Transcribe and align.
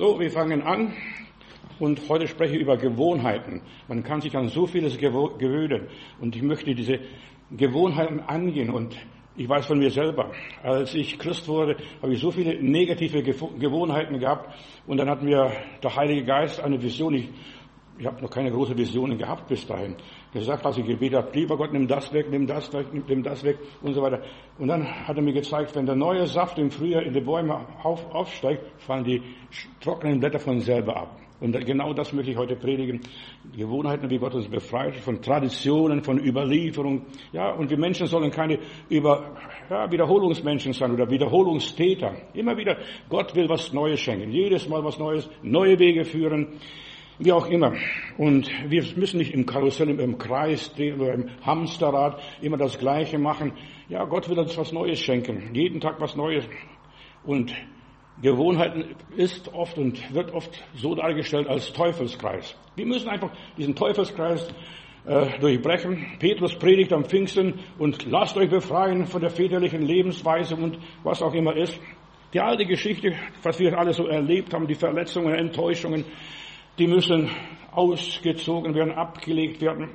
So, 0.00 0.18
wir 0.18 0.30
fangen 0.30 0.62
an. 0.62 0.94
Und 1.78 2.08
heute 2.08 2.26
spreche 2.26 2.54
ich 2.54 2.62
über 2.62 2.78
Gewohnheiten. 2.78 3.60
Man 3.86 4.02
kann 4.02 4.22
sich 4.22 4.34
an 4.34 4.48
so 4.48 4.66
vieles 4.66 4.96
gewöhnen. 4.96 5.88
Und 6.18 6.34
ich 6.34 6.40
möchte 6.40 6.74
diese 6.74 7.00
Gewohnheiten 7.50 8.20
angehen. 8.20 8.70
Und 8.70 8.96
ich 9.36 9.46
weiß 9.46 9.66
von 9.66 9.78
mir 9.78 9.90
selber, 9.90 10.32
als 10.62 10.94
ich 10.94 11.18
Christ 11.18 11.46
wurde, 11.48 11.76
habe 12.00 12.14
ich 12.14 12.18
so 12.18 12.30
viele 12.30 12.62
negative 12.62 13.22
Gewohnheiten 13.22 14.18
gehabt. 14.18 14.48
Und 14.86 14.96
dann 14.96 15.10
hat 15.10 15.22
mir 15.22 15.52
der 15.82 15.94
Heilige 15.94 16.24
Geist 16.24 16.60
eine 16.60 16.80
Vision, 16.80 17.12
ich, 17.12 17.28
ich 17.98 18.06
habe 18.06 18.22
noch 18.22 18.30
keine 18.30 18.50
große 18.50 18.74
Visionen 18.78 19.18
gehabt 19.18 19.48
bis 19.48 19.66
dahin, 19.66 19.96
gesagt, 20.32 20.64
als 20.64 20.78
ich 20.78 20.86
gebetet 20.86 21.18
habe, 21.18 21.30
lieber 21.32 21.56
Gott, 21.56 21.72
nimm 21.72 21.88
das 21.88 22.12
weg, 22.12 22.26
nimm 22.30 22.46
das 22.46 22.72
weg, 22.72 22.86
nimm 22.92 23.22
das 23.22 23.42
weg 23.42 23.58
und 23.82 23.94
so 23.94 24.02
weiter. 24.02 24.22
Und 24.58 24.68
dann 24.68 24.86
hat 25.06 25.16
er 25.16 25.22
mir 25.22 25.32
gezeigt, 25.32 25.74
wenn 25.74 25.86
der 25.86 25.96
neue 25.96 26.26
Saft 26.26 26.58
im 26.58 26.70
Frühjahr 26.70 27.02
in 27.02 27.12
die 27.12 27.20
Bäume 27.20 27.66
auf, 27.82 28.12
aufsteigt, 28.14 28.62
fallen 28.78 29.04
die 29.04 29.22
trockenen 29.80 30.20
Blätter 30.20 30.38
von 30.38 30.60
selber 30.60 30.96
ab. 30.96 31.20
Und 31.40 31.58
genau 31.64 31.94
das 31.94 32.12
möchte 32.12 32.30
ich 32.30 32.36
heute 32.36 32.54
predigen. 32.54 33.00
Gewohnheiten, 33.56 34.10
wie 34.10 34.18
Gott 34.18 34.34
uns 34.34 34.46
befreit, 34.48 34.94
von 34.96 35.22
Traditionen, 35.22 36.02
von 36.02 36.18
Überlieferung. 36.18 37.06
Ja, 37.32 37.52
und 37.52 37.70
wir 37.70 37.78
Menschen 37.78 38.06
sollen 38.06 38.30
keine 38.30 38.58
Über, 38.90 39.36
ja, 39.70 39.90
Wiederholungsmenschen 39.90 40.74
sein 40.74 40.92
oder 40.92 41.10
Wiederholungstäter. 41.10 42.12
Immer 42.34 42.56
wieder, 42.58 42.76
Gott 43.08 43.34
will 43.34 43.48
was 43.48 43.72
Neues 43.72 44.00
schenken. 44.00 44.30
Jedes 44.30 44.68
Mal 44.68 44.84
was 44.84 44.98
Neues, 44.98 45.30
neue 45.42 45.78
Wege 45.78 46.04
führen. 46.04 46.60
Wie 47.22 47.32
auch 47.32 47.46
immer. 47.48 47.74
Und 48.16 48.50
wir 48.70 48.82
müssen 48.96 49.18
nicht 49.18 49.34
im 49.34 49.44
Karussell, 49.44 49.90
im 49.90 50.16
Kreis 50.16 50.72
oder 50.74 51.12
im 51.12 51.28
Hamsterrad 51.42 52.18
immer 52.40 52.56
das 52.56 52.78
Gleiche 52.78 53.18
machen. 53.18 53.52
Ja, 53.90 54.04
Gott 54.04 54.30
will 54.30 54.38
uns 54.38 54.56
was 54.56 54.72
Neues 54.72 54.98
schenken. 55.00 55.54
Jeden 55.54 55.80
Tag 55.80 56.00
was 56.00 56.16
Neues. 56.16 56.48
Und 57.22 57.54
Gewohnheiten 58.22 58.96
ist 59.18 59.52
oft 59.52 59.76
und 59.76 60.14
wird 60.14 60.32
oft 60.32 60.64
so 60.74 60.94
dargestellt 60.94 61.46
als 61.46 61.70
Teufelskreis. 61.74 62.56
Wir 62.74 62.86
müssen 62.86 63.10
einfach 63.10 63.30
diesen 63.58 63.74
Teufelskreis 63.74 64.48
äh, 65.04 65.38
durchbrechen. 65.40 66.06
Petrus 66.20 66.54
predigt 66.58 66.94
am 66.94 67.04
Pfingsten 67.04 67.60
und 67.78 68.06
lasst 68.06 68.38
euch 68.38 68.48
befreien 68.48 69.04
von 69.04 69.20
der 69.20 69.30
väterlichen 69.30 69.82
Lebensweise 69.82 70.56
und 70.56 70.78
was 71.02 71.20
auch 71.20 71.34
immer 71.34 71.54
ist. 71.54 71.78
Die 72.32 72.40
alte 72.40 72.64
Geschichte, 72.64 73.12
was 73.42 73.58
wir 73.58 73.76
alle 73.78 73.92
so 73.92 74.06
erlebt 74.06 74.54
haben, 74.54 74.66
die 74.66 74.74
Verletzungen, 74.74 75.34
Enttäuschungen, 75.34 76.04
die 76.80 76.86
müssen 76.86 77.28
ausgezogen 77.72 78.74
werden, 78.74 78.92
abgelegt 78.94 79.60
werden. 79.60 79.90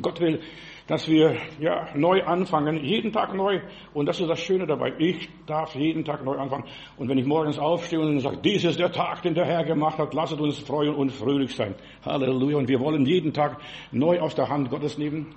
Gott 0.00 0.20
will, 0.20 0.40
dass 0.88 1.08
wir 1.08 1.36
ja 1.60 1.88
neu 1.94 2.24
anfangen, 2.24 2.82
jeden 2.84 3.12
Tag 3.12 3.34
neu. 3.34 3.60
Und 3.94 4.06
das 4.06 4.20
ist 4.20 4.28
das 4.28 4.40
Schöne 4.40 4.66
dabei. 4.66 4.92
Ich 4.98 5.28
darf 5.46 5.74
jeden 5.76 6.04
Tag 6.04 6.24
neu 6.24 6.36
anfangen. 6.36 6.64
Und 6.96 7.08
wenn 7.08 7.18
ich 7.18 7.24
morgens 7.24 7.58
aufstehe 7.58 8.00
und 8.00 8.18
sage, 8.18 8.38
dies 8.42 8.64
ist 8.64 8.80
der 8.80 8.90
Tag, 8.90 9.22
den 9.22 9.34
der 9.34 9.44
Herr 9.44 9.64
gemacht 9.64 9.98
hat, 9.98 10.12
lasset 10.12 10.40
uns 10.40 10.58
freuen 10.58 10.94
und 10.94 11.12
fröhlich 11.12 11.54
sein. 11.54 11.76
Halleluja. 12.04 12.58
Und 12.58 12.68
wir 12.68 12.80
wollen 12.80 13.06
jeden 13.06 13.32
Tag 13.32 13.58
neu 13.92 14.18
aus 14.18 14.34
der 14.34 14.48
Hand 14.48 14.70
Gottes 14.70 14.98
nehmen. 14.98 15.34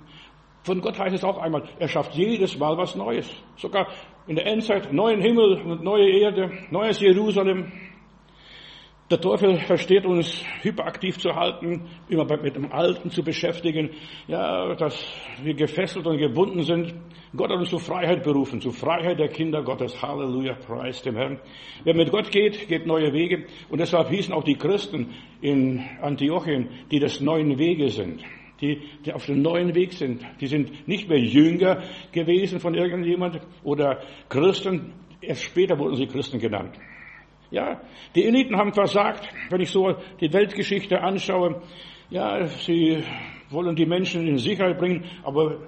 Von 0.64 0.80
Gott 0.80 0.98
heißt 0.98 1.14
es 1.14 1.22
auch 1.22 1.38
einmal, 1.38 1.62
er 1.78 1.86
schafft 1.86 2.14
jedes 2.14 2.58
Mal 2.58 2.76
was 2.76 2.96
Neues. 2.96 3.30
Sogar 3.54 3.86
in 4.26 4.34
der 4.34 4.46
Endzeit 4.46 4.92
neuen 4.92 5.20
Himmel 5.20 5.62
und 5.62 5.84
neue 5.84 6.10
Erde, 6.10 6.50
neues 6.70 6.98
Jerusalem, 6.98 7.70
der 9.08 9.20
Teufel 9.20 9.58
versteht 9.60 10.04
uns 10.04 10.44
hyperaktiv 10.62 11.18
zu 11.18 11.34
halten, 11.34 11.88
immer 12.08 12.24
mit 12.38 12.56
dem 12.56 12.72
Alten 12.72 13.10
zu 13.10 13.22
beschäftigen, 13.22 13.90
ja, 14.26 14.74
dass 14.74 15.00
wir 15.42 15.54
gefesselt 15.54 16.06
und 16.06 16.18
gebunden 16.18 16.64
sind. 16.64 16.92
Gott 17.36 17.50
hat 17.50 17.58
uns 17.58 17.70
zur 17.70 17.78
Freiheit 17.78 18.24
berufen, 18.24 18.60
zur 18.60 18.72
Freiheit 18.72 19.20
der 19.20 19.28
Kinder 19.28 19.62
Gottes. 19.62 20.02
Halleluja, 20.02 20.54
preis 20.54 21.02
dem 21.02 21.14
Herrn. 21.14 21.38
Wer 21.84 21.94
mit 21.94 22.10
Gott 22.10 22.32
geht, 22.32 22.66
geht 22.66 22.86
neue 22.86 23.12
Wege. 23.12 23.46
Und 23.68 23.80
deshalb 23.80 24.08
hießen 24.08 24.34
auch 24.34 24.42
die 24.42 24.56
Christen 24.56 25.14
in 25.40 25.84
Antiochien, 26.02 26.68
die 26.90 26.98
des 26.98 27.20
neuen 27.20 27.58
Wege 27.58 27.88
sind. 27.90 28.24
Die, 28.60 28.80
die 29.04 29.12
auf 29.12 29.26
dem 29.26 29.40
neuen 29.42 29.74
Weg 29.74 29.92
sind. 29.92 30.26
Die 30.40 30.46
sind 30.46 30.88
nicht 30.88 31.08
mehr 31.08 31.20
Jünger 31.20 31.82
gewesen 32.10 32.58
von 32.58 32.74
irgendjemand 32.74 33.40
oder 33.62 34.00
Christen. 34.28 34.94
Erst 35.20 35.44
später 35.44 35.78
wurden 35.78 35.94
sie 35.94 36.06
Christen 36.06 36.40
genannt. 36.40 36.76
Ja, 37.50 37.80
die 38.14 38.24
Eliten 38.24 38.56
haben 38.56 38.72
versagt, 38.72 39.28
wenn 39.50 39.60
ich 39.60 39.70
so 39.70 39.94
die 40.20 40.32
Weltgeschichte 40.32 41.00
anschaue. 41.00 41.62
Ja, 42.10 42.46
sie 42.46 43.02
wollen 43.50 43.76
die 43.76 43.86
Menschen 43.86 44.26
in 44.26 44.38
Sicherheit 44.38 44.78
bringen, 44.78 45.04
aber 45.22 45.58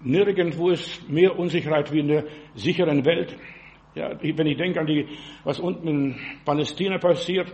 nirgendwo 0.00 0.70
ist 0.70 1.08
mehr 1.08 1.38
Unsicherheit 1.38 1.92
wie 1.92 2.00
in 2.00 2.08
der 2.08 2.24
sicheren 2.54 3.04
Welt. 3.04 3.36
Ja, 3.94 4.12
wenn 4.20 4.46
ich 4.46 4.56
denke 4.56 4.80
an 4.80 4.86
die, 4.86 5.06
was 5.44 5.58
unten 5.58 5.88
in 5.88 6.16
Palästina 6.44 6.98
passiert, 6.98 7.52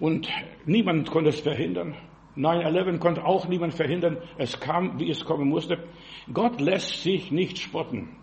und 0.00 0.28
niemand 0.64 1.10
konnte 1.10 1.28
es 1.28 1.40
verhindern. 1.40 1.94
9-11 2.36 2.98
konnte 2.98 3.24
auch 3.24 3.46
niemand 3.46 3.74
verhindern. 3.74 4.16
Es 4.38 4.58
kam, 4.58 4.98
wie 4.98 5.10
es 5.10 5.24
kommen 5.24 5.48
musste. 5.48 5.84
Gott 6.32 6.60
lässt 6.60 7.02
sich 7.02 7.30
nicht 7.30 7.58
spotten. 7.58 8.16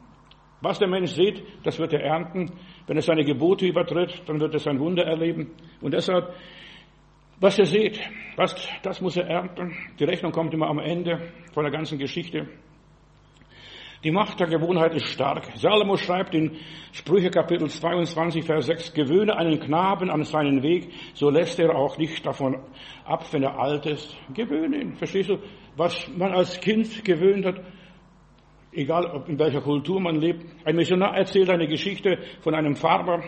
Was 0.61 0.79
der 0.79 0.87
Mensch 0.87 1.11
sieht, 1.11 1.43
das 1.63 1.77
wird 1.77 1.93
er 1.93 2.01
ernten. 2.01 2.51
Wenn 2.87 2.97
er 2.97 3.03
seine 3.03 3.23
Gebote 3.23 3.67
übertritt, 3.67 4.23
dann 4.25 4.39
wird 4.39 4.53
er 4.53 4.59
sein 4.59 4.79
Wunder 4.79 5.05
erleben. 5.05 5.51
Und 5.81 5.93
deshalb, 5.93 6.33
was 7.39 7.59
er 7.59 7.65
sieht, 7.65 7.99
was, 8.35 8.55
das 8.81 8.99
muss 9.01 9.17
er 9.17 9.27
ernten. 9.27 9.75
Die 9.99 10.03
Rechnung 10.03 10.31
kommt 10.31 10.53
immer 10.53 10.67
am 10.67 10.79
Ende 10.79 11.31
von 11.53 11.63
der 11.63 11.71
ganzen 11.71 11.99
Geschichte. 11.99 12.47
Die 14.03 14.11
Macht 14.11 14.39
der 14.39 14.47
Gewohnheit 14.47 14.93
ist 14.93 15.07
stark. 15.07 15.45
Salomo 15.55 15.97
schreibt 15.97 16.35
in 16.35 16.55
Sprüche 16.91 17.31
Kapitel 17.31 17.67
22, 17.67 18.45
Vers 18.45 18.67
6, 18.67 18.93
gewöhne 18.93 19.35
einen 19.35 19.59
Knaben 19.59 20.11
an 20.11 20.23
seinen 20.23 20.61
Weg, 20.61 20.89
so 21.15 21.31
lässt 21.31 21.59
er 21.59 21.75
auch 21.75 21.97
nicht 21.97 22.23
davon 22.25 22.57
ab, 23.05 23.25
wenn 23.31 23.43
er 23.43 23.59
alt 23.59 23.87
ist. 23.87 24.15
Gewöhne 24.33 24.81
ihn. 24.81 24.95
Verstehst 24.95 25.29
du? 25.29 25.39
Was 25.75 26.07
man 26.15 26.31
als 26.31 26.59
Kind 26.59 27.03
gewöhnt 27.05 27.45
hat, 27.45 27.59
egal 28.77 29.23
in 29.27 29.39
welcher 29.39 29.61
Kultur 29.61 29.99
man 29.99 30.21
lebt. 30.21 30.45
Ein 30.63 30.75
Missionar 30.75 31.17
erzählt 31.17 31.49
eine 31.49 31.67
Geschichte 31.67 32.19
von 32.41 32.53
einem 32.53 32.75
Farmer, 32.75 33.23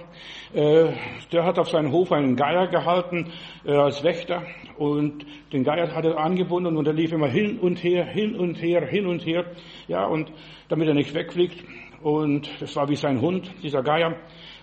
äh, 0.53 0.91
der 1.31 1.43
hat 1.43 1.57
auf 1.57 1.69
seinem 1.69 1.91
Hof 1.91 2.11
einen 2.11 2.35
Geier 2.35 2.67
gehalten 2.67 3.31
äh, 3.65 3.73
als 3.73 4.03
Wächter 4.03 4.43
und 4.77 5.25
den 5.51 5.63
Geier 5.63 5.93
hat 5.93 6.05
er 6.05 6.17
angebunden 6.19 6.77
und 6.77 6.87
er 6.87 6.93
lief 6.93 7.11
immer 7.11 7.27
hin 7.27 7.57
und 7.59 7.83
her, 7.83 8.05
hin 8.05 8.35
und 8.35 8.61
her, 8.61 8.85
hin 8.85 9.07
und 9.07 9.25
her, 9.25 9.45
ja, 9.87 10.05
und 10.05 10.31
damit 10.69 10.87
er 10.87 10.93
nicht 10.93 11.13
wegfliegt. 11.13 11.63
Und 12.01 12.49
das 12.61 12.75
war 12.75 12.87
wie 12.87 12.95
sein 12.95 13.19
Hund, 13.19 13.51
dieser 13.61 13.81
Geier. 13.81 14.15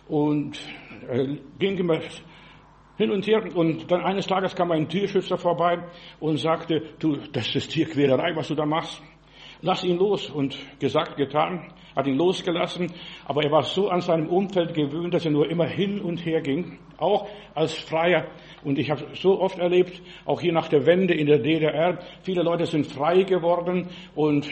Und 0.08 0.58
er 1.06 1.36
ging 1.58 1.76
immer 1.76 2.00
hin 2.96 3.10
und 3.10 3.26
her. 3.26 3.44
Und 3.54 3.90
dann 3.90 4.00
eines 4.02 4.26
Tages 4.26 4.54
kam 4.54 4.70
ein 4.70 4.88
Tierschützer 4.88 5.36
vorbei 5.36 5.80
und 6.18 6.38
sagte, 6.38 6.82
du, 6.98 7.16
das 7.32 7.54
ist 7.54 7.72
Tierquälerei, 7.72 8.34
was 8.34 8.48
du 8.48 8.54
da 8.54 8.64
machst 8.64 9.02
lass 9.60 9.84
ihn 9.84 9.96
los. 9.96 10.30
Und 10.30 10.56
gesagt, 10.78 11.16
getan, 11.16 11.72
hat 11.96 12.06
ihn 12.06 12.16
losgelassen. 12.16 12.92
Aber 13.24 13.42
er 13.42 13.50
war 13.50 13.62
so 13.62 13.88
an 13.88 14.00
seinem 14.00 14.28
Umfeld 14.28 14.74
gewöhnt, 14.74 15.14
dass 15.14 15.24
er 15.24 15.32
nur 15.32 15.50
immer 15.50 15.66
hin 15.66 16.00
und 16.00 16.24
her 16.24 16.42
ging, 16.42 16.78
auch 16.98 17.26
als 17.54 17.74
Freier. 17.74 18.26
Und 18.62 18.78
ich 18.78 18.90
habe 18.90 19.06
so 19.14 19.40
oft 19.40 19.58
erlebt, 19.58 20.02
auch 20.24 20.40
hier 20.40 20.52
nach 20.52 20.68
der 20.68 20.86
Wende 20.86 21.14
in 21.14 21.26
der 21.26 21.38
DDR, 21.38 21.98
viele 22.22 22.42
Leute 22.42 22.66
sind 22.66 22.86
frei 22.86 23.22
geworden 23.22 23.88
und 24.14 24.48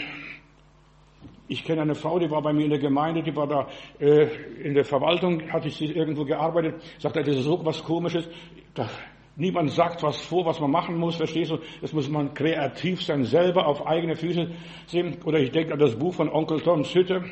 ich 1.46 1.62
kenne 1.62 1.82
eine 1.82 1.94
Frau, 1.94 2.18
die 2.18 2.30
war 2.30 2.40
bei 2.40 2.54
mir 2.54 2.64
in 2.64 2.70
der 2.70 2.78
Gemeinde, 2.78 3.22
die 3.22 3.36
war 3.36 3.46
da 3.46 3.68
äh, 4.00 4.28
in 4.62 4.74
der 4.74 4.84
Verwaltung, 4.84 5.52
hatte 5.52 5.68
ich 5.68 5.76
sie 5.76 5.86
irgendwo 5.86 6.24
gearbeitet, 6.24 6.82
sagte, 6.98 7.22
das 7.22 7.36
ist 7.36 7.44
so 7.44 7.64
was 7.64 7.84
Komisches. 7.84 8.26
Da 8.72 8.88
Niemand 9.36 9.70
sagt 9.72 10.02
was 10.02 10.20
vor, 10.20 10.46
was 10.46 10.60
man 10.60 10.70
machen 10.70 10.96
muss, 10.96 11.16
verstehst 11.16 11.50
du? 11.50 11.58
Das 11.80 11.92
muss 11.92 12.08
man 12.08 12.34
kreativ 12.34 13.02
sein, 13.02 13.24
selber 13.24 13.66
auf 13.66 13.84
eigene 13.84 14.14
Füße 14.14 14.50
sehen. 14.86 15.18
Oder 15.24 15.40
ich 15.40 15.50
denke 15.50 15.72
an 15.72 15.78
das 15.80 15.96
Buch 15.96 16.14
von 16.14 16.28
Onkel 16.28 16.60
Toms 16.60 16.94
Hütte. 16.94 17.24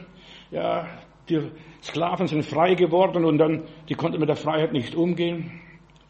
Ja, 0.51 0.89
die 1.29 1.41
Sklaven 1.81 2.27
sind 2.27 2.45
frei 2.45 2.75
geworden 2.75 3.25
und 3.25 3.39
dann, 3.39 3.63
die 3.89 3.95
konnten 3.95 4.19
mit 4.19 4.29
der 4.29 4.37
Freiheit 4.37 4.73
nicht 4.73 4.97
umgehen. 4.97 5.61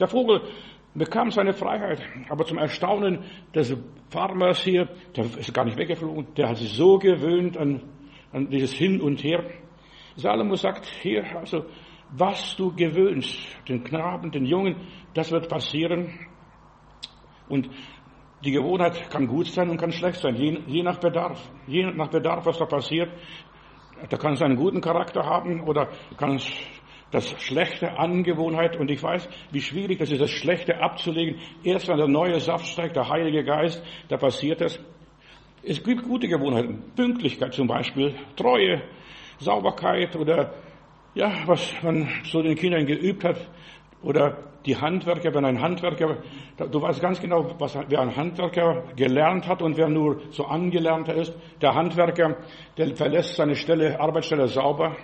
Der 0.01 0.09
Vogel 0.09 0.41
bekam 0.95 1.31
seine 1.31 1.53
Freiheit, 1.53 2.03
aber 2.29 2.45
zum 2.45 2.59
Erstaunen 2.59 3.25
des 3.55 3.77
Farmers 4.09 4.62
hier, 4.62 4.88
der 5.17 5.25
ist 5.25 5.53
gar 5.53 5.65
nicht 5.65 5.79
weggeflogen, 5.79 6.27
der 6.37 6.49
hat 6.49 6.56
sich 6.56 6.73
so 6.73 6.99
gewöhnt 6.99 7.56
an, 7.56 7.83
an 8.33 8.49
dieses 8.49 8.73
Hin 8.73 9.00
und 9.00 9.23
Her. 9.23 9.45
Salomo 10.17 10.56
sagt 10.56 10.87
hier, 11.03 11.25
also, 11.37 11.65
was 12.12 12.56
du 12.56 12.75
gewöhnst, 12.75 13.38
den 13.69 13.82
Knaben, 13.85 14.31
den 14.31 14.44
Jungen, 14.44 14.76
das 15.14 15.31
wird 15.31 15.49
passieren. 15.49 16.12
Und 17.49 17.70
die 18.44 18.53
Gewohnheit 18.53 19.11
kann 19.11 19.26
gut 19.26 19.47
sein 19.47 19.70
und 19.70 19.79
kann 19.79 19.93
schlecht 19.93 20.20
sein, 20.20 20.37
je, 20.37 20.59
je 20.67 20.82
nach 20.82 20.99
Bedarf. 20.99 21.41
Je 21.67 21.85
nach 21.93 22.09
Bedarf, 22.09 22.44
was 22.47 22.59
da 22.59 22.67
passiert. 22.67 23.11
Da 24.09 24.17
kann 24.17 24.35
es 24.35 24.43
einen 24.43 24.56
guten 24.56 24.81
Charakter 24.81 25.25
haben 25.25 25.61
oder 25.61 25.88
kann 26.17 26.37
es 26.37 26.50
das 27.12 27.31
schlechte 27.41 27.99
Angewohnheit. 27.99 28.76
Und 28.76 28.91
ich 28.91 29.03
weiß, 29.03 29.29
wie 29.53 29.61
schwierig 29.61 29.99
das 29.99 30.11
ist, 30.11 30.20
das 30.20 30.31
Schlechte 30.31 30.81
abzulegen. 30.81 31.41
Erst 31.62 31.88
wenn 31.88 31.99
der 31.99 32.09
neue 32.09 32.41
Saft 32.41 32.67
steigt, 32.67 32.97
der 32.97 33.09
Heilige 33.09 33.44
Geist, 33.44 33.82
da 34.09 34.17
passiert 34.17 34.61
es. 34.61 34.81
Es 35.62 35.82
gibt 35.82 36.03
gute 36.03 36.26
Gewohnheiten. 36.26 36.82
Pünktlichkeit 36.97 37.55
zum 37.55 37.69
Beispiel, 37.69 38.17
Treue, 38.35 38.82
Sauberkeit 39.38 40.17
oder 40.17 40.53
ja, 41.14 41.32
was 41.47 41.73
man 41.82 42.09
so 42.25 42.43
den 42.43 42.56
Kindern 42.56 42.87
geübt 42.87 43.25
hat, 43.25 43.37
Oder 44.03 44.37
die 44.67 44.76
Handwerker, 44.76 45.32
wenn 45.35 45.44
ein 45.44 45.61
Handwerker, 45.61 46.19
du 46.56 46.82
weißt 46.82 47.00
ganz 47.00 47.20
genau, 47.20 47.55
was, 47.59 47.79
wer 47.88 48.00
ein 48.00 48.14
Handwerker 48.14 48.85
gelernt 48.97 49.47
hat 49.47 49.62
und 49.62 49.76
wer 49.76 49.88
nur 49.88 50.20
so 50.31 50.44
angelernter 50.44 51.14
ist. 51.14 51.32
Der 51.61 51.75
Handwerker, 51.75 52.37
der 52.76 52.97
verlässt 52.97 53.37
seine 53.37 53.55
Stelle, 53.55 54.00
Arbeitsstelle 54.00 54.49
sauber. 54.49 54.97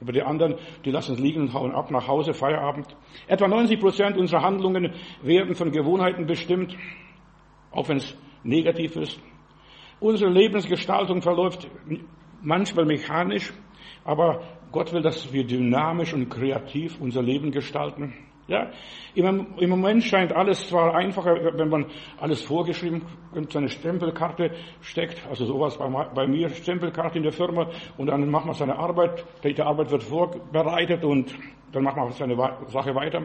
Aber 0.00 0.12
die 0.12 0.22
anderen, 0.22 0.54
die 0.86 0.90
lassen 0.90 1.12
es 1.12 1.20
liegen 1.20 1.42
und 1.42 1.52
hauen 1.52 1.72
ab 1.72 1.90
nach 1.90 2.08
Hause, 2.08 2.32
Feierabend. 2.32 2.86
Etwa 3.26 3.48
90 3.48 3.78
Prozent 3.78 4.16
unserer 4.16 4.42
Handlungen 4.42 4.94
werden 5.22 5.54
von 5.54 5.70
Gewohnheiten 5.70 6.24
bestimmt, 6.24 6.74
auch 7.70 7.86
wenn 7.90 7.98
es 7.98 8.16
negativ 8.42 8.96
ist. 8.96 9.20
Unsere 9.98 10.30
Lebensgestaltung 10.30 11.20
verläuft 11.20 11.68
manchmal 12.40 12.86
mechanisch, 12.86 13.52
aber 14.02 14.40
Gott 14.72 14.92
will, 14.92 15.02
dass 15.02 15.32
wir 15.32 15.44
dynamisch 15.44 16.12
und 16.14 16.28
kreativ 16.28 17.00
unser 17.00 17.22
Leben 17.22 17.50
gestalten. 17.50 18.14
Ja, 18.50 18.68
im, 19.14 19.46
Moment 19.68 20.02
scheint 20.02 20.32
alles 20.32 20.68
zwar 20.68 20.96
einfacher, 20.96 21.36
wenn 21.56 21.68
man 21.68 21.86
alles 22.18 22.42
vorgeschrieben 22.42 23.02
und 23.32 23.52
seine 23.52 23.68
Stempelkarte 23.68 24.50
steckt, 24.80 25.24
also 25.28 25.44
sowas 25.44 25.78
bei, 25.78 25.88
bei, 25.88 26.26
mir, 26.26 26.48
Stempelkarte 26.48 27.18
in 27.18 27.22
der 27.22 27.32
Firma, 27.32 27.70
und 27.96 28.08
dann 28.08 28.28
macht 28.28 28.46
man 28.46 28.54
seine 28.54 28.76
Arbeit, 28.76 29.24
die 29.44 29.62
Arbeit 29.62 29.92
wird 29.92 30.02
vorbereitet 30.02 31.04
und 31.04 31.32
dann 31.70 31.84
macht 31.84 31.96
man 31.96 32.10
seine 32.10 32.34
Sache 32.66 32.92
weiter. 32.92 33.24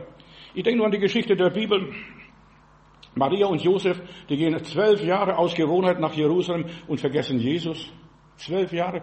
Ich 0.54 0.62
denke 0.62 0.78
nur 0.78 0.86
an 0.86 0.92
die 0.92 1.00
Geschichte 1.00 1.36
der 1.36 1.50
Bibel. 1.50 1.92
Maria 3.16 3.48
und 3.48 3.64
Josef, 3.64 4.00
die 4.30 4.38
gehen 4.38 4.64
zwölf 4.64 5.04
Jahre 5.04 5.40
aus 5.40 5.56
Gewohnheit 5.56 6.00
nach 6.00 6.14
Jerusalem 6.14 6.66
und 6.88 7.00
vergessen 7.00 7.40
Jesus. 7.40 7.92
Zwölf 8.36 8.72
Jahre 8.74 9.02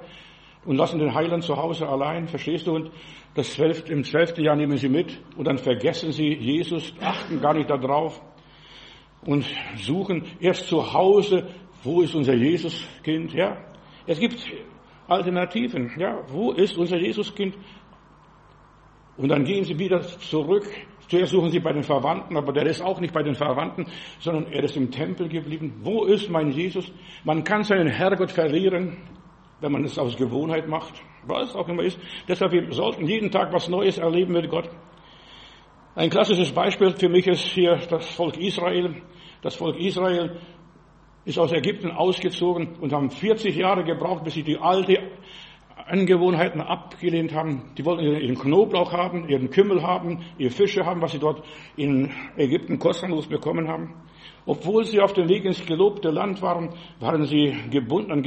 und 0.64 0.76
lassen 0.76 0.98
den 0.98 1.14
Heiland 1.14 1.42
zu 1.42 1.56
Hause 1.56 1.88
allein, 1.88 2.28
verstehst 2.28 2.66
du? 2.66 2.74
Und 2.74 2.90
das 3.34 3.52
zwölfte, 3.52 3.92
im 3.92 4.04
zwölften 4.04 4.44
Jahr 4.44 4.56
nehmen 4.56 4.76
sie 4.76 4.88
mit 4.88 5.18
und 5.36 5.46
dann 5.46 5.58
vergessen 5.58 6.12
sie 6.12 6.34
Jesus, 6.34 6.94
achten 7.00 7.40
gar 7.40 7.54
nicht 7.54 7.70
darauf 7.70 8.20
und 9.24 9.44
suchen 9.76 10.24
erst 10.40 10.68
zu 10.68 10.92
Hause, 10.92 11.48
wo 11.82 12.02
ist 12.02 12.14
unser 12.14 12.34
Jesuskind? 12.34 13.32
Ja, 13.32 13.56
es 14.06 14.18
gibt 14.18 14.38
Alternativen. 15.08 15.92
Ja, 15.98 16.22
wo 16.28 16.52
ist 16.52 16.76
unser 16.76 16.98
Jesuskind? 16.98 17.56
Und 19.16 19.28
dann 19.28 19.44
gehen 19.44 19.64
sie 19.64 19.78
wieder 19.78 20.00
zurück. 20.00 20.66
Zuerst 21.08 21.32
suchen 21.32 21.50
sie 21.50 21.60
bei 21.60 21.72
den 21.72 21.82
Verwandten, 21.82 22.36
aber 22.36 22.52
der 22.52 22.66
ist 22.66 22.80
auch 22.80 22.98
nicht 22.98 23.12
bei 23.12 23.22
den 23.22 23.34
Verwandten, 23.34 23.86
sondern 24.18 24.50
er 24.50 24.64
ist 24.64 24.76
im 24.76 24.90
Tempel 24.90 25.28
geblieben. 25.28 25.80
Wo 25.82 26.04
ist 26.04 26.30
mein 26.30 26.50
Jesus? 26.50 26.90
Man 27.24 27.44
kann 27.44 27.64
seinen 27.64 27.88
Herrgott 27.88 28.30
verlieren 28.30 28.96
wenn 29.62 29.72
man 29.72 29.84
es 29.84 29.98
aus 29.98 30.16
Gewohnheit 30.16 30.68
macht, 30.68 31.00
was 31.26 31.54
auch 31.54 31.68
immer 31.68 31.84
ist. 31.84 31.98
Deshalb, 32.28 32.52
wir 32.52 32.72
sollten 32.72 33.06
jeden 33.06 33.30
Tag 33.30 33.52
was 33.52 33.68
Neues 33.68 33.96
erleben 33.96 34.32
mit 34.32 34.50
Gott. 34.50 34.68
Ein 35.94 36.10
klassisches 36.10 36.52
Beispiel 36.52 36.90
für 36.90 37.08
mich 37.08 37.26
ist 37.26 37.44
hier 37.46 37.76
das 37.88 38.08
Volk 38.14 38.36
Israel. 38.38 39.02
Das 39.40 39.54
Volk 39.54 39.78
Israel 39.78 40.38
ist 41.24 41.38
aus 41.38 41.52
Ägypten 41.52 41.90
ausgezogen 41.90 42.76
und 42.80 42.92
haben 42.92 43.10
40 43.10 43.54
Jahre 43.54 43.84
gebraucht, 43.84 44.24
bis 44.24 44.34
sie 44.34 44.42
die 44.42 44.58
alte 44.58 44.98
Angewohnheiten 45.86 46.60
abgelehnt 46.60 47.32
haben. 47.32 47.72
Die 47.76 47.84
wollten 47.84 48.04
ihren 48.04 48.38
Knoblauch 48.38 48.92
haben, 48.92 49.28
ihren 49.28 49.50
Kümmel 49.50 49.82
haben, 49.82 50.24
ihre 50.38 50.50
Fische 50.50 50.84
haben, 50.84 51.00
was 51.00 51.12
sie 51.12 51.18
dort 51.18 51.44
in 51.76 52.10
Ägypten 52.36 52.78
kostenlos 52.78 53.26
bekommen 53.26 53.68
haben. 53.68 53.94
Obwohl 54.46 54.84
sie 54.84 55.00
auf 55.00 55.12
dem 55.12 55.28
Weg 55.28 55.44
ins 55.44 55.64
gelobte 55.64 56.10
Land 56.10 56.42
waren, 56.42 56.70
waren 56.98 57.24
sie 57.26 57.54
gebunden 57.70 58.10
an 58.12 58.22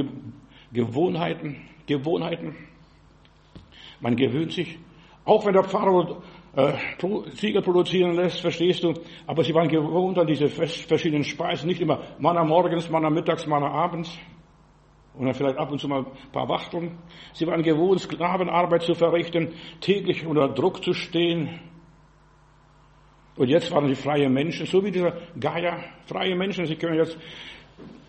Gewohnheiten, 0.75 1.67
Gewohnheiten. 1.87 2.55
Man 3.99 4.15
gewöhnt 4.15 4.51
sich. 4.51 4.77
Auch 5.23 5.43
wenn 5.45 5.53
der 5.53 5.63
Pharao 5.63 6.21
äh, 6.55 6.73
Ziegel 7.33 7.61
produzieren 7.63 8.13
lässt, 8.13 8.41
verstehst 8.41 8.83
du, 8.83 8.93
aber 9.25 9.43
sie 9.43 9.53
waren 9.53 9.67
gewohnt 9.67 10.19
an 10.19 10.27
diese 10.27 10.47
verschiedenen 10.47 11.23
Speisen, 11.23 11.67
nicht 11.67 11.81
immer 11.81 12.03
Manna 12.19 12.43
morgens, 12.43 12.89
Manna 12.89 13.09
mittags, 13.09 13.47
Manna 13.47 13.69
abends. 13.71 14.15
Und 15.15 15.25
dann 15.25 15.33
vielleicht 15.33 15.57
ab 15.57 15.71
und 15.71 15.79
zu 15.79 15.87
mal 15.87 15.99
ein 15.99 16.31
paar 16.33 16.49
Wachteln. 16.49 16.97
Sie 17.33 17.47
waren 17.47 17.63
gewohnt, 17.63 18.01
Sklavenarbeit 18.01 18.83
zu 18.83 18.93
verrichten, 18.93 19.53
täglich 19.79 20.25
unter 20.25 20.49
Druck 20.49 20.83
zu 20.83 20.93
stehen. 20.93 21.61
Und 23.37 23.49
jetzt 23.49 23.71
waren 23.71 23.87
sie 23.87 23.95
freie 23.95 24.29
Menschen, 24.29 24.65
so 24.65 24.83
wie 24.83 24.91
dieser 24.91 25.13
Gaia, 25.39 25.79
freie 26.05 26.35
Menschen. 26.35 26.65
Sie 26.65 26.75
können 26.75 26.97
jetzt 26.97 27.17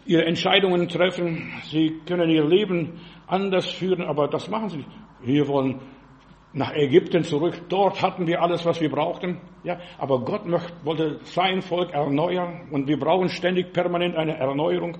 ihre 0.06 0.24
Entscheidungen 0.24 0.88
treffen, 0.88 1.52
sie 1.64 2.00
können 2.06 2.30
ihr 2.30 2.44
Leben 2.44 3.00
anders 3.26 3.70
führen, 3.70 4.02
aber 4.02 4.28
das 4.28 4.48
machen 4.48 4.68
sie 4.68 4.76
nicht. 4.78 4.88
Wir 5.22 5.48
wollen 5.48 5.80
nach 6.52 6.72
Ägypten 6.74 7.22
zurück. 7.22 7.60
Dort 7.68 8.00
hatten 8.00 8.26
wir 8.26 8.40
alles, 8.40 8.64
was 8.64 8.80
wir 8.80 8.90
brauchten. 8.90 9.40
Ja, 9.62 9.78
aber 9.98 10.20
Gott 10.20 10.46
möchte, 10.46 10.72
wollte 10.84 11.20
sein 11.24 11.60
Volk 11.60 11.92
erneuern 11.92 12.68
und 12.70 12.88
wir 12.88 12.98
brauchen 12.98 13.28
ständig 13.28 13.72
permanent 13.72 14.16
eine 14.16 14.36
Erneuerung. 14.36 14.96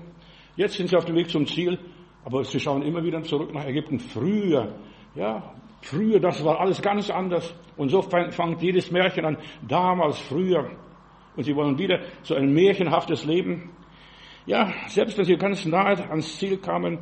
Jetzt 0.55 0.75
sind 0.75 0.89
sie 0.89 0.95
auf 0.95 1.05
dem 1.05 1.15
Weg 1.15 1.29
zum 1.29 1.45
Ziel, 1.47 1.79
aber 2.23 2.43
sie 2.43 2.59
schauen 2.59 2.83
immer 2.83 3.03
wieder 3.03 3.23
zurück 3.23 3.53
nach 3.53 3.65
Ägypten. 3.65 3.99
Früher, 3.99 4.75
ja, 5.15 5.55
früher, 5.81 6.19
das 6.19 6.43
war 6.43 6.59
alles 6.59 6.81
ganz 6.81 7.09
anders. 7.09 7.55
Und 7.75 7.89
so 7.89 8.01
fängt 8.01 8.61
jedes 8.61 8.91
Märchen 8.91 9.25
an, 9.25 9.37
damals, 9.67 10.19
früher. 10.19 10.69
Und 11.35 11.43
sie 11.43 11.55
wollen 11.55 11.77
wieder 11.77 12.01
so 12.23 12.35
ein 12.35 12.53
märchenhaftes 12.53 13.25
Leben. 13.25 13.71
Ja, 14.47 14.73
selbst 14.87 15.17
wenn 15.17 15.25
sie 15.25 15.35
ganz 15.35 15.65
nahe 15.65 16.09
ans 16.09 16.37
Ziel 16.39 16.57
kamen, 16.57 16.99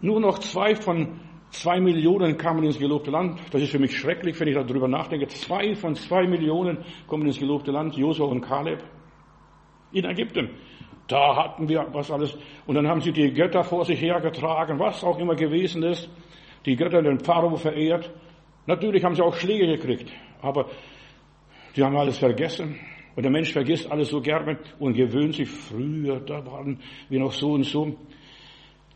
nur 0.00 0.18
noch 0.20 0.40
zwei 0.40 0.74
von 0.74 1.20
zwei 1.50 1.80
Millionen 1.80 2.36
kamen 2.36 2.64
ins 2.64 2.76
gelobte 2.76 3.12
Land. 3.12 3.40
Das 3.52 3.62
ist 3.62 3.70
für 3.70 3.78
mich 3.78 3.96
schrecklich, 3.96 4.38
wenn 4.40 4.48
ich 4.48 4.56
darüber 4.56 4.88
nachdenke. 4.88 5.28
Zwei 5.28 5.76
von 5.76 5.94
zwei 5.94 6.26
Millionen 6.26 6.84
kommen 7.06 7.24
ins 7.24 7.38
gelobte 7.38 7.70
Land, 7.70 7.96
Josua 7.96 8.26
und 8.26 8.40
Kaleb. 8.40 8.82
In 9.92 10.06
Ägypten. 10.06 10.50
Da 11.06 11.36
hatten 11.36 11.68
wir 11.68 11.86
was 11.92 12.10
alles. 12.10 12.36
Und 12.66 12.74
dann 12.74 12.88
haben 12.88 13.00
sie 13.00 13.12
die 13.12 13.32
Götter 13.32 13.62
vor 13.62 13.84
sich 13.84 14.00
hergetragen, 14.00 14.80
was 14.80 15.04
auch 15.04 15.20
immer 15.20 15.36
gewesen 15.36 15.84
ist. 15.84 16.10
Die 16.66 16.74
Götter 16.74 17.00
den 17.00 17.20
Pharao 17.20 17.54
verehrt. 17.54 18.10
Natürlich 18.66 19.04
haben 19.04 19.14
sie 19.14 19.22
auch 19.22 19.36
Schläge 19.36 19.68
gekriegt. 19.68 20.12
Aber 20.42 20.66
die 21.76 21.84
haben 21.84 21.96
alles 21.96 22.18
vergessen. 22.18 22.78
Und 23.18 23.24
der 23.24 23.32
Mensch 23.32 23.52
vergisst 23.52 23.90
alles 23.90 24.10
so 24.10 24.20
gerne 24.20 24.60
und 24.78 24.94
gewöhnt 24.94 25.34
sich 25.34 25.48
früher, 25.48 26.20
da 26.20 26.46
waren 26.46 26.78
wir 27.08 27.18
noch 27.18 27.32
so 27.32 27.50
und 27.50 27.64
so. 27.64 27.96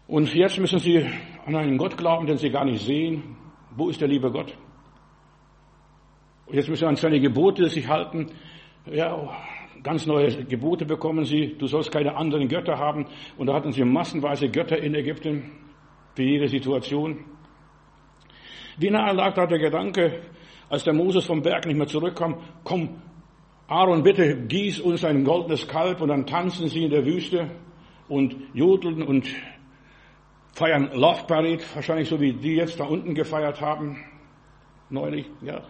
Und 0.06 0.32
jetzt 0.32 0.60
müssen 0.60 0.78
sie 0.78 1.04
an 1.44 1.56
einen 1.56 1.76
Gott 1.76 1.96
glauben, 1.96 2.28
den 2.28 2.36
sie 2.36 2.48
gar 2.48 2.64
nicht 2.64 2.84
sehen. 2.84 3.36
Wo 3.74 3.88
ist 3.88 4.00
der 4.00 4.06
liebe 4.06 4.30
Gott? 4.30 4.56
Und 6.46 6.54
jetzt 6.54 6.68
müssen 6.68 6.82
sie 6.82 6.86
an 6.86 6.94
seine 6.94 7.18
Gebote 7.18 7.68
sich 7.68 7.88
halten. 7.88 8.30
Ja, 8.86 9.28
ganz 9.82 10.06
neue 10.06 10.44
Gebote 10.44 10.84
bekommen 10.84 11.24
sie. 11.24 11.56
Du 11.58 11.66
sollst 11.66 11.90
keine 11.90 12.14
anderen 12.14 12.46
Götter 12.46 12.78
haben. 12.78 13.06
Und 13.36 13.48
da 13.48 13.54
hatten 13.54 13.72
sie 13.72 13.82
massenweise 13.82 14.48
Götter 14.48 14.78
in 14.78 14.94
Ägypten 14.94 15.50
für 16.14 16.22
jede 16.22 16.46
Situation. 16.46 17.24
Wie 18.78 18.88
nahe 18.88 19.16
lag 19.16 19.34
da 19.34 19.46
der 19.46 19.58
Gedanke, 19.58 20.22
als 20.68 20.84
der 20.84 20.94
Moses 20.94 21.26
vom 21.26 21.42
Berg 21.42 21.66
nicht 21.66 21.76
mehr 21.76 21.88
zurückkam, 21.88 22.36
komm, 22.62 23.02
Aaron, 23.72 24.02
bitte 24.02 24.36
gieß 24.36 24.80
uns 24.80 25.02
ein 25.02 25.24
goldenes 25.24 25.66
Kalb 25.66 26.02
und 26.02 26.08
dann 26.08 26.26
tanzen 26.26 26.68
sie 26.68 26.84
in 26.84 26.90
der 26.90 27.06
Wüste 27.06 27.48
und 28.06 28.36
jodeln 28.52 29.02
und 29.02 29.26
feiern 30.52 30.90
Love 30.92 31.24
Parade, 31.26 31.60
wahrscheinlich 31.72 32.10
so 32.10 32.20
wie 32.20 32.34
die 32.34 32.56
jetzt 32.56 32.78
da 32.78 32.84
unten 32.84 33.14
gefeiert 33.14 33.62
haben, 33.62 33.96
neulich, 34.90 35.24
ja, 35.40 35.62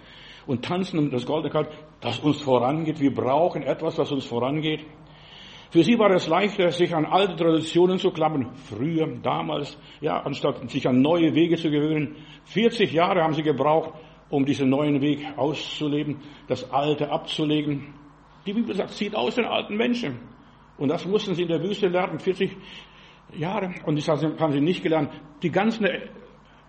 und 0.49 0.65
tanzen 0.65 0.99
um 0.99 1.11
das 1.13 1.25
goldene 1.25 1.53
Kalb, 1.53 1.71
das 2.01 2.19
uns 2.19 2.43
vorangeht. 2.43 2.99
Wir 2.99 3.15
brauchen 3.15 3.63
etwas, 3.63 3.95
das 3.95 4.11
uns 4.11 4.25
vorangeht. 4.25 4.85
Für 5.71 5.85
sie 5.85 5.97
war 5.97 6.11
es 6.11 6.27
leichter, 6.27 6.73
sich 6.73 6.93
an 6.97 7.07
alte 7.07 7.37
Traditionen 7.37 8.01
zu 8.01 8.11
klammern, 8.11 8.51
früher, 8.69 9.07
damals, 9.23 9.79
ja, 10.01 10.19
anstatt 10.19 10.69
sich 10.69 10.89
an 10.89 11.03
neue 11.03 11.37
Wege 11.37 11.57
zu 11.57 11.71
gewöhnen. 11.71 12.17
40 12.47 12.93
Jahre 12.93 13.23
haben 13.23 13.35
sie 13.35 13.45
gebraucht, 13.45 13.93
um 14.33 14.47
diesen 14.47 14.71
neuen 14.71 15.03
Weg 15.03 15.27
auszuleben, 15.37 16.17
das 16.49 16.71
Alte 16.73 17.11
abzulegen. 17.11 17.93
Die 18.47 18.55
Bibel 18.55 18.75
sagt, 18.75 18.93
zieht 18.93 19.15
aus 19.15 19.35
den 19.35 19.45
alten 19.45 19.77
Menschen. 19.77 20.19
Und 20.79 20.89
das 20.89 21.07
mussten 21.07 21.35
sie 21.35 21.43
in 21.43 21.49
der 21.49 21.63
Wüste 21.63 21.89
lernen, 21.89 22.19
40 22.19 22.57
Jahre. 23.35 23.75
Und 23.85 23.99
das 23.99 24.09
haben 24.09 24.53
sie 24.53 24.61
nicht 24.61 24.83
gelernt. 24.83 25.11
Die 25.43 25.51
ganzen 25.51 25.87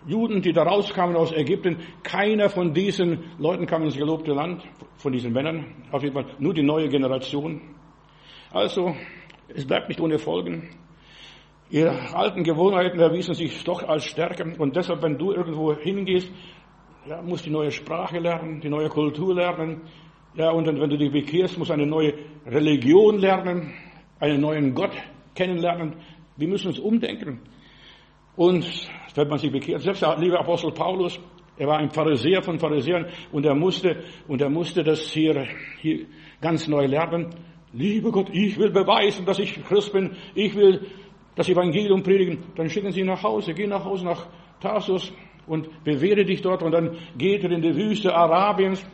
Juden, 0.06 0.42
die 0.42 0.52
da 0.52 0.64
rauskamen 0.64 1.16
aus 1.16 1.32
Ägypten, 1.32 1.78
keiner 2.04 2.50
von 2.50 2.74
diesen 2.74 3.32
Leuten 3.40 3.66
kam 3.66 3.84
ins 3.84 3.96
gelobte 3.96 4.34
Land, 4.34 4.62
von 4.98 5.14
diesen 5.14 5.32
Männern, 5.32 5.86
auf 5.90 6.04
jeden 6.04 6.14
Fall 6.14 6.36
nur 6.40 6.54
die 6.54 6.64
neue 6.64 6.90
Generation. 6.90 7.62
Also, 8.52 8.94
es 9.48 9.66
bleibt 9.66 9.88
nicht 9.88 10.02
ohne 10.02 10.20
Folgen. 10.20 10.70
Ihre 11.70 12.14
alten 12.14 12.44
Gewohnheiten 12.44 13.00
erwiesen 13.00 13.34
sich 13.34 13.64
doch 13.64 13.82
als 13.84 14.04
stärker. 14.04 14.46
Und 14.60 14.76
deshalb, 14.76 15.02
wenn 15.02 15.18
du 15.18 15.32
irgendwo 15.32 15.74
hingehst, 15.74 16.30
ja, 17.06 17.22
musst 17.22 17.46
die 17.46 17.50
neue 17.50 17.72
Sprache 17.72 18.20
lernen, 18.20 18.62
die 18.62 18.70
neue 18.70 18.90
Kultur 18.90 19.36
lernen. 19.36 19.82
Ja, 20.36 20.52
und 20.52 20.66
dann, 20.66 20.80
wenn 20.80 20.90
du 20.90 20.98
dich 20.98 21.12
bekehrst, 21.12 21.58
musst 21.58 21.72
eine 21.72 21.86
neue 21.86 22.14
Religion 22.46 23.20
lernen, 23.20 23.74
einen 24.20 24.42
neuen 24.42 24.74
Gott 24.74 24.94
kennenlernen. 25.36 25.96
Wir 26.38 26.48
müssen 26.48 26.68
uns 26.68 26.80
umdenken. 26.80 27.40
Und 28.36 28.66
wenn 29.16 29.28
man 29.28 29.38
sich 29.38 29.52
bekehrt, 29.52 29.82
selbst 29.82 30.02
der 30.02 30.18
liebe 30.18 30.40
Apostel 30.40 30.72
Paulus, 30.72 31.20
Er 31.56 31.68
war 31.68 31.78
ein 31.78 31.92
Pharisäer 31.92 32.42
von 32.42 32.58
Pharisäern 32.58 33.06
und 33.32 33.46
er 33.46 33.54
musste, 33.54 34.04
und 34.28 34.42
er 34.42 34.50
musste 34.50 34.84
das 34.84 35.02
hier, 35.12 35.48
hier 35.82 36.08
ganz 36.42 36.68
neu 36.68 36.88
lernen. 36.88 37.30
Lieber 37.74 38.12
Gott, 38.12 38.30
ich 38.32 38.58
will 38.58 38.72
beweisen, 38.72 39.26
dass 39.26 39.40
ich 39.40 39.64
Christ 39.64 39.94
bin. 39.94 40.16
Ich 40.34 40.56
will 40.56 40.88
das 41.36 41.50
Evangelium 41.50 42.02
predigen. 42.02 42.40
Dann 42.56 42.70
schicken 42.70 42.92
Sie 42.92 43.02
ihn 43.02 43.08
nach 43.08 43.22
Hause. 43.22 43.54
Geh 43.54 43.68
nach 43.68 43.86
Hause 43.86 44.06
nach 44.06 44.28
Tarsus 44.60 45.14
und 45.48 45.84
bewähre 45.84 46.26
dich 46.26 46.42
dort. 46.42 46.64
Und 46.64 46.72
dann 46.72 46.98
geht 47.18 47.44
er 47.44 47.52
in 47.52 47.62
die 47.62 47.76
Wüste 47.76 48.14
Arabiens 48.14 48.86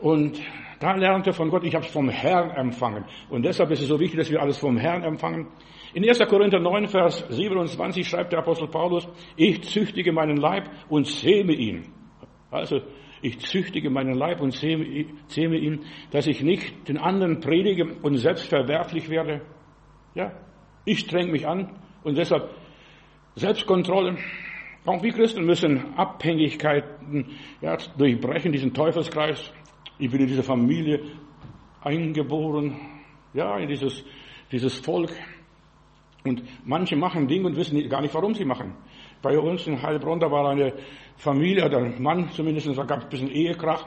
und 0.00 0.40
da 0.80 0.94
lernt 0.94 1.26
er 1.26 1.32
von 1.32 1.48
Gott, 1.48 1.64
ich 1.64 1.74
habe 1.74 1.86
es 1.86 1.92
vom 1.92 2.08
Herrn 2.08 2.50
empfangen. 2.50 3.04
Und 3.30 3.44
deshalb 3.44 3.70
ist 3.70 3.80
es 3.80 3.88
so 3.88 3.98
wichtig, 3.98 4.18
dass 4.18 4.30
wir 4.30 4.40
alles 4.40 4.58
vom 4.58 4.76
Herrn 4.76 5.02
empfangen. 5.02 5.48
In 5.94 6.06
1. 6.06 6.18
Korinther 6.28 6.60
9, 6.60 6.88
Vers 6.88 7.24
27 7.30 8.06
schreibt 8.06 8.32
der 8.32 8.40
Apostel 8.40 8.68
Paulus, 8.68 9.08
ich 9.36 9.62
züchtige 9.62 10.12
meinen 10.12 10.36
Leib 10.36 10.68
und 10.90 11.06
zähme 11.06 11.54
ihn. 11.54 11.84
Also, 12.50 12.80
ich 13.22 13.38
züchtige 13.38 13.88
meinen 13.88 14.14
Leib 14.14 14.42
und 14.42 14.52
zähme 14.52 15.56
ihn, 15.56 15.80
dass 16.10 16.26
ich 16.26 16.42
nicht 16.42 16.86
den 16.88 16.98
anderen 16.98 17.40
predige 17.40 17.96
und 18.02 18.18
selbst 18.18 18.48
verwerflich 18.48 19.08
werde. 19.08 19.40
Ja, 20.14 20.32
ich 20.84 21.00
streng 21.00 21.30
mich 21.30 21.46
an 21.46 21.70
und 22.04 22.18
deshalb 22.18 22.50
Selbstkontrolle. 23.34 24.18
Auch 24.86 25.02
wir 25.02 25.12
Christen 25.12 25.44
müssen 25.44 25.96
Abhängigkeiten 25.96 27.26
ja, 27.60 27.76
durchbrechen, 27.98 28.52
diesen 28.52 28.72
Teufelskreis. 28.72 29.52
Ich 29.98 30.08
bin 30.08 30.20
in 30.20 30.28
diese 30.28 30.44
Familie 30.44 31.00
eingeboren, 31.82 32.76
ja, 33.34 33.58
in 33.58 33.68
dieses, 33.68 34.04
dieses 34.52 34.78
Volk. 34.78 35.10
Und 36.24 36.44
manche 36.64 36.94
machen 36.94 37.26
Dinge 37.26 37.48
und 37.48 37.56
wissen 37.56 37.88
gar 37.88 38.00
nicht, 38.00 38.14
warum 38.14 38.34
sie 38.34 38.44
machen. 38.44 38.74
Bei 39.22 39.36
uns 39.36 39.66
in 39.66 39.82
Heilbronn, 39.82 40.20
da 40.20 40.30
war 40.30 40.50
eine 40.50 40.72
Familie, 41.16 41.68
der 41.68 41.98
Mann 41.98 42.30
zumindest, 42.30 42.68
da 42.68 42.84
gab 42.84 42.98
es 42.98 43.04
ein 43.04 43.10
bisschen 43.10 43.30
Ehekrach. 43.30 43.84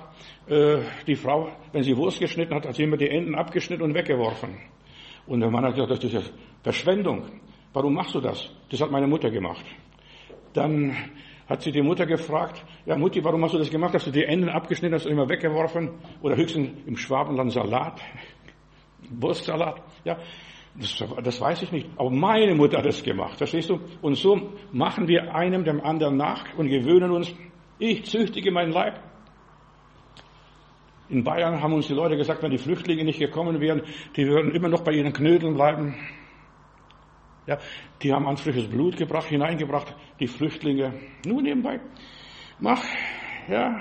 Äh, 0.48 0.80
die 1.08 1.16
Frau, 1.16 1.50
wenn 1.72 1.84
sie 1.84 1.96
Wurst 1.96 2.20
geschnitten 2.20 2.54
hat, 2.56 2.66
hat 2.66 2.76
sie 2.76 2.84
immer 2.84 2.98
die 2.98 3.10
Enden 3.10 3.36
abgeschnitten 3.36 3.84
und 3.84 3.94
weggeworfen. 3.94 4.58
Und 5.28 5.40
der 5.40 5.50
Mann 5.50 5.64
hat 5.64 5.76
gesagt, 5.76 5.92
das 5.92 6.04
ist 6.04 6.14
ja 6.14 6.22
Verschwendung. 6.62 7.24
Warum 7.72 7.94
machst 7.94 8.16
du 8.16 8.20
das? 8.20 8.50
Das 8.70 8.82
hat 8.82 8.92
meine 8.92 9.08
Mutter 9.08 9.30
gemacht. 9.30 9.64
Dann 10.54 10.96
hat 11.48 11.64
sie 11.64 11.72
die 11.72 11.82
Mutter 11.82 12.06
gefragt, 12.06 12.64
ja 12.86 12.96
Mutti, 12.96 13.24
warum 13.24 13.44
hast 13.44 13.54
du 13.54 13.58
das 13.58 13.72
gemacht? 13.72 13.94
Hast 13.96 14.08
du 14.08 14.12
die 14.12 14.24
Enden 14.24 14.50
abgeschnitten, 14.50 14.94
hast 14.94 15.06
du 15.06 15.10
immer 15.10 15.28
weggeworfen? 15.28 15.90
Oder 16.22 16.36
höchstens 16.38 16.70
im 16.86 16.96
Schwabenland 16.96 17.52
Salat, 17.52 18.00
Wurstsalat? 19.10 19.82
Ja, 20.04 20.18
das, 20.76 21.04
das 21.24 21.42
weiß 21.42 21.64
ich 21.64 21.72
nicht. 21.72 21.90
Aber 21.98 22.12
meine 22.12 22.54
Mutter 22.56 22.78
hat 22.78 22.86
es 22.86 23.04
gemacht, 23.04 23.38
verstehst 23.38 23.70
du? 23.70 23.80
Und 24.02 24.16
so 24.16 24.54
machen 24.72 25.08
wir 25.08 25.34
einem 25.34 25.64
dem 25.64 25.82
anderen 25.82 26.18
nach 26.18 26.46
und 26.58 26.70
gewöhnen 26.70 27.12
uns, 27.12 27.34
ich 27.80 28.06
züchtige 28.06 28.52
meinen 28.52 28.72
Leib. 28.72 29.00
In 31.10 31.24
Bayern 31.24 31.62
haben 31.62 31.74
uns 31.74 31.88
die 31.88 31.94
Leute 31.94 32.16
gesagt, 32.16 32.44
wenn 32.44 32.52
die 32.52 32.60
Flüchtlinge 32.60 33.04
nicht 33.04 33.18
gekommen 33.18 33.60
wären, 33.60 33.82
die 34.16 34.28
würden 34.28 34.52
immer 34.52 34.70
noch 34.70 34.84
bei 34.84 34.92
ihren 34.92 35.12
Knödeln 35.12 35.56
bleiben. 35.56 35.96
Ja, 37.48 37.58
die 38.02 38.14
haben 38.14 38.28
ansprüches 38.28 38.68
Blut 38.68 38.98
gebracht, 38.98 39.28
hineingebracht, 39.28 39.96
die 40.20 40.28
Flüchtlinge. 40.28 40.94
Nur 41.26 41.42
nebenbei. 41.42 41.80
Mach, 42.60 42.84
ja, 43.48 43.80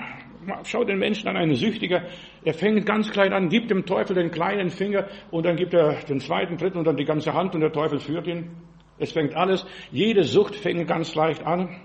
schau 0.63 0.83
den 0.83 0.99
Menschen 0.99 1.27
an, 1.27 1.37
einen 1.37 1.55
Süchtiger. 1.55 2.03
Er 2.43 2.53
fängt 2.53 2.85
ganz 2.85 3.11
klein 3.11 3.33
an, 3.33 3.49
gibt 3.49 3.69
dem 3.69 3.85
Teufel 3.85 4.15
den 4.15 4.31
kleinen 4.31 4.69
Finger 4.69 5.07
und 5.31 5.45
dann 5.45 5.55
gibt 5.55 5.73
er 5.73 5.95
den 6.05 6.19
zweiten, 6.19 6.57
dritten 6.57 6.77
und 6.77 6.85
dann 6.85 6.97
die 6.97 7.05
ganze 7.05 7.33
Hand 7.33 7.53
und 7.55 7.61
der 7.61 7.71
Teufel 7.71 7.99
führt 7.99 8.27
ihn. 8.27 8.49
Es 8.97 9.11
fängt 9.11 9.35
alles, 9.35 9.65
jede 9.91 10.23
Sucht 10.23 10.55
fängt 10.55 10.87
ganz 10.87 11.15
leicht 11.15 11.45
an. 11.45 11.81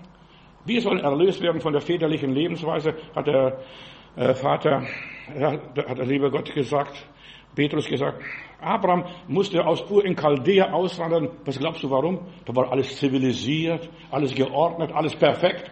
Wir 0.65 0.81
sollen 0.81 0.99
erlöst 0.99 1.41
werden 1.41 1.61
von 1.61 1.73
der 1.73 1.81
väterlichen 1.81 2.33
Lebensweise, 2.33 2.95
hat 3.15 3.27
der 3.27 3.59
äh, 4.15 4.33
Vater, 4.33 4.81
hat 4.81 5.97
der 5.97 6.05
liebe 6.05 6.31
Gott 6.31 6.53
gesagt, 6.53 7.07
Petrus 7.55 7.87
gesagt. 7.87 8.21
Abraham 8.61 9.05
musste 9.27 9.65
aus 9.65 9.89
Ur 9.89 10.05
in 10.05 10.15
Chaldea 10.15 10.71
auswandern. 10.71 11.29
Was 11.45 11.57
glaubst 11.57 11.83
du 11.83 11.89
warum? 11.89 12.19
Da 12.45 12.55
war 12.55 12.71
alles 12.71 12.97
zivilisiert, 12.97 13.89
alles 14.11 14.33
geordnet, 14.33 14.91
alles 14.91 15.15
perfekt. 15.15 15.71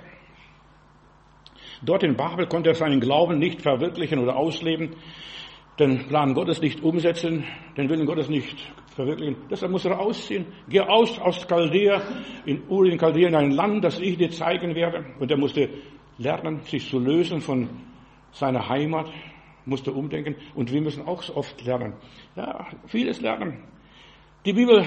Dort 1.82 2.04
in 2.04 2.16
Babel 2.16 2.48
konnte 2.48 2.70
er 2.70 2.76
seinen 2.76 3.00
Glauben 3.00 3.40
nicht 3.40 3.62
verwirklichen 3.62 4.20
oder 4.20 4.38
ausleben, 4.38 4.96
den 5.80 6.08
Plan 6.08 6.34
Gottes 6.34 6.62
nicht 6.62 6.82
umsetzen, 6.82 7.44
den 7.76 7.90
Willen 7.90 8.06
Gottes 8.06 8.30
nicht 8.30 8.58
verwirklichen. 8.96 9.36
Deshalb 9.50 9.72
muss 9.72 9.86
er 9.86 10.00
ausziehen. 10.00 10.46
Geh 10.70 10.82
aus 10.82 11.20
aus 11.20 11.46
Chaldea, 11.48 12.02
in 12.46 12.62
Ur 12.70 12.86
in 12.86 12.98
Chaldea, 12.98 13.28
in 13.28 13.36
ein 13.36 13.52
Land, 13.52 13.84
das 13.84 14.00
ich 14.00 14.18
dir 14.18 14.30
zeigen 14.30 14.76
werde. 14.76 15.06
Und 15.20 15.32
er 15.32 15.38
musste 15.38 15.70
lernen, 16.18 16.62
sich 16.62 16.88
zu 16.90 17.00
lösen 17.00 17.42
von 17.42 17.70
seiner 18.32 18.70
Heimat, 18.70 19.12
musste 19.66 19.92
umdenken. 19.92 20.36
Und 20.56 20.72
wir 20.72 20.82
müssen 20.82 21.06
auch 21.06 21.24
oft 21.36 21.64
lernen. 21.64 21.94
Ja, 22.36 22.68
vieles 22.88 23.22
lernen. 23.22 23.64
Die 24.46 24.54
Bibel 24.54 24.86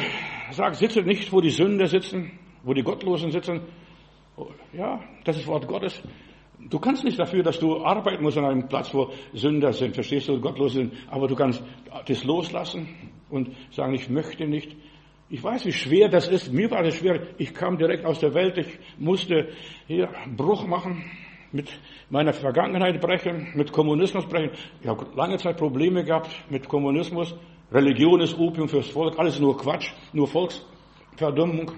sagt, 0.51 0.77
sitze 0.77 1.03
nicht, 1.03 1.33
wo 1.33 1.41
die 1.41 1.51
Sünder 1.51 1.87
sitzen, 1.87 2.39
wo 2.63 2.75
die 2.75 2.83
Gottlosen 2.83 3.31
sitzen. 3.31 3.63
Ja, 4.73 5.03
das 5.25 5.39
ist 5.39 5.47
Wort 5.47 5.67
Gottes. 5.67 6.03
Du 6.59 6.79
kannst 6.79 7.05
nicht 7.05 7.19
dafür, 7.19 7.43
dass 7.43 7.59
du 7.59 7.85
arbeiten 7.85 8.23
musst 8.23 8.39
an 8.39 8.45
einem 8.45 8.69
Platz, 8.69 8.93
wo 8.93 9.11
Sünder 9.33 9.73
sind, 9.73 9.95
verstehst 9.95 10.29
du, 10.29 10.41
gottlos 10.41 10.73
sind, 10.73 10.93
aber 11.09 11.29
du 11.29 11.35
kannst 11.35 11.63
das 12.07 12.25
loslassen 12.25 12.89
und 13.31 13.51
sagen, 13.71 13.95
ich 13.95 14.09
möchte 14.09 14.47
nicht. 14.47 14.77
Ich 15.29 15.43
weiß, 15.43 15.67
wie 15.67 15.73
schwer 15.73 16.09
das 16.09 16.29
ist. 16.29 16.53
Mir 16.53 16.71
war 16.71 16.83
das 16.83 16.97
schwer. 16.97 17.21
Ich 17.39 17.53
kam 17.53 17.79
direkt 17.79 18.05
aus 18.05 18.21
der 18.21 18.33
Welt. 18.35 18.59
Ich 18.59 18.79
musste 18.99 19.49
hier 19.87 20.09
Bruch 20.37 20.67
machen, 20.67 21.05
mit 21.53 21.71
meiner 22.11 22.33
Vergangenheit 22.33 23.01
brechen, 23.01 23.49
mit 23.55 23.73
Kommunismus 23.73 24.27
brechen. 24.27 24.51
Ich 24.81 24.89
habe 24.89 25.07
lange 25.15 25.39
Zeit 25.39 25.57
Probleme 25.57 26.05
gehabt 26.05 26.31
mit 26.51 26.69
Kommunismus. 26.69 27.35
Religion 27.73 28.21
ist 28.21 28.39
Opium 28.39 28.69
fürs 28.69 28.91
Volk. 28.91 29.19
Alles 29.19 29.41
nur 29.41 29.57
Quatsch, 29.57 29.91
nur 30.13 30.29
Volksverdummung 30.29 31.73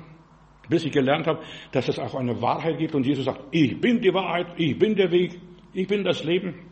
bis 0.68 0.84
ich 0.84 0.92
gelernt 0.92 1.26
habe, 1.26 1.40
dass 1.72 1.88
es 1.88 1.98
auch 1.98 2.14
eine 2.14 2.40
Wahrheit 2.40 2.78
gibt 2.78 2.94
und 2.94 3.06
Jesus 3.06 3.25
sagt, 3.25 3.40
ich 3.50 3.80
bin 3.80 4.00
die 4.00 4.12
Wahrheit, 4.12 4.48
ich 4.56 4.78
bin 4.78 4.94
der 4.94 5.10
Weg, 5.10 5.40
ich 5.72 5.87
bin 5.87 6.04
das 6.04 6.22
Leben. 6.25 6.70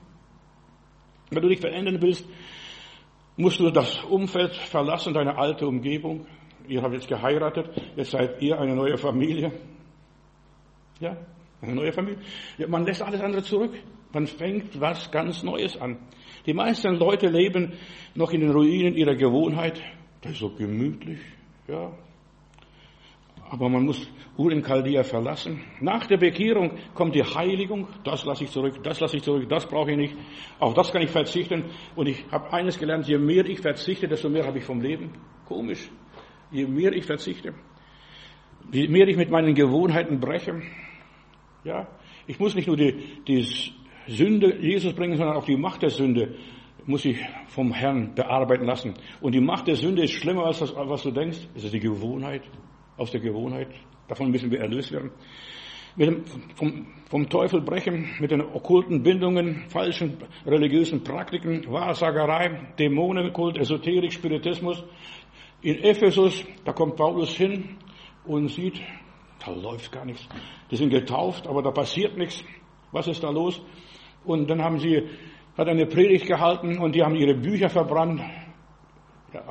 Wenn 1.30 1.42
du 1.42 1.48
dich 1.48 1.60
verändern 1.60 2.00
willst, 2.00 2.28
musst 3.36 3.58
du 3.58 3.70
das 3.70 4.02
Umfeld 4.04 4.54
verlassen, 4.54 5.14
deine 5.14 5.36
alte 5.36 5.66
Umgebung. 5.66 6.26
Ihr 6.68 6.82
habt 6.82 6.94
jetzt 6.94 7.08
geheiratet, 7.08 7.70
jetzt 7.96 8.10
seid 8.10 8.40
ihr 8.42 8.58
eine 8.58 8.74
neue 8.74 8.96
Familie. 8.96 9.52
Ja, 11.00 11.16
eine 11.60 11.74
neue 11.74 11.92
Familie. 11.92 12.18
Ja, 12.58 12.68
man 12.68 12.84
lässt 12.84 13.02
alles 13.02 13.20
andere 13.20 13.42
zurück. 13.42 13.72
Man 14.12 14.26
fängt 14.26 14.80
was 14.80 15.10
ganz 15.10 15.42
Neues 15.42 15.76
an. 15.76 15.98
Die 16.46 16.54
meisten 16.54 16.94
Leute 16.94 17.28
leben 17.28 17.72
noch 18.14 18.32
in 18.32 18.40
den 18.40 18.50
Ruinen 18.50 18.94
ihrer 18.94 19.14
Gewohnheit. 19.14 19.80
Das 20.20 20.32
ist 20.32 20.38
so 20.38 20.50
gemütlich. 20.50 21.20
Ja, 21.68 21.92
aber 23.50 23.68
man 23.68 23.84
muss 23.84 24.08
Ur 24.36 24.52
in 24.52 24.62
verlassen. 24.62 25.62
Nach 25.80 26.06
der 26.06 26.18
Bekehrung 26.18 26.72
kommt 26.94 27.14
die 27.14 27.22
Heiligung. 27.22 27.88
Das 28.04 28.24
lasse 28.24 28.44
ich 28.44 28.50
zurück, 28.50 28.82
das 28.82 29.00
lasse 29.00 29.16
ich 29.16 29.22
zurück, 29.22 29.48
das 29.48 29.66
brauche 29.66 29.92
ich 29.92 29.96
nicht. 29.96 30.16
Auf 30.58 30.74
das 30.74 30.92
kann 30.92 31.02
ich 31.02 31.10
verzichten. 31.10 31.64
Und 31.94 32.08
ich 32.08 32.24
habe 32.30 32.52
eines 32.52 32.78
gelernt, 32.78 33.06
je 33.06 33.18
mehr 33.18 33.46
ich 33.46 33.60
verzichte, 33.60 34.08
desto 34.08 34.28
mehr 34.28 34.46
habe 34.46 34.58
ich 34.58 34.64
vom 34.64 34.80
Leben. 34.80 35.12
Komisch. 35.46 35.88
Je 36.50 36.66
mehr 36.66 36.92
ich 36.92 37.04
verzichte, 37.06 37.54
je 38.70 38.88
mehr 38.88 39.08
ich 39.08 39.16
mit 39.16 39.30
meinen 39.30 39.54
Gewohnheiten 39.54 40.20
breche. 40.20 40.62
Ja, 41.66 41.88
ich 42.28 42.38
muss 42.38 42.54
nicht 42.54 42.68
nur 42.68 42.76
die, 42.76 42.94
die 43.26 43.44
Sünde 44.06 44.56
Jesus 44.60 44.92
bringen, 44.92 45.16
sondern 45.16 45.36
auch 45.36 45.46
die 45.46 45.56
Macht 45.56 45.82
der 45.82 45.90
Sünde 45.90 46.36
muss 46.84 47.04
ich 47.04 47.18
vom 47.48 47.72
Herrn 47.72 48.14
bearbeiten 48.14 48.66
lassen. 48.66 48.94
Und 49.20 49.34
die 49.34 49.40
Macht 49.40 49.66
der 49.66 49.74
Sünde 49.74 50.04
ist 50.04 50.12
schlimmer 50.12 50.44
als 50.44 50.60
das, 50.60 50.72
was 50.76 51.02
du 51.02 51.10
denkst. 51.10 51.38
Es 51.56 51.64
ist 51.64 51.74
die 51.74 51.80
Gewohnheit 51.80 52.42
aus 52.96 53.10
der 53.10 53.20
Gewohnheit. 53.20 53.66
Davon 54.06 54.30
müssen 54.30 54.48
wir 54.52 54.60
erlöst 54.60 54.92
werden. 54.92 55.10
Dem, 55.96 56.24
vom, 56.54 56.86
vom, 57.10 57.28
Teufel 57.28 57.62
brechen, 57.62 58.10
mit 58.20 58.30
den 58.30 58.42
okkulten 58.42 59.02
Bindungen, 59.02 59.64
falschen 59.68 60.18
religiösen 60.46 61.02
Praktiken, 61.02 61.64
Wahrsagerei, 61.66 62.74
Dämonenkult, 62.78 63.58
Esoterik, 63.58 64.12
Spiritismus. 64.12 64.84
In 65.62 65.82
Ephesus, 65.82 66.44
da 66.64 66.72
kommt 66.72 66.94
Paulus 66.94 67.30
hin 67.30 67.76
und 68.24 68.50
sieht, 68.52 68.80
da 69.46 69.52
läuft 69.52 69.92
gar 69.92 70.04
nichts. 70.04 70.28
Die 70.70 70.76
sind 70.76 70.90
getauft, 70.90 71.46
aber 71.46 71.62
da 71.62 71.70
passiert 71.70 72.16
nichts. 72.16 72.44
Was 72.92 73.06
ist 73.06 73.22
da 73.22 73.30
los? 73.30 73.62
Und 74.24 74.50
dann 74.50 74.62
haben 74.62 74.78
sie, 74.78 75.02
hat 75.56 75.68
eine 75.68 75.86
Predigt 75.86 76.26
gehalten 76.26 76.78
und 76.78 76.94
die 76.94 77.02
haben 77.02 77.14
ihre 77.14 77.34
Bücher 77.34 77.68
verbrannt 77.68 78.20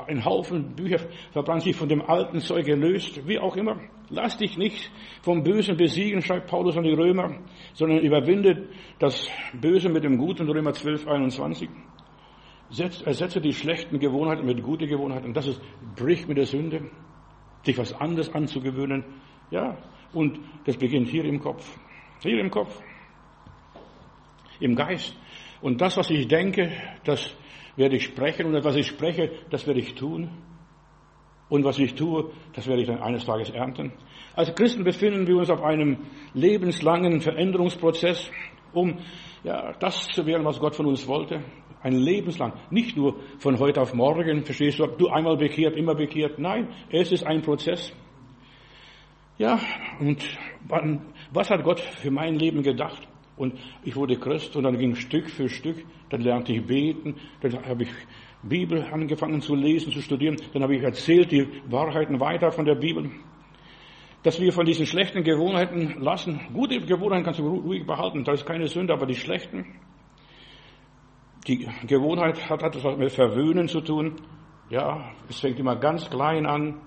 ein 0.08 0.24
Haufen 0.24 0.76
Bücher 0.76 1.00
verbrannt 1.32 1.64
sich 1.64 1.76
von 1.76 1.90
dem 1.90 2.02
alten 2.02 2.40
Zeug 2.40 2.66
gelöst, 2.66 3.28
wie 3.28 3.40
auch 3.40 3.56
immer. 3.56 3.80
Lass 4.10 4.38
dich 4.38 4.58
nicht 4.58 4.92
vom 5.22 5.44
Bösen 5.44 5.78
besiegen, 5.78 6.22
schreibt 6.22 6.48
Paulus 6.48 6.78
an 6.78 6.84
die 6.84 6.94
Römer, 6.94 7.40
sondern 7.74 8.00
überwinde 8.00 8.70
das 9.00 9.28
Böse 9.54 9.90
mit 9.90 10.04
dem 10.04 10.18
Guten, 10.18 10.48
Römer 10.50 10.74
12, 10.74 11.08
21. 11.08 11.70
ersetze 13.06 13.42
die 13.42 13.54
schlechten 13.54 14.00
Gewohnheiten 14.00 14.46
mit 14.46 14.62
guten 14.64 14.88
Gewohnheiten. 14.88 15.34
Das 15.34 15.48
ist, 15.48 15.62
brich 15.96 16.28
mit 16.28 16.38
der 16.38 16.46
Sünde, 16.46 16.90
sich 17.64 17.78
was 17.78 17.94
anderes 17.94 18.34
anzugewöhnen. 18.34 19.04
Ja, 19.52 19.78
und 20.14 20.40
das 20.66 20.78
beginnt 20.78 21.10
hier 21.10 21.26
im 21.26 21.40
Kopf. 21.40 21.78
Hier 22.22 22.40
im 22.40 22.50
Kopf. 22.50 22.82
im 24.60 24.76
Geist. 24.76 25.16
Und 25.62 25.82
das, 25.82 25.98
was 25.98 26.10
ich 26.10 26.28
denke, 26.28 26.72
das 27.04 27.36
werde 27.76 27.98
ich 27.98 28.06
sprechen. 28.06 28.48
Und 28.48 28.54
das, 28.54 28.64
was 28.64 28.76
ich 28.76 28.88
spreche, 28.88 29.32
das 29.50 29.68
werde 29.68 29.80
ich 29.80 29.96
tun. 29.96 30.30
Und 31.50 31.64
was 31.64 31.78
ich 31.78 31.94
tue, 31.94 32.32
das 32.54 32.68
werde 32.68 32.82
ich 32.82 32.88
dann 32.88 33.02
eines 33.02 33.26
Tages 33.26 33.50
ernten. 33.52 33.92
Als 34.36 34.54
Christen 34.56 34.84
befinden 34.84 35.28
wir 35.28 35.38
uns 35.38 35.50
auf 35.50 35.62
einem 35.62 35.98
lebenslangen 36.34 37.22
Veränderungsprozess, 37.22 38.32
um 38.74 38.98
ja, 39.44 39.74
das 39.74 40.08
zu 40.08 40.26
werden, 40.26 40.44
was 40.44 40.60
Gott 40.60 40.76
von 40.76 40.88
uns 40.88 41.08
wollte. 41.08 41.44
Ein 41.84 41.94
lebenslang. 41.94 42.54
Nicht 42.72 42.98
nur 42.98 43.16
von 43.38 43.60
heute 43.60 43.80
auf 43.82 43.94
morgen, 43.94 44.44
verstehst 44.44 44.80
du, 44.80 44.88
du 44.88 45.08
einmal 45.10 45.38
bekehrt, 45.38 45.76
immer 45.76 45.94
bekehrt. 45.94 46.40
Nein, 46.40 46.70
es 46.90 47.12
ist 47.12 47.24
ein 47.26 47.44
Prozess. 47.44 47.94
Ja, 49.38 49.60
und 50.00 50.24
was 51.32 51.50
hat 51.50 51.64
Gott 51.64 51.82
für 51.82 52.12
mein 52.12 52.36
Leben 52.36 52.64
gedacht? 52.64 53.06
Und 53.36 53.54
ich 53.84 53.96
wurde 53.96 54.18
Christ 54.18 54.56
und 54.56 54.64
dann 54.64 54.78
ging 54.78 54.96
Stück 54.96 55.30
für 55.30 55.50
Stück, 55.50 55.84
dann 56.10 56.22
lernte 56.22 56.54
ich 56.54 56.66
beten, 56.66 57.16
dann 57.42 57.66
habe 57.66 57.84
ich 57.84 57.90
Bibel 58.44 58.82
angefangen 58.84 59.42
zu 59.42 59.56
lesen, 59.56 59.92
zu 59.92 60.02
studieren, 60.02 60.38
dann 60.54 60.64
habe 60.64 60.76
ich 60.76 60.84
erzählt 60.84 61.32
die 61.32 61.46
Wahrheiten 61.70 62.20
weiter 62.20 62.52
von 62.52 62.64
der 62.64 62.76
Bibel. 62.76 63.12
Dass 64.24 64.40
wir 64.40 64.54
von 64.54 64.66
diesen 64.66 64.86
schlechten 64.86 65.24
Gewohnheiten 65.24 66.02
lassen, 66.02 66.40
gute 66.54 66.80
Gewohnheiten 66.80 67.26
kannst 67.26 67.42
du 67.42 67.48
ruhig 67.48 67.86
behalten, 67.86 68.24
da 68.24 68.32
ist 68.32 68.46
keine 68.46 68.68
Sünde, 68.68 68.94
aber 68.94 69.06
die 69.06 69.16
schlechten, 69.16 69.66
die 71.46 71.68
Gewohnheit 71.88 72.50
hat 72.50 72.64
etwas 72.64 72.98
mit 72.98 73.12
Verwöhnen 73.12 73.68
zu 73.68 73.82
tun. 73.82 74.16
Ja, 74.70 75.12
es 75.30 75.42
fängt 75.42 75.60
immer 75.60 75.76
ganz 75.76 76.10
klein 76.10 76.46
an, 76.46 76.80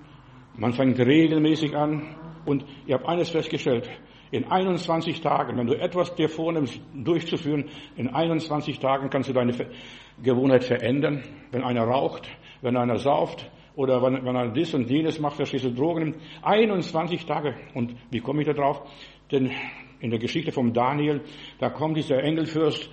man 0.57 0.73
fängt 0.73 0.99
regelmäßig 0.99 1.77
an 1.77 2.17
und 2.47 2.65
ich 2.87 2.93
habe 2.93 3.09
eines 3.09 3.31
festgestellt, 3.31 3.89
in 4.31 4.45
21 4.45 5.21
Tagen, 5.21 5.57
wenn 5.57 5.67
du 5.67 5.75
etwas 5.75 6.15
dir 6.15 6.29
vornimmst, 6.29 6.81
durchzuführen, 6.95 7.65
in 7.97 8.09
21 8.09 8.79
Tagen 8.79 9.09
kannst 9.11 9.29
du 9.29 9.33
deine 9.33 9.55
Gewohnheit 10.23 10.65
verändern. 10.65 11.23
Wenn 11.51 11.65
einer 11.65 11.85
raucht, 11.85 12.29
wenn 12.61 12.77
einer 12.77 12.99
sauft 12.99 13.51
oder 13.75 14.03
wenn, 14.03 14.25
wenn 14.25 14.37
einer 14.37 14.53
dies 14.53 14.75
und 14.75 14.91
jenes 14.91 15.19
macht, 15.19 15.37
verstehst 15.37 15.65
du 15.65 15.73
Drogen. 15.73 16.17
21 16.43 17.25
Tage. 17.25 17.55
Und 17.75 17.95
wie 18.11 18.21
komme 18.21 18.43
ich 18.43 18.47
da 18.47 18.53
drauf? 18.53 18.83
Denn 19.31 19.51
in 20.01 20.11
der 20.11 20.19
Geschichte 20.19 20.53
vom 20.53 20.73
Daniel, 20.73 21.23
da 21.59 21.71
kommt 21.71 21.97
dieser 21.97 22.23
Engelfürst, 22.23 22.91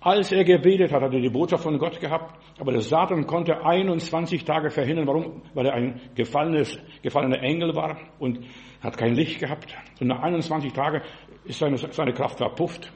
als 0.00 0.32
er 0.32 0.42
gebetet 0.42 0.90
hat, 0.90 1.00
hat 1.00 1.14
er 1.14 1.20
die 1.20 1.30
Botschaft 1.30 1.62
von 1.62 1.78
Gott 1.78 2.00
gehabt, 2.00 2.34
aber 2.58 2.72
der 2.72 2.80
Satan 2.80 3.24
konnte 3.24 3.64
21 3.64 4.44
Tage 4.44 4.70
verhindern. 4.70 5.06
Warum? 5.06 5.42
Weil 5.54 5.66
er 5.66 5.74
ein 5.74 6.00
gefallenes, 6.16 6.76
gefallener 7.02 7.40
Engel 7.40 7.76
war 7.76 7.98
und 8.18 8.40
hat 8.82 8.96
kein 8.96 9.14
Licht 9.14 9.38
gehabt. 9.38 9.74
Und 10.00 10.08
nach 10.08 10.22
21 10.22 10.72
Tagen 10.72 11.02
ist 11.44 11.58
seine, 11.58 11.76
seine 11.76 12.12
Kraft 12.12 12.38
verpufft. 12.38 12.92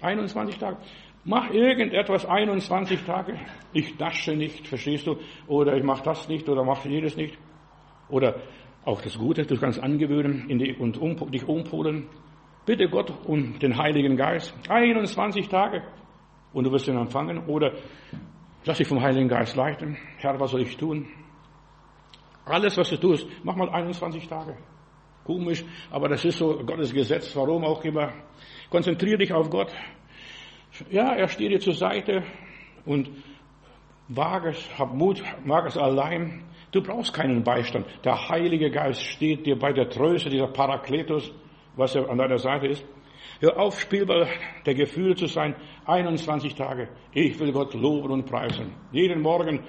21 0.00 0.58
Tage. 0.58 0.76
Mach 1.24 1.50
irgendetwas 1.50 2.26
21 2.26 3.04
Tage. 3.04 3.38
Ich 3.72 3.98
nasche 3.98 4.34
nicht, 4.34 4.66
verstehst 4.66 5.06
du? 5.06 5.16
Oder 5.46 5.76
ich 5.76 5.84
mache 5.84 6.02
das 6.02 6.28
nicht 6.28 6.48
oder 6.48 6.64
mache 6.64 6.88
jedes 6.88 7.16
nicht. 7.16 7.38
Oder 8.08 8.40
auch 8.84 9.00
das 9.00 9.16
Gute, 9.16 9.46
du 9.46 9.56
kannst 9.56 9.80
angewöhnen 9.80 10.48
die, 10.58 10.74
und 10.74 10.98
um, 10.98 11.30
dich 11.30 11.46
umpolen. 11.46 12.08
Bitte 12.66 12.88
Gott 12.88 13.12
um 13.26 13.58
den 13.60 13.76
Heiligen 13.76 14.16
Geist. 14.16 14.52
21 14.68 15.48
Tage. 15.48 15.82
Und 16.52 16.64
du 16.64 16.72
wirst 16.72 16.88
ihn 16.88 16.96
empfangen. 16.96 17.46
Oder 17.46 17.72
lass 18.64 18.78
dich 18.78 18.88
vom 18.88 19.00
Heiligen 19.00 19.28
Geist 19.28 19.54
leiten. 19.54 19.96
Herr, 20.18 20.38
was 20.40 20.50
soll 20.50 20.62
ich 20.62 20.76
tun? 20.76 21.06
Alles, 22.44 22.76
was 22.76 22.90
du 22.90 22.96
tust, 22.96 23.28
mach 23.44 23.54
mal 23.54 23.70
21 23.70 24.26
Tage. 24.26 24.56
Komisch, 25.24 25.64
aber 25.90 26.08
das 26.08 26.24
ist 26.24 26.38
so 26.38 26.58
Gottes 26.64 26.92
Gesetz, 26.92 27.34
warum 27.36 27.64
auch 27.64 27.84
immer. 27.84 28.12
Konzentriere 28.70 29.18
dich 29.18 29.32
auf 29.32 29.48
Gott. 29.50 29.72
Ja, 30.90 31.14
er 31.14 31.28
steht 31.28 31.52
dir 31.52 31.60
zur 31.60 31.74
Seite 31.74 32.24
und 32.84 33.10
wage 34.08 34.50
es, 34.50 34.78
hab 34.78 34.94
Mut, 34.94 35.22
wage 35.44 35.68
es 35.68 35.76
allein. 35.76 36.44
Du 36.72 36.82
brauchst 36.82 37.12
keinen 37.12 37.44
Beistand. 37.44 37.86
Der 38.04 38.28
Heilige 38.28 38.70
Geist 38.70 39.02
steht 39.02 39.46
dir 39.46 39.58
bei 39.58 39.72
der 39.72 39.90
Tröste, 39.90 40.30
dieser 40.30 40.48
Parakletos, 40.48 41.32
was 41.76 41.94
er 41.94 42.08
an 42.08 42.18
deiner 42.18 42.38
Seite 42.38 42.66
ist. 42.66 42.84
Hör 43.40 43.58
auf, 43.58 43.80
Spielball 43.80 44.28
der 44.64 44.74
Gefühle 44.74 45.14
zu 45.14 45.26
sein. 45.26 45.54
21 45.84 46.54
Tage. 46.54 46.88
Ich 47.12 47.38
will 47.38 47.52
Gott 47.52 47.74
loben 47.74 48.10
und 48.10 48.24
preisen. 48.24 48.72
Jeden 48.92 49.20
Morgen 49.20 49.60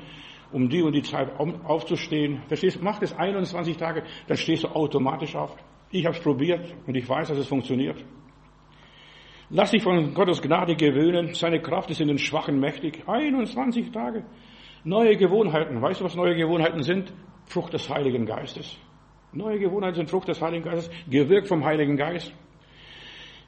um 0.54 0.70
die 0.70 0.82
und 0.82 0.94
die 0.94 1.02
Zeit 1.02 1.30
aufzustehen. 1.40 2.42
Verstehst 2.48 2.78
du? 2.78 2.84
Mach 2.84 3.00
das 3.00 3.14
21 3.18 3.78
Tage, 3.78 4.04
dann 4.28 4.38
stehst 4.38 4.64
du 4.64 4.68
automatisch 4.70 5.36
auf. 5.36 5.56
Ich 5.92 6.06
habe 6.06 6.16
es 6.16 6.24
probiert 6.24 6.74
und 6.88 6.96
ich 6.96 7.08
weiß, 7.08 7.28
dass 7.28 7.38
es 7.38 7.48
funktioniert. 7.48 8.04
Lass 9.50 9.72
dich 9.72 9.84
von 9.84 10.14
Gottes 10.14 10.42
Gnade 10.42 10.76
gewöhnen. 10.76 11.34
Seine 11.34 11.62
Kraft 11.62 11.92
ist 11.92 12.02
in 12.02 12.08
den 12.08 12.18
Schwachen 12.18 12.60
mächtig. 12.60 13.04
21 13.08 13.92
Tage. 13.92 14.26
Neue 14.84 15.16
Gewohnheiten. 15.16 15.82
Weißt 15.82 16.02
du, 16.02 16.06
was 16.06 16.16
neue 16.16 16.36
Gewohnheiten 16.36 16.82
sind? 16.82 17.14
Frucht 17.46 17.74
des 17.74 17.90
Heiligen 17.90 18.26
Geistes. 18.26 18.78
Neue 19.32 19.60
Gewohnheiten 19.60 19.96
sind 19.96 20.10
Frucht 20.10 20.28
des 20.28 20.42
Heiligen 20.42 20.64
Geistes, 20.64 20.90
gewirkt 21.10 21.48
vom 21.48 21.64
Heiligen 21.64 21.98
Geist. 21.98 22.34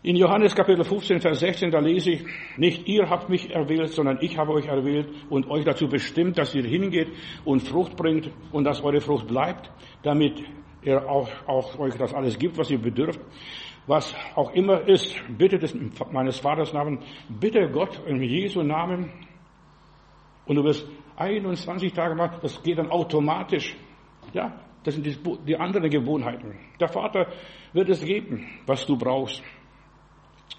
In 0.05 0.15
Johannes 0.17 0.53
Kapitel 0.53 0.83
15, 0.83 1.19
Vers 1.19 1.39
16, 1.39 1.71
da 1.71 1.79
lese 1.79 2.11
ich, 2.11 2.23
nicht 2.57 2.87
ihr 2.87 3.09
habt 3.09 3.27
mich 3.27 3.49
erwählt, 3.49 3.89
sondern 3.89 4.19
ich 4.21 4.37
habe 4.37 4.51
euch 4.51 4.67
erwählt 4.67 5.09
und 5.31 5.49
euch 5.49 5.65
dazu 5.65 5.87
bestimmt, 5.87 6.37
dass 6.37 6.53
ihr 6.53 6.63
hingeht 6.63 7.07
und 7.43 7.61
Frucht 7.61 7.95
bringt 7.95 8.29
und 8.51 8.65
dass 8.65 8.83
eure 8.83 9.01
Frucht 9.01 9.25
bleibt, 9.27 9.71
damit 10.03 10.43
er 10.83 11.09
auch, 11.09 11.27
auch 11.47 11.79
euch 11.79 11.95
das 11.95 12.13
alles 12.13 12.37
gibt, 12.37 12.55
was 12.55 12.69
ihr 12.69 12.77
bedürft. 12.77 13.19
Was 13.87 14.13
auch 14.35 14.53
immer 14.53 14.87
ist, 14.87 15.15
bittet 15.39 15.63
es 15.63 15.75
meines 16.11 16.37
Vaters 16.37 16.71
Namen, 16.71 16.99
bitte 17.27 17.67
Gott 17.71 17.99
in 18.05 18.21
Jesu 18.21 18.61
Namen 18.61 19.11
und 20.45 20.55
du 20.55 20.63
wirst 20.63 20.87
21 21.15 21.93
Tage 21.93 22.13
machen, 22.13 22.37
das 22.43 22.61
geht 22.61 22.77
dann 22.77 22.91
automatisch. 22.91 23.75
Ja, 24.33 24.53
das 24.83 24.93
sind 24.93 25.07
die, 25.07 25.17
die 25.47 25.57
anderen 25.57 25.89
Gewohnheiten. 25.89 26.59
Der 26.79 26.89
Vater 26.89 27.25
wird 27.73 27.89
es 27.89 28.05
geben, 28.05 28.45
was 28.67 28.85
du 28.85 28.95
brauchst 28.95 29.41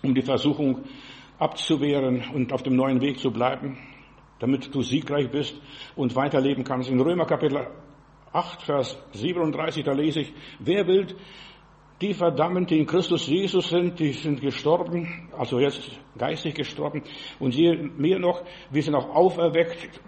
um 0.02 0.14
die 0.14 0.22
Versuchung 0.22 0.84
abzuwehren 1.38 2.24
und 2.34 2.52
auf 2.52 2.62
dem 2.62 2.76
neuen 2.76 3.00
Weg 3.00 3.18
zu 3.18 3.30
bleiben, 3.30 3.78
damit 4.38 4.74
du 4.74 4.82
siegreich 4.82 5.30
bist 5.30 5.60
und 5.94 6.14
weiterleben 6.14 6.64
kannst. 6.64 6.90
In 6.90 7.00
Römer 7.00 7.26
Kapitel 7.26 7.66
8, 8.32 8.62
Vers 8.62 8.98
37, 9.12 9.84
da 9.84 9.92
lese 9.92 10.20
ich, 10.20 10.32
wer 10.58 10.86
will 10.86 11.06
die 12.00 12.12
verdammen, 12.12 12.66
die 12.66 12.78
in 12.78 12.86
Christus 12.86 13.26
Jesus 13.26 13.70
sind, 13.70 13.98
die 13.98 14.12
sind 14.12 14.40
gestorben, 14.40 15.30
also 15.36 15.58
jetzt 15.58 15.98
geistig 16.18 16.54
gestorben, 16.54 17.02
und 17.38 17.54
je 17.54 17.74
mehr 17.74 18.18
noch, 18.18 18.42
wir 18.70 18.82
sind 18.82 18.94
auch 18.94 19.08
auferweckt, 19.14 20.00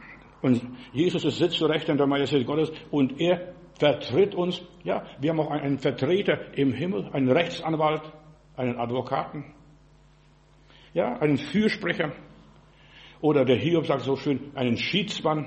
und 0.43 0.63
Jesus 0.93 1.25
ist 1.25 1.39
sitzt 1.39 1.57
zu 1.57 1.67
Rechten 1.67 1.97
der 1.97 2.07
Majestät 2.07 2.47
Gottes, 2.47 2.71
und 2.91 3.19
er 3.21 3.55
vertritt 3.79 4.35
uns, 4.35 4.61
ja, 4.85 5.05
wir 5.19 5.31
haben 5.31 5.41
auch 5.41 5.51
einen 5.51 5.79
Vertreter 5.79 6.57
im 6.57 6.73
Himmel, 6.73 7.09
einen 7.13 7.31
Rechtsanwalt, 7.31 8.03
einen 8.57 8.77
Advokaten, 8.77 9.55
ja, 10.95 11.17
einen 11.19 11.39
Fürsprecher. 11.39 12.13
Oder 13.21 13.45
der 13.45 13.57
Hiob 13.57 13.87
sagt 13.87 14.03
so 14.03 14.17
schön, 14.17 14.53
einen 14.55 14.77
Schiedsmann. 14.77 15.47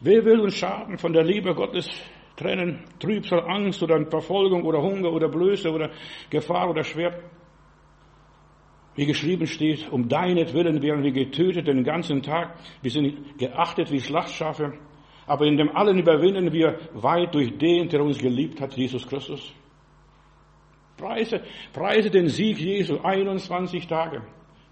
Wer 0.00 0.24
will 0.24 0.40
uns 0.40 0.56
Schaden 0.56 0.98
von 0.98 1.12
der 1.12 1.24
Liebe 1.24 1.54
Gottes 1.54 1.88
trennen? 2.36 2.84
Trübsal, 2.98 3.40
Angst 3.48 3.82
oder 3.82 4.04
Verfolgung 4.06 4.64
oder 4.64 4.80
Hunger 4.82 5.12
oder 5.12 5.28
Blöße 5.28 5.70
oder 5.70 5.90
Gefahr 6.30 6.70
oder 6.70 6.82
Schwert? 6.82 7.22
Wie 8.94 9.06
geschrieben 9.06 9.46
steht, 9.46 9.90
um 9.90 10.08
deinetwillen 10.08 10.82
werden 10.82 11.02
wir 11.02 11.12
getötet 11.12 11.66
den 11.66 11.82
ganzen 11.82 12.22
Tag. 12.22 12.56
Wir 12.82 12.90
sind 12.90 13.38
geachtet 13.38 13.90
wie 13.90 14.00
Schlachtschafe. 14.00 14.74
Aber 15.26 15.46
in 15.46 15.56
dem 15.56 15.74
allen 15.74 15.98
überwinden 15.98 16.52
wir 16.52 16.78
weit 16.92 17.34
durch 17.34 17.56
den, 17.56 17.88
der 17.88 18.02
uns 18.02 18.18
geliebt 18.18 18.60
hat, 18.60 18.74
Jesus 18.76 19.06
Christus. 19.06 19.54
Preise, 20.96 21.42
preise 21.72 22.10
den 22.10 22.28
Sieg 22.28 22.58
Jesu, 22.58 22.98
21 23.02 23.86
Tage. 23.86 24.22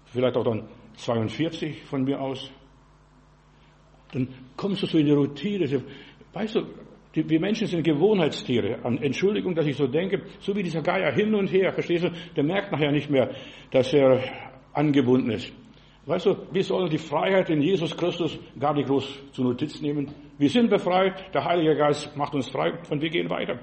Vielleicht 0.05 0.35
auch 0.37 0.43
dann 0.43 0.67
42 0.95 1.83
von 1.83 2.03
mir 2.03 2.19
aus. 2.21 2.51
Dann 4.13 4.27
kommst 4.57 4.83
du 4.83 4.87
so 4.87 4.97
in 4.97 5.05
die 5.05 5.11
Routine. 5.11 5.83
Weißt 6.33 6.55
du, 6.55 6.65
die, 7.15 7.29
wir 7.29 7.39
Menschen 7.39 7.67
sind 7.67 7.83
Gewohnheitstiere. 7.83 8.79
An 8.83 8.97
Entschuldigung, 8.97 9.55
dass 9.55 9.65
ich 9.65 9.75
so 9.75 9.87
denke, 9.87 10.23
so 10.39 10.55
wie 10.55 10.63
dieser 10.63 10.81
Geier 10.81 11.11
hin 11.11 11.33
und 11.35 11.47
her, 11.47 11.73
verstehst 11.73 12.05
du, 12.05 12.11
der 12.35 12.43
merkt 12.43 12.71
nachher 12.71 12.91
nicht 12.91 13.09
mehr, 13.09 13.33
dass 13.71 13.93
er 13.93 14.21
angebunden 14.73 15.31
ist. 15.31 15.51
Weißt 16.05 16.25
du, 16.25 16.35
wir 16.51 16.63
sollen 16.63 16.89
die 16.89 16.97
Freiheit 16.97 17.49
in 17.49 17.61
Jesus 17.61 17.95
Christus 17.95 18.39
gar 18.59 18.73
nicht 18.73 18.87
groß 18.87 19.33
zu 19.33 19.43
Notiz 19.43 19.81
nehmen. 19.81 20.11
Wir 20.37 20.49
sind 20.49 20.69
befreit, 20.69 21.33
der 21.33 21.45
Heilige 21.45 21.75
Geist 21.75 22.15
macht 22.17 22.33
uns 22.33 22.49
frei 22.49 22.73
und 22.89 23.01
wir 23.01 23.09
gehen 23.09 23.29
weiter. 23.29 23.59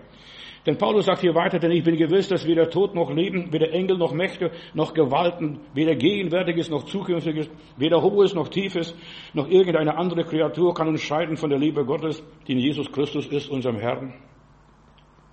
Denn 0.69 0.77
Paulus 0.77 1.07
sagt 1.07 1.23
hier 1.23 1.35
weiter, 1.35 1.59
denn 1.59 1.71
ich 1.71 1.83
bin 1.83 1.97
gewiss, 1.97 2.29
dass 2.29 2.47
weder 2.47 2.69
Tod 2.69 2.95
noch 2.95 3.11
Leben, 3.11 3.51
weder 3.55 3.73
Engel 3.73 3.97
noch 3.97 4.13
Mächte 4.13 4.51
noch 4.75 4.93
Gewalten, 4.93 5.61
weder 5.73 5.95
Gegenwärtiges 5.97 6.69
noch 6.69 6.85
Zukünftiges, 6.85 7.49
weder 7.79 8.03
Hohes 8.03 8.35
noch 8.35 8.49
Tiefes, 8.49 8.95
noch 9.33 9.49
irgendeine 9.49 9.97
andere 9.97 10.25
Kreatur 10.25 10.75
kann 10.75 10.89
uns 10.89 11.01
scheiden 11.01 11.39
von 11.39 11.49
der 11.49 11.59
Liebe 11.59 11.87
Gottes, 11.87 12.23
die 12.47 12.53
in 12.53 12.59
Jesus 12.59 12.93
Christus 12.93 13.27
ist, 13.29 13.49
unserem 13.49 13.77
Herrn. 13.77 14.13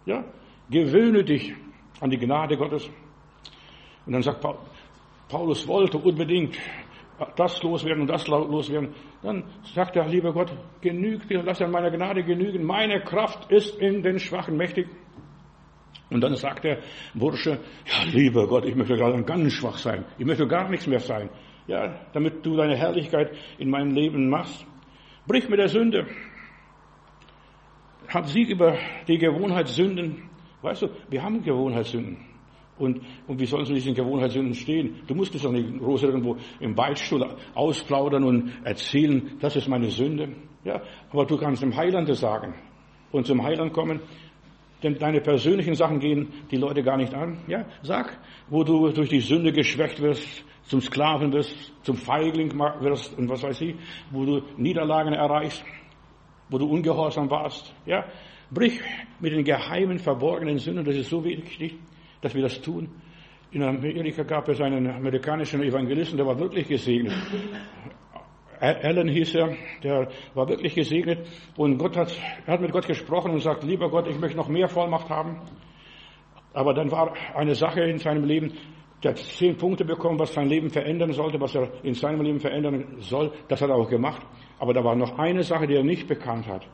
Ja, 0.06 0.24
gewöhne 0.70 1.26
dich 1.26 1.54
an 2.00 2.10
die 2.10 2.18
Gnade 2.18 2.56
Gottes. 2.56 2.90
Und 4.06 4.14
dann 4.14 4.22
sagt 4.22 4.40
Paulus, 4.40 4.62
Paulus 5.28 5.68
wollte 5.68 5.98
unbedingt 5.98 6.58
das 7.36 7.62
loswerden 7.62 8.04
und 8.04 8.08
das 8.08 8.26
loswerden. 8.26 8.96
Dann 9.22 9.44
sagt 9.74 9.98
er, 9.98 10.08
lieber 10.08 10.32
Gott, 10.32 10.54
genügt 10.80 11.30
dir, 11.30 11.44
lass 11.44 11.62
an 11.62 11.72
meiner 11.72 11.92
Gnade 11.92 12.24
genügen. 12.24 12.64
Meine 12.64 13.02
Kraft 13.02 13.52
ist 13.52 13.78
in 13.82 14.02
den 14.02 14.18
Schwachen 14.18 14.56
mächtig. 14.56 14.88
Und 16.10 16.22
dann 16.22 16.36
sagt 16.36 16.64
der 16.64 16.80
Bursche, 17.14 17.60
ja, 17.86 18.12
lieber 18.12 18.48
Gott, 18.48 18.66
ich 18.66 18.76
möchte 18.76 18.96
gerade 18.96 19.22
ganz 19.24 19.54
schwach 19.54 19.78
sein. 19.78 20.06
Ich 20.18 20.26
möchte 20.26 20.48
gar 20.48 20.70
nichts 20.70 20.88
mehr 20.88 21.00
sein. 21.00 21.30
Ja, 21.68 22.00
damit 22.14 22.46
du 22.46 22.56
deine 22.56 22.76
Herrlichkeit 22.76 23.36
in 23.58 23.70
meinem 23.70 23.92
Leben 23.92 24.30
machst. 24.30 24.66
Brich 25.26 25.50
mit 25.50 25.60
der 25.60 25.70
Sünde. 25.70 26.06
Hab 28.08 28.28
Sieg 28.28 28.50
über 28.50 28.78
die 29.08 29.18
Gewohnheitssünden. 29.18 30.30
Weißt 30.62 30.84
du, 30.84 30.90
wir 31.10 31.24
haben 31.24 31.42
Gewohnheitssünden. 31.42 32.18
Und, 32.78 33.02
und 33.28 33.40
wie 33.40 33.46
sollen 33.46 33.66
sie 33.66 33.74
diesen 33.74 33.96
Gewohnheitssünden 33.96 34.54
stehen? 34.54 35.02
Du 35.08 35.16
musst 35.16 35.34
es 35.34 35.42
doch 35.42 35.52
nicht 35.52 35.80
groß 35.80 36.04
irgendwo 36.04 36.38
im 36.60 36.76
Beichtstuhl 36.76 37.26
ausplaudern 37.54 38.24
und 38.24 38.52
erzählen, 38.64 39.38
das 39.40 39.56
ist 39.56 39.68
meine 39.68 39.90
Sünde. 39.90 40.36
Ja, 40.64 40.82
aber 41.12 41.26
du 41.26 41.38
kannst 41.38 41.62
dem 41.62 41.76
Heiland 41.76 42.14
sagen 42.16 42.54
und 43.12 43.26
zum 43.26 43.44
Heiland 43.44 43.72
kommen. 43.72 44.02
Denn 44.86 45.00
deine 45.00 45.20
persönlichen 45.20 45.74
Sachen 45.74 46.00
gehen 46.00 46.32
die 46.52 46.58
Leute 46.58 46.84
gar 46.84 46.96
nicht 46.96 47.14
an. 47.14 47.40
Ja, 47.48 47.66
sag, 47.82 48.20
wo 48.50 48.64
du 48.64 48.90
durch 48.92 49.10
die 49.10 49.20
Sünde 49.20 49.52
geschwächt 49.52 50.00
wirst, 50.00 50.46
zum 50.64 50.80
Sklaven 50.80 51.34
wirst, 51.34 51.74
zum 51.82 51.98
Feigling 51.98 52.54
wirst 52.82 53.18
und 53.18 53.28
was 53.28 53.42
weiß 53.42 53.62
ich, 53.62 53.76
wo 54.12 54.26
du 54.26 54.44
Niederlagen 54.58 55.14
erreichst, 55.14 55.66
wo 56.50 56.60
du 56.60 56.68
ungehorsam 56.68 57.30
warst. 57.32 57.74
Ja, 57.88 58.06
brich 58.52 58.80
mit 59.20 59.34
den 59.34 59.44
geheimen, 59.44 59.98
verborgenen 59.98 60.60
Sünden. 60.60 60.86
Das 60.86 60.96
ist 60.96 61.10
so 61.10 61.24
wichtig 61.24 61.76
dass 62.26 62.34
wir 62.34 62.42
das 62.42 62.60
tun. 62.60 62.90
In 63.52 63.62
Amerika 63.62 64.24
gab 64.24 64.50
es 64.50 64.60
einen 64.60 64.88
amerikanischen 64.88 65.62
Evangelisten, 65.62 66.18
der 66.18 66.26
war 66.26 66.40
wirklich 66.40 66.68
gesegnet. 66.68 67.14
Alan 68.60 69.08
hieß 69.08 69.36
er, 69.36 69.56
der 69.84 70.10
war 70.34 70.48
wirklich 70.48 70.76
gesegnet 70.76 71.28
und 71.58 71.78
Gott 71.78 71.98
hat, 71.98 72.18
er 72.46 72.54
hat 72.54 72.62
mit 72.62 72.72
Gott 72.72 72.88
gesprochen 72.88 73.32
und 73.32 73.42
sagt, 73.42 73.64
lieber 73.64 73.90
Gott, 73.90 74.08
ich 74.08 74.20
möchte 74.20 74.38
noch 74.38 74.48
mehr 74.48 74.68
Vollmacht 74.68 75.10
haben. 75.10 75.42
Aber 76.54 76.74
dann 76.74 76.90
war 76.92 77.14
eine 77.36 77.54
Sache 77.54 77.82
in 77.82 77.98
seinem 77.98 78.24
Leben, 78.24 78.54
der 79.04 79.12
hat 79.12 79.20
zehn 79.20 79.58
Punkte 79.58 79.86
bekommen, 79.86 80.18
was 80.18 80.34
sein 80.34 80.48
Leben 80.48 80.70
verändern 80.70 81.12
sollte, 81.12 81.40
was 81.40 81.54
er 81.54 81.70
in 81.84 81.94
seinem 81.94 82.22
Leben 82.22 82.40
verändern 82.40 82.96
soll. 83.00 83.32
Das 83.50 83.62
hat 83.62 83.70
er 83.70 83.76
auch 83.76 83.90
gemacht. 83.90 84.26
Aber 84.58 84.74
da 84.74 84.84
war 84.84 84.96
noch 84.96 85.20
eine 85.20 85.44
Sache, 85.44 85.68
die 85.68 85.76
er 85.76 85.84
nicht 85.84 86.08
bekannt 86.08 86.48
hat. 86.48 86.66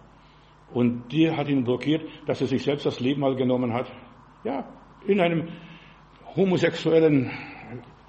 Und 0.72 1.12
die 1.12 1.30
hat 1.30 1.50
ihn 1.50 1.64
blockiert, 1.64 2.04
dass 2.28 2.40
er 2.40 2.48
sich 2.48 2.64
selbst 2.64 2.86
das 2.86 3.00
Leben 3.00 3.22
mal 3.22 3.36
genommen 3.36 3.74
hat. 3.74 3.92
Ja, 4.44 4.66
in 5.06 5.20
einem 5.20 5.50
homosexuellen 6.36 7.32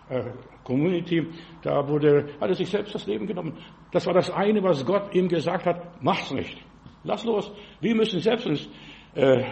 äh, 0.08 0.22
Community, 0.64 1.26
da 1.62 1.86
wurde, 1.88 2.28
hat 2.40 2.48
er 2.48 2.54
sich 2.54 2.68
selbst 2.68 2.94
das 2.94 3.06
Leben 3.06 3.26
genommen. 3.26 3.58
Das 3.90 4.06
war 4.06 4.14
das 4.14 4.30
eine, 4.30 4.62
was 4.62 4.84
Gott 4.84 5.14
ihm 5.14 5.28
gesagt 5.28 5.66
hat, 5.66 6.02
mach's 6.02 6.30
nicht. 6.30 6.56
Lass 7.04 7.24
los. 7.24 7.52
Wir 7.80 7.94
müssen 7.94 8.20
selbst 8.20 8.46
uns 8.46 8.68
äh, 9.14 9.44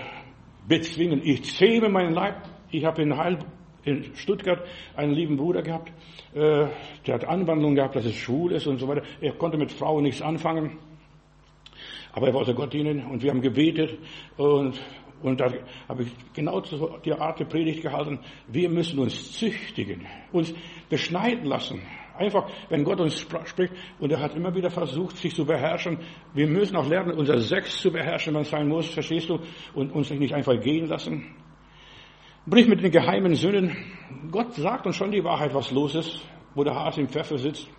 bezwingen. 0.66 1.20
Ich 1.24 1.44
zähme 1.56 1.88
meinen 1.88 2.14
Leib. 2.14 2.42
Ich 2.70 2.84
habe 2.84 3.02
in, 3.02 3.16
Heil, 3.16 3.38
in 3.84 4.14
Stuttgart 4.14 4.62
einen 4.94 5.12
lieben 5.12 5.36
Bruder 5.36 5.62
gehabt, 5.62 5.92
äh, 6.34 6.68
der 7.06 7.14
hat 7.14 7.24
Anwandlung 7.24 7.74
gehabt, 7.74 7.96
dass 7.96 8.04
es 8.04 8.14
schwul 8.14 8.52
ist 8.52 8.66
und 8.66 8.78
so 8.78 8.86
weiter. 8.86 9.02
Er 9.20 9.32
konnte 9.32 9.58
mit 9.58 9.72
Frauen 9.72 10.04
nichts 10.04 10.22
anfangen. 10.22 10.78
Aber 12.12 12.28
er 12.28 12.34
wollte 12.34 12.54
Gott 12.54 12.72
dienen 12.72 13.06
und 13.06 13.22
wir 13.22 13.30
haben 13.30 13.40
gebetet 13.40 13.98
und 14.36 14.80
und 15.22 15.40
da 15.40 15.50
habe 15.88 16.02
ich 16.02 16.12
genau 16.32 16.60
die 17.04 17.12
Art 17.12 17.40
der 17.40 17.44
Predigt 17.44 17.82
gehalten. 17.82 18.20
Wir 18.48 18.68
müssen 18.68 18.98
uns 18.98 19.32
züchtigen, 19.38 20.06
uns 20.32 20.54
beschneiden 20.88 21.44
lassen. 21.44 21.82
Einfach, 22.16 22.50
wenn 22.68 22.84
Gott 22.84 23.00
uns 23.00 23.18
spricht, 23.18 23.72
und 23.98 24.12
er 24.12 24.20
hat 24.20 24.34
immer 24.34 24.54
wieder 24.54 24.70
versucht, 24.70 25.16
sich 25.16 25.34
zu 25.34 25.46
beherrschen. 25.46 25.98
Wir 26.34 26.46
müssen 26.46 26.76
auch 26.76 26.86
lernen, 26.86 27.12
unser 27.12 27.38
Sex 27.38 27.80
zu 27.80 27.90
beherrschen, 27.90 28.34
wenn 28.34 28.42
es 28.42 28.50
sein 28.50 28.68
muss, 28.68 28.90
verstehst 28.90 29.30
du? 29.30 29.40
Und 29.74 29.92
uns 29.92 30.10
nicht 30.10 30.34
einfach 30.34 30.60
gehen 30.60 30.86
lassen. 30.86 31.34
Brich 32.46 32.66
mit 32.66 32.82
den 32.82 32.90
geheimen 32.90 33.34
Sünden. 33.34 33.76
Gott 34.30 34.54
sagt 34.54 34.86
uns 34.86 34.96
schon 34.96 35.12
die 35.12 35.24
Wahrheit, 35.24 35.54
was 35.54 35.70
los 35.70 35.94
ist, 35.94 36.20
wo 36.54 36.64
der 36.64 36.74
Hase 36.74 37.00
im 37.00 37.08
Pfeffer 37.08 37.38
sitzt. 37.38 37.70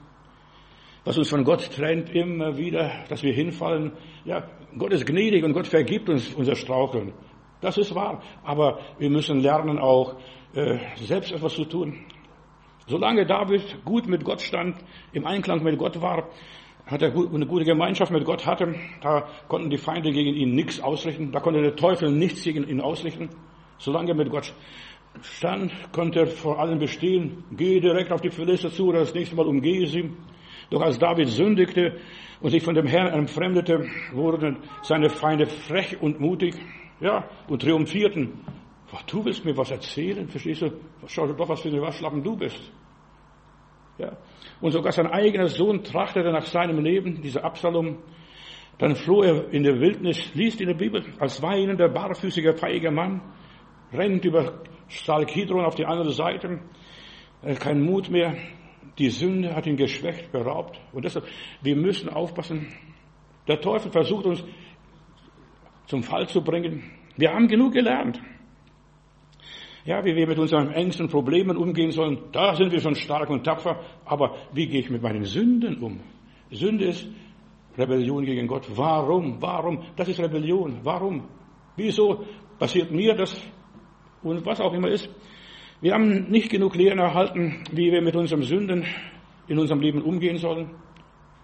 Was 1.03 1.17
uns 1.17 1.29
von 1.29 1.43
Gott 1.43 1.71
trennt 1.71 2.09
immer 2.11 2.57
wieder, 2.57 2.91
dass 3.09 3.23
wir 3.23 3.33
hinfallen. 3.33 3.93
Ja, 4.23 4.47
Gott 4.77 4.93
ist 4.93 5.05
gnädig 5.05 5.43
und 5.43 5.53
Gott 5.53 5.67
vergibt 5.67 6.09
uns 6.09 6.33
unser 6.35 6.55
Straucheln. 6.55 7.13
Das 7.61 7.77
ist 7.77 7.93
wahr. 7.95 8.21
Aber 8.43 8.79
wir 8.97 9.09
müssen 9.09 9.39
lernen 9.39 9.79
auch, 9.79 10.15
äh, 10.53 10.77
selbst 10.95 11.31
etwas 11.31 11.53
zu 11.53 11.65
tun. 11.65 12.05
Solange 12.87 13.25
David 13.25 13.85
gut 13.85 14.07
mit 14.07 14.23
Gott 14.23 14.41
stand, 14.41 14.75
im 15.13 15.25
Einklang 15.25 15.63
mit 15.63 15.77
Gott 15.77 16.01
war, 16.01 16.27
hat 16.85 17.01
er 17.01 17.13
eine 17.13 17.45
gute 17.45 17.63
Gemeinschaft 17.63 18.11
mit 18.11 18.25
Gott 18.25 18.45
hatte, 18.45 18.75
da 19.01 19.27
konnten 19.47 19.69
die 19.69 19.77
Feinde 19.77 20.11
gegen 20.11 20.35
ihn 20.35 20.55
nichts 20.55 20.81
ausrichten, 20.81 21.31
da 21.31 21.39
konnte 21.39 21.61
der 21.61 21.75
Teufel 21.75 22.11
nichts 22.11 22.43
gegen 22.43 22.67
ihn 22.67 22.81
ausrichten. 22.81 23.29
Solange 23.77 24.11
er 24.11 24.15
mit 24.15 24.29
Gott 24.29 24.53
stand, 25.21 25.71
konnte 25.91 26.21
er 26.21 26.27
vor 26.27 26.59
allem 26.59 26.79
bestehen. 26.79 27.43
Gehe 27.51 27.79
direkt 27.79 28.11
auf 28.11 28.21
die 28.21 28.29
Philister 28.29 28.69
zu 28.69 28.87
oder 28.87 28.99
das 28.99 29.13
nächste 29.13 29.35
Mal 29.35 29.47
umgehe 29.47 29.87
sie. 29.87 30.11
Doch 30.69 30.81
als 30.81 30.99
David 30.99 31.29
sündigte 31.29 31.99
und 32.41 32.51
sich 32.51 32.63
von 32.63 32.75
dem 32.75 32.87
Herrn 32.87 33.07
entfremdete, 33.07 33.85
wurden 34.13 34.57
seine 34.81 35.09
Feinde 35.09 35.45
frech 35.45 36.01
und 36.01 36.19
mutig. 36.19 36.55
Ja, 37.01 37.27
und 37.47 37.61
triumphierten. 37.61 38.45
Du 39.07 39.25
willst 39.25 39.43
mir 39.45 39.57
was 39.57 39.71
erzählen, 39.71 40.27
verstehst 40.27 40.61
du? 40.61 40.71
Schau 41.07 41.25
doch, 41.25 41.49
was 41.49 41.61
für 41.61 41.69
eine 41.69 41.81
Waschlappen 41.81 42.23
du 42.23 42.35
bist. 42.35 42.71
Ja. 43.97 44.17
Und 44.59 44.71
sogar 44.71 44.91
sein 44.91 45.07
eigener 45.07 45.47
Sohn 45.47 45.83
trachtete 45.83 46.31
nach 46.31 46.45
seinem 46.45 46.83
Leben, 46.83 47.21
dieser 47.21 47.43
Absalom. 47.43 47.97
Dann 48.77 48.95
floh 48.95 49.23
er 49.23 49.49
in 49.51 49.63
der 49.63 49.79
Wildnis, 49.79 50.33
liest 50.33 50.61
in 50.61 50.67
der 50.67 50.75
Bibel, 50.75 51.03
als 51.19 51.41
weinender, 51.41 51.89
barfüßiger, 51.89 52.55
feiger 52.55 52.91
Mann, 52.91 53.21
rennt 53.93 54.25
über 54.25 54.61
Stalkidron 54.87 55.65
auf 55.65 55.75
die 55.75 55.85
andere 55.85 56.11
Seite, 56.11 56.59
kein 57.59 57.81
Mut 57.81 58.09
mehr. 58.09 58.35
Die 58.97 59.09
Sünde 59.09 59.55
hat 59.55 59.67
ihn 59.67 59.77
geschwächt, 59.77 60.31
beraubt. 60.31 60.79
Und 60.91 61.05
deshalb, 61.05 61.25
wir 61.61 61.75
müssen 61.75 62.09
aufpassen. 62.09 62.67
Der 63.47 63.61
Teufel 63.61 63.91
versucht 63.91 64.25
uns 64.25 64.43
zum 65.91 66.03
Fall 66.03 66.25
zu 66.29 66.41
bringen. 66.41 66.83
Wir 67.17 67.33
haben 67.33 67.49
genug 67.49 67.73
gelernt. 67.73 68.17
Ja, 69.83 70.05
wie 70.05 70.15
wir 70.15 70.25
mit 70.25 70.39
unseren 70.39 70.71
Ängsten 70.71 71.05
und 71.05 71.11
Problemen 71.11 71.57
umgehen 71.57 71.91
sollen, 71.91 72.17
da 72.31 72.55
sind 72.55 72.71
wir 72.71 72.79
schon 72.79 72.95
stark 72.95 73.29
und 73.29 73.43
tapfer. 73.43 73.81
Aber 74.05 74.37
wie 74.53 74.67
gehe 74.67 74.79
ich 74.79 74.89
mit 74.89 75.01
meinen 75.01 75.25
Sünden 75.25 75.83
um? 75.83 75.99
Sünde 76.49 76.85
ist 76.85 77.09
Rebellion 77.77 78.23
gegen 78.23 78.47
Gott. 78.47 78.67
Warum? 78.73 79.41
Warum? 79.41 79.83
Das 79.97 80.07
ist 80.07 80.19
Rebellion. 80.21 80.79
Warum? 80.83 81.27
Wieso 81.75 82.23
passiert 82.57 82.89
mir 82.91 83.13
das? 83.13 83.35
Und 84.23 84.45
was 84.45 84.61
auch 84.61 84.73
immer 84.73 84.87
ist. 84.87 85.09
Wir 85.81 85.93
haben 85.93 86.29
nicht 86.29 86.49
genug 86.49 86.75
Lehren 86.75 86.99
erhalten, 86.99 87.63
wie 87.73 87.91
wir 87.91 88.01
mit 88.01 88.15
unseren 88.15 88.43
Sünden 88.43 88.85
in 89.47 89.59
unserem 89.59 89.81
Leben 89.81 90.01
umgehen 90.01 90.37
sollen. 90.37 90.69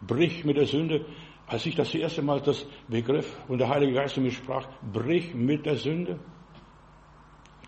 Brich 0.08 0.46
mit 0.46 0.56
der 0.56 0.68
Sünde. 0.68 1.06
Als 1.48 1.66
ich 1.66 1.76
das 1.76 1.96
erste 1.96 2.22
Mal 2.22 2.42
das 2.42 2.66
begriff 2.90 3.38
und 3.48 3.60
der 3.60 3.70
Heilige 3.70 3.94
Geist 3.94 4.16
zu 4.16 4.22
mir 4.22 4.32
sprach, 4.32 4.68
brich 4.92 5.34
mit 5.34 5.66
der 5.66 5.76
Sünde. 5.76 6.20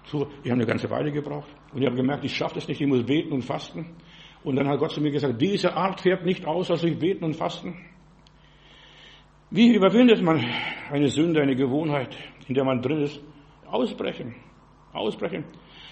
So, 0.05 0.27
ich 0.43 0.51
habe 0.51 0.61
eine 0.61 0.65
ganze 0.65 0.89
Weile 0.89 1.11
gebraucht 1.11 1.47
und 1.71 1.81
ich 1.81 1.87
habe 1.87 1.95
gemerkt, 1.95 2.25
ich 2.25 2.35
schaffe 2.35 2.59
es 2.59 2.67
nicht, 2.67 2.81
ich 2.81 2.87
muss 2.87 3.05
beten 3.05 3.31
und 3.31 3.43
fasten. 3.43 3.95
Und 4.43 4.55
dann 4.55 4.67
hat 4.67 4.79
Gott 4.79 4.91
zu 4.91 5.01
mir 5.01 5.11
gesagt, 5.11 5.41
diese 5.41 5.73
Art 5.73 6.01
fährt 6.01 6.25
nicht 6.25 6.45
aus, 6.45 6.71
als 6.71 6.81
durch 6.81 6.97
Beten 6.97 7.23
und 7.25 7.35
Fasten. 7.35 7.77
Wie 9.51 9.73
überwindet 9.73 10.21
man 10.21 10.45
eine 10.91 11.07
Sünde, 11.07 11.41
eine 11.41 11.55
Gewohnheit, 11.55 12.15
in 12.47 12.55
der 12.55 12.63
man 12.63 12.81
drin 12.81 13.01
ist? 13.01 13.19
Ausbrechen. 13.65 14.35
Ausbrechen. 14.93 15.43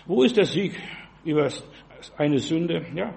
Wo 0.05 0.23
ist 0.23 0.37
der 0.37 0.45
Sieg 0.45 0.79
über 1.23 1.49
eine 2.17 2.39
Sünde? 2.39 2.85
Ja. 2.95 3.13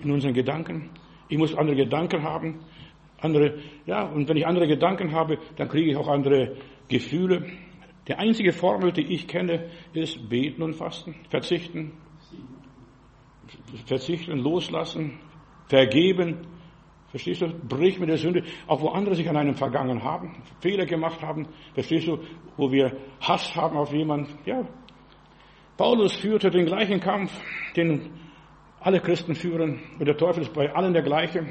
In 0.00 0.10
unseren 0.10 0.34
Gedanken. 0.34 0.90
Ich 1.32 1.38
muss 1.38 1.54
andere 1.54 1.76
Gedanken 1.76 2.22
haben. 2.22 2.60
Andere, 3.18 3.58
ja, 3.86 4.02
und 4.02 4.28
wenn 4.28 4.36
ich 4.36 4.46
andere 4.46 4.66
Gedanken 4.66 5.12
habe, 5.12 5.38
dann 5.56 5.66
kriege 5.66 5.90
ich 5.90 5.96
auch 5.96 6.08
andere 6.08 6.56
Gefühle. 6.88 7.46
Die 8.06 8.14
einzige 8.14 8.52
Formel, 8.52 8.92
die 8.92 9.14
ich 9.14 9.26
kenne, 9.26 9.70
ist 9.94 10.28
beten 10.28 10.62
und 10.62 10.74
fasten, 10.74 11.14
verzichten, 11.30 11.92
verzichten, 13.86 14.40
loslassen, 14.40 15.20
vergeben. 15.68 16.46
Verstehst 17.08 17.40
du? 17.40 17.48
Brich 17.66 17.98
mit 17.98 18.10
der 18.10 18.18
Sünde. 18.18 18.42
Auch 18.66 18.82
wo 18.82 18.88
andere 18.88 19.14
sich 19.14 19.26
an 19.26 19.38
einem 19.38 19.54
vergangen 19.54 20.04
haben, 20.04 20.34
Fehler 20.60 20.84
gemacht 20.84 21.22
haben. 21.22 21.48
Verstehst 21.72 22.08
du? 22.08 22.18
Wo 22.58 22.70
wir 22.70 22.94
Hass 23.22 23.56
haben 23.56 23.78
auf 23.78 23.90
jemanden. 23.90 24.38
Ja. 24.44 24.68
Paulus 25.78 26.14
führte 26.14 26.50
den 26.50 26.66
gleichen 26.66 27.00
Kampf, 27.00 27.32
den 27.74 28.21
alle 28.82 29.00
Christen 29.00 29.34
führen. 29.34 29.80
Und 29.98 30.06
der 30.06 30.16
Teufel 30.16 30.42
ist 30.42 30.52
bei 30.52 30.72
allen 30.74 30.92
der 30.92 31.02
gleiche. 31.02 31.46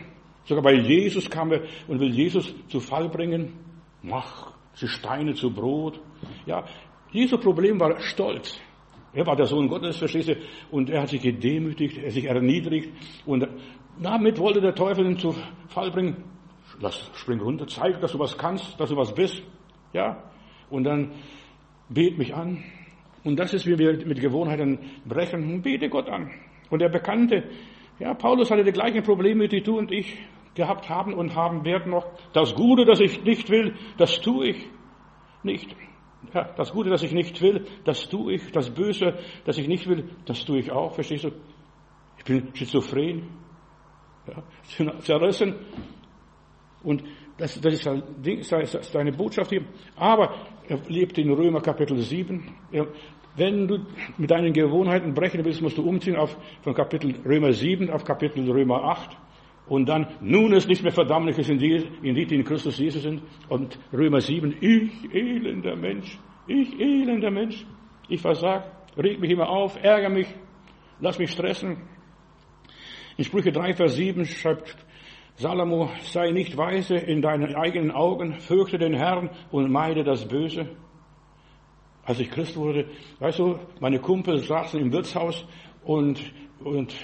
Sogar 0.45 0.63
bei 0.63 0.73
Jesus 0.73 1.29
kam 1.29 1.51
er 1.51 1.61
und 1.87 1.99
will 1.99 2.11
Jesus 2.11 2.53
zu 2.67 2.79
Fall 2.79 3.09
bringen. 3.09 3.53
Mach 4.01 4.53
die 4.79 4.87
Steine 4.87 5.33
zu 5.33 5.53
Brot. 5.53 5.99
Ja, 6.45 6.65
Jesu 7.11 7.37
Problem 7.37 7.79
war 7.79 7.99
Stolz. 7.99 8.59
Er 9.13 9.25
war 9.27 9.35
der 9.35 9.45
Sohn 9.45 9.67
Gottes, 9.67 9.97
verstehst 9.97 10.29
du? 10.29 10.35
Und 10.71 10.89
er 10.89 11.01
hat 11.01 11.09
sich 11.09 11.21
gedemütigt, 11.21 11.97
er 11.97 12.11
sich 12.11 12.25
erniedrigt. 12.25 12.89
Und 13.25 13.45
damit 14.01 14.39
wollte 14.39 14.61
der 14.61 14.73
Teufel 14.73 15.05
ihn 15.05 15.17
zu 15.17 15.35
Fall 15.67 15.91
bringen. 15.91 16.23
Lass, 16.79 17.11
spring 17.15 17.41
runter, 17.41 17.67
zeig, 17.67 17.99
dass 17.99 18.13
du 18.13 18.19
was 18.19 18.37
kannst, 18.37 18.79
dass 18.79 18.89
du 18.89 18.95
was 18.95 19.13
bist. 19.13 19.43
Ja? 19.91 20.23
Und 20.69 20.85
dann 20.85 21.11
bet 21.89 22.17
mich 22.17 22.33
an. 22.33 22.63
Und 23.23 23.37
das 23.37 23.53
ist, 23.53 23.67
wie 23.67 23.77
wir 23.77 24.05
mit 24.05 24.21
Gewohnheiten 24.21 24.79
brechen. 25.05 25.61
Bete 25.61 25.89
Gott 25.89 26.09
an. 26.09 26.31
Und 26.71 26.79
der 26.79 26.89
Bekannte, 26.89 27.43
ja, 27.99 28.15
Paulus 28.15 28.49
hatte 28.49 28.63
die 28.63 28.71
gleichen 28.71 29.03
Probleme, 29.03 29.47
die 29.47 29.61
du 29.61 29.77
und 29.77 29.91
ich 29.91 30.17
gehabt 30.55 30.89
haben 30.89 31.13
und 31.13 31.35
haben 31.35 31.63
werden 31.63 31.91
noch. 31.91 32.05
Das 32.33 32.55
Gute, 32.55 32.85
das 32.85 32.99
ich 32.99 33.23
nicht 33.23 33.49
will, 33.49 33.75
das 33.97 34.19
tue 34.21 34.47
ich 34.47 34.69
nicht. 35.43 35.75
Ja, 36.33 36.43
das 36.55 36.71
Gute, 36.71 36.89
das 36.89 37.03
ich 37.03 37.11
nicht 37.11 37.41
will, 37.41 37.65
das 37.83 38.07
tue 38.09 38.33
ich. 38.33 38.51
Das 38.51 38.69
Böse, 38.69 39.17
das 39.45 39.57
ich 39.57 39.67
nicht 39.67 39.87
will, 39.87 40.09
das 40.25 40.43
tue 40.45 40.59
ich 40.59 40.71
auch. 40.71 40.93
Verstehst 40.93 41.25
du? 41.25 41.31
Ich 42.17 42.23
bin 42.23 42.53
schizophren. 42.55 43.27
Ja, 44.27 44.93
zerrissen. 44.99 45.55
Und 46.83 47.03
das, 47.37 47.59
das 47.59 47.73
ist 47.73 48.91
seine 48.91 49.11
Botschaft 49.11 49.49
hier. 49.49 49.65
Aber 49.95 50.35
er 50.67 50.79
lebt 50.87 51.17
in 51.17 51.31
Römer 51.31 51.61
Kapitel 51.61 51.97
7. 51.97 52.55
Wenn 53.35 53.67
du 53.67 53.79
mit 54.17 54.29
deinen 54.29 54.51
Gewohnheiten 54.51 55.13
brechen 55.13 55.43
willst, 55.45 55.61
musst 55.61 55.77
du 55.77 55.87
umziehen 55.87 56.17
auf, 56.17 56.35
von 56.63 56.73
Kapitel 56.73 57.15
Römer 57.25 57.53
7 57.53 57.89
auf 57.89 58.03
Kapitel 58.03 58.49
Römer 58.49 58.83
8. 58.83 59.17
Und 59.67 59.87
dann, 59.87 60.07
nun 60.19 60.51
ist 60.51 60.67
nicht 60.67 60.83
mehr 60.83 60.91
Verdammliches 60.91 61.47
in 61.47 61.57
die, 61.57 61.87
in 62.01 62.15
die, 62.15 62.25
die 62.25 62.35
in 62.35 62.43
Christus 62.43 62.77
Jesus 62.77 63.03
sind. 63.03 63.21
Und 63.47 63.79
Römer 63.93 64.19
7, 64.19 64.57
ich 64.59 65.13
elender 65.13 65.77
Mensch, 65.77 66.19
ich 66.47 66.77
elender 66.77 67.31
Mensch, 67.31 67.65
ich 68.09 68.19
versag, 68.19 68.65
reg 68.97 69.19
mich 69.19 69.31
immer 69.31 69.49
auf, 69.49 69.81
ärgere 69.81 70.09
mich, 70.09 70.27
lass 70.99 71.17
mich 71.17 71.31
stressen. 71.31 71.77
In 73.15 73.23
Sprüche 73.23 73.53
3, 73.53 73.73
Vers 73.75 73.95
7 73.95 74.25
schreibt 74.25 74.75
Salomo, 75.35 75.89
sei 76.01 76.31
nicht 76.31 76.57
weise 76.57 76.95
in 76.95 77.21
deinen 77.21 77.55
eigenen 77.55 77.91
Augen, 77.91 78.39
fürchte 78.41 78.77
den 78.77 78.93
Herrn 78.93 79.29
und 79.51 79.71
meide 79.71 80.03
das 80.03 80.27
Böse. 80.27 80.67
Als 82.03 82.19
ich 82.19 82.31
Christ 82.31 82.57
wurde, 82.57 82.87
weißt 83.19 83.39
du, 83.39 83.59
meine 83.79 83.99
Kumpel 83.99 84.39
saßen 84.39 84.79
im 84.79 84.91
Wirtshaus 84.91 85.45
und, 85.83 86.19
und 86.63 86.95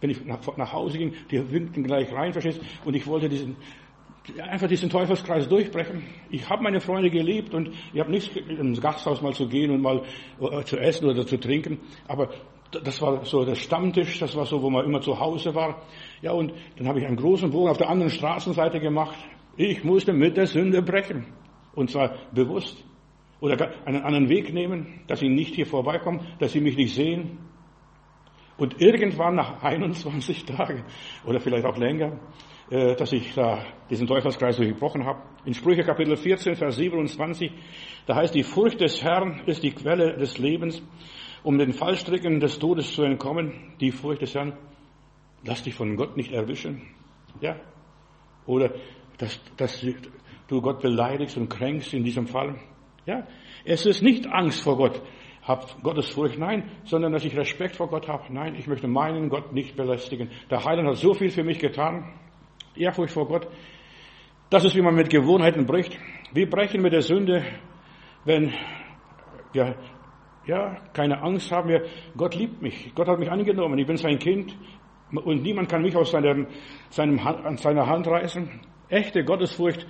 wenn 0.00 0.10
ich 0.10 0.24
nach, 0.24 0.38
nach 0.56 0.72
Hause 0.72 0.98
ging, 0.98 1.14
die 1.30 1.50
winkten 1.50 1.84
gleich 1.84 2.12
rein, 2.12 2.32
verstehst 2.32 2.60
Und 2.84 2.94
ich 2.94 3.06
wollte 3.06 3.28
diesen, 3.28 3.56
einfach 4.38 4.68
diesen 4.68 4.90
Teufelskreis 4.90 5.48
durchbrechen. 5.48 6.02
Ich 6.30 6.48
habe 6.48 6.62
meine 6.62 6.80
Freunde 6.80 7.08
geliebt 7.08 7.54
und 7.54 7.70
ich 7.92 8.00
habe 8.00 8.10
nichts 8.10 8.36
ins 8.36 8.80
Gasthaus 8.80 9.22
mal 9.22 9.32
zu 9.32 9.48
gehen 9.48 9.70
und 9.70 9.80
mal 9.80 10.02
äh, 10.40 10.64
zu 10.64 10.78
essen 10.78 11.08
oder 11.08 11.26
zu 11.26 11.38
trinken. 11.38 11.80
Aber 12.08 12.30
das 12.72 13.00
war 13.00 13.24
so 13.24 13.44
der 13.44 13.54
Stammtisch, 13.54 14.18
das 14.18 14.34
war 14.34 14.46
so, 14.46 14.62
wo 14.62 14.70
man 14.70 14.84
immer 14.84 15.00
zu 15.00 15.18
Hause 15.18 15.54
war. 15.54 15.82
Ja, 16.20 16.32
und 16.32 16.52
dann 16.76 16.88
habe 16.88 17.00
ich 17.00 17.06
einen 17.06 17.16
großen 17.16 17.50
Bogen 17.50 17.70
auf 17.70 17.78
der 17.78 17.88
anderen 17.88 18.10
Straßenseite 18.10 18.80
gemacht. 18.80 19.16
Ich 19.56 19.84
musste 19.84 20.12
mit 20.12 20.36
der 20.36 20.46
Sünde 20.46 20.82
brechen. 20.82 21.26
Und 21.74 21.90
zwar 21.90 22.16
bewusst. 22.32 22.84
Oder 23.42 23.72
einen 23.86 24.02
anderen 24.02 24.28
Weg 24.28 24.54
nehmen, 24.54 25.00
dass 25.08 25.18
sie 25.18 25.28
nicht 25.28 25.56
hier 25.56 25.66
vorbeikommen, 25.66 26.20
dass 26.38 26.52
sie 26.52 26.60
mich 26.60 26.76
nicht 26.76 26.94
sehen. 26.94 27.38
Und 28.56 28.80
irgendwann 28.80 29.34
nach 29.34 29.60
21 29.64 30.44
Tagen 30.44 30.84
oder 31.26 31.40
vielleicht 31.40 31.66
auch 31.66 31.76
länger, 31.76 32.20
äh, 32.70 32.94
dass 32.94 33.12
ich 33.12 33.34
da 33.34 33.64
diesen 33.90 34.06
Teufelskreis 34.06 34.58
durchbrochen 34.58 35.04
habe. 35.04 35.22
In 35.44 35.54
Sprüche 35.54 35.82
Kapitel 35.82 36.16
14, 36.16 36.54
Vers 36.54 36.76
27, 36.76 37.50
da 38.06 38.14
heißt, 38.14 38.32
die 38.32 38.44
Furcht 38.44 38.80
des 38.80 39.02
Herrn 39.02 39.42
ist 39.46 39.64
die 39.64 39.72
Quelle 39.72 40.16
des 40.16 40.38
Lebens, 40.38 40.80
um 41.42 41.58
den 41.58 41.72
Fallstricken 41.72 42.38
des 42.38 42.60
Todes 42.60 42.94
zu 42.94 43.02
entkommen. 43.02 43.74
Die 43.80 43.90
Furcht 43.90 44.22
des 44.22 44.36
Herrn, 44.36 44.56
lass 45.44 45.64
dich 45.64 45.74
von 45.74 45.96
Gott 45.96 46.16
nicht 46.16 46.30
erwischen. 46.30 46.82
Ja? 47.40 47.56
Oder, 48.46 48.72
dass, 49.18 49.40
dass 49.56 49.84
du 50.46 50.62
Gott 50.62 50.80
beleidigst 50.80 51.36
und 51.36 51.48
kränkst 51.48 51.92
in 51.92 52.04
diesem 52.04 52.28
Fall. 52.28 52.60
Ja? 53.06 53.26
Es 53.64 53.86
ist 53.86 54.02
nicht 54.02 54.26
Angst 54.26 54.62
vor 54.62 54.76
Gott 54.76 55.02
hab 55.42 55.82
Gottesfurcht, 55.82 56.38
nein, 56.38 56.70
sondern 56.84 57.12
dass 57.12 57.24
ich 57.24 57.36
Respekt 57.36 57.76
vor 57.76 57.88
Gott 57.88 58.08
habe. 58.08 58.32
Nein, 58.32 58.54
ich 58.54 58.66
möchte 58.68 58.86
meinen 58.86 59.28
Gott 59.28 59.52
nicht 59.52 59.76
belästigen. 59.76 60.30
Der 60.50 60.64
Heiland 60.64 60.88
hat 60.88 60.96
so 60.96 61.14
viel 61.14 61.30
für 61.30 61.42
mich 61.42 61.58
getan. 61.58 62.14
Ehrfurcht 62.76 63.12
vor 63.12 63.26
Gott. 63.26 63.48
Das 64.50 64.64
ist, 64.64 64.76
wie 64.76 64.82
man 64.82 64.94
mit 64.94 65.10
Gewohnheiten 65.10 65.66
bricht. 65.66 65.98
Wir 66.32 66.48
brechen 66.48 66.80
mit 66.80 66.92
der 66.92 67.02
Sünde, 67.02 67.44
wenn 68.24 68.52
wir 69.52 69.76
ja, 70.46 70.76
keine 70.92 71.22
Angst 71.22 71.50
haben 71.52 71.68
wir. 71.68 71.86
Gott 72.16 72.34
liebt 72.34 72.62
mich. 72.62 72.92
Gott 72.94 73.08
hat 73.08 73.18
mich 73.18 73.30
angenommen. 73.30 73.78
Ich 73.78 73.86
bin 73.86 73.96
sein 73.96 74.18
Kind. 74.18 74.56
Und 75.12 75.42
niemand 75.42 75.68
kann 75.68 75.82
mich 75.82 75.96
aus 75.96 76.10
seinem, 76.10 76.46
seinem, 76.88 77.18
an 77.18 77.56
seiner 77.56 77.86
Hand 77.86 78.06
reißen. 78.06 78.48
Echte 78.88 79.24
Gottesfurcht 79.24 79.86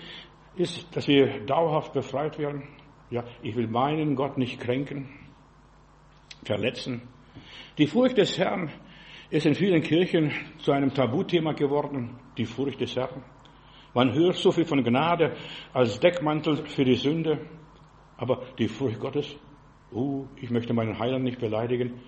ist, 0.57 0.95
dass 0.97 1.09
wir 1.09 1.45
dauerhaft 1.47 1.93
befreit 1.93 2.39
werden. 2.39 2.65
Ja, 3.13 3.25
ich 3.43 3.55
will 3.55 3.67
meinen 3.69 4.17
Gott 4.17 4.39
nicht 4.39 4.59
kränken 4.59 5.07
verletzen. 6.45 7.03
Die 7.77 7.87
Furcht 7.87 8.17
des 8.17 8.39
Herrn 8.39 8.71
ist 9.29 9.45
in 9.45 9.55
vielen 9.55 9.83
Kirchen 9.83 10.33
zu 10.57 10.73
einem 10.73 10.95
Tabuthema 10.95 11.53
geworden, 11.53 12.19
die 12.39 12.47
Furcht 12.47 12.81
des 12.81 12.97
Herrn. 12.97 13.23
Man 13.93 14.15
hört 14.15 14.37
so 14.37 14.51
viel 14.51 14.65
von 14.65 14.83
Gnade 14.83 15.37
als 15.75 16.01
Deckmantel 16.01 16.65
für 16.65 16.87
die 16.87 16.95
Sünde, 16.95 17.39
aber 18.17 18.45
die 18.59 18.69
Furcht 18.69 18.99
Gottes, 18.99 19.37
oh, 19.93 20.25
ich 20.37 20.49
möchte 20.49 20.73
meinen 20.73 20.99
Heiland 20.99 21.25
nicht 21.25 21.39
beleidigen, 21.39 22.01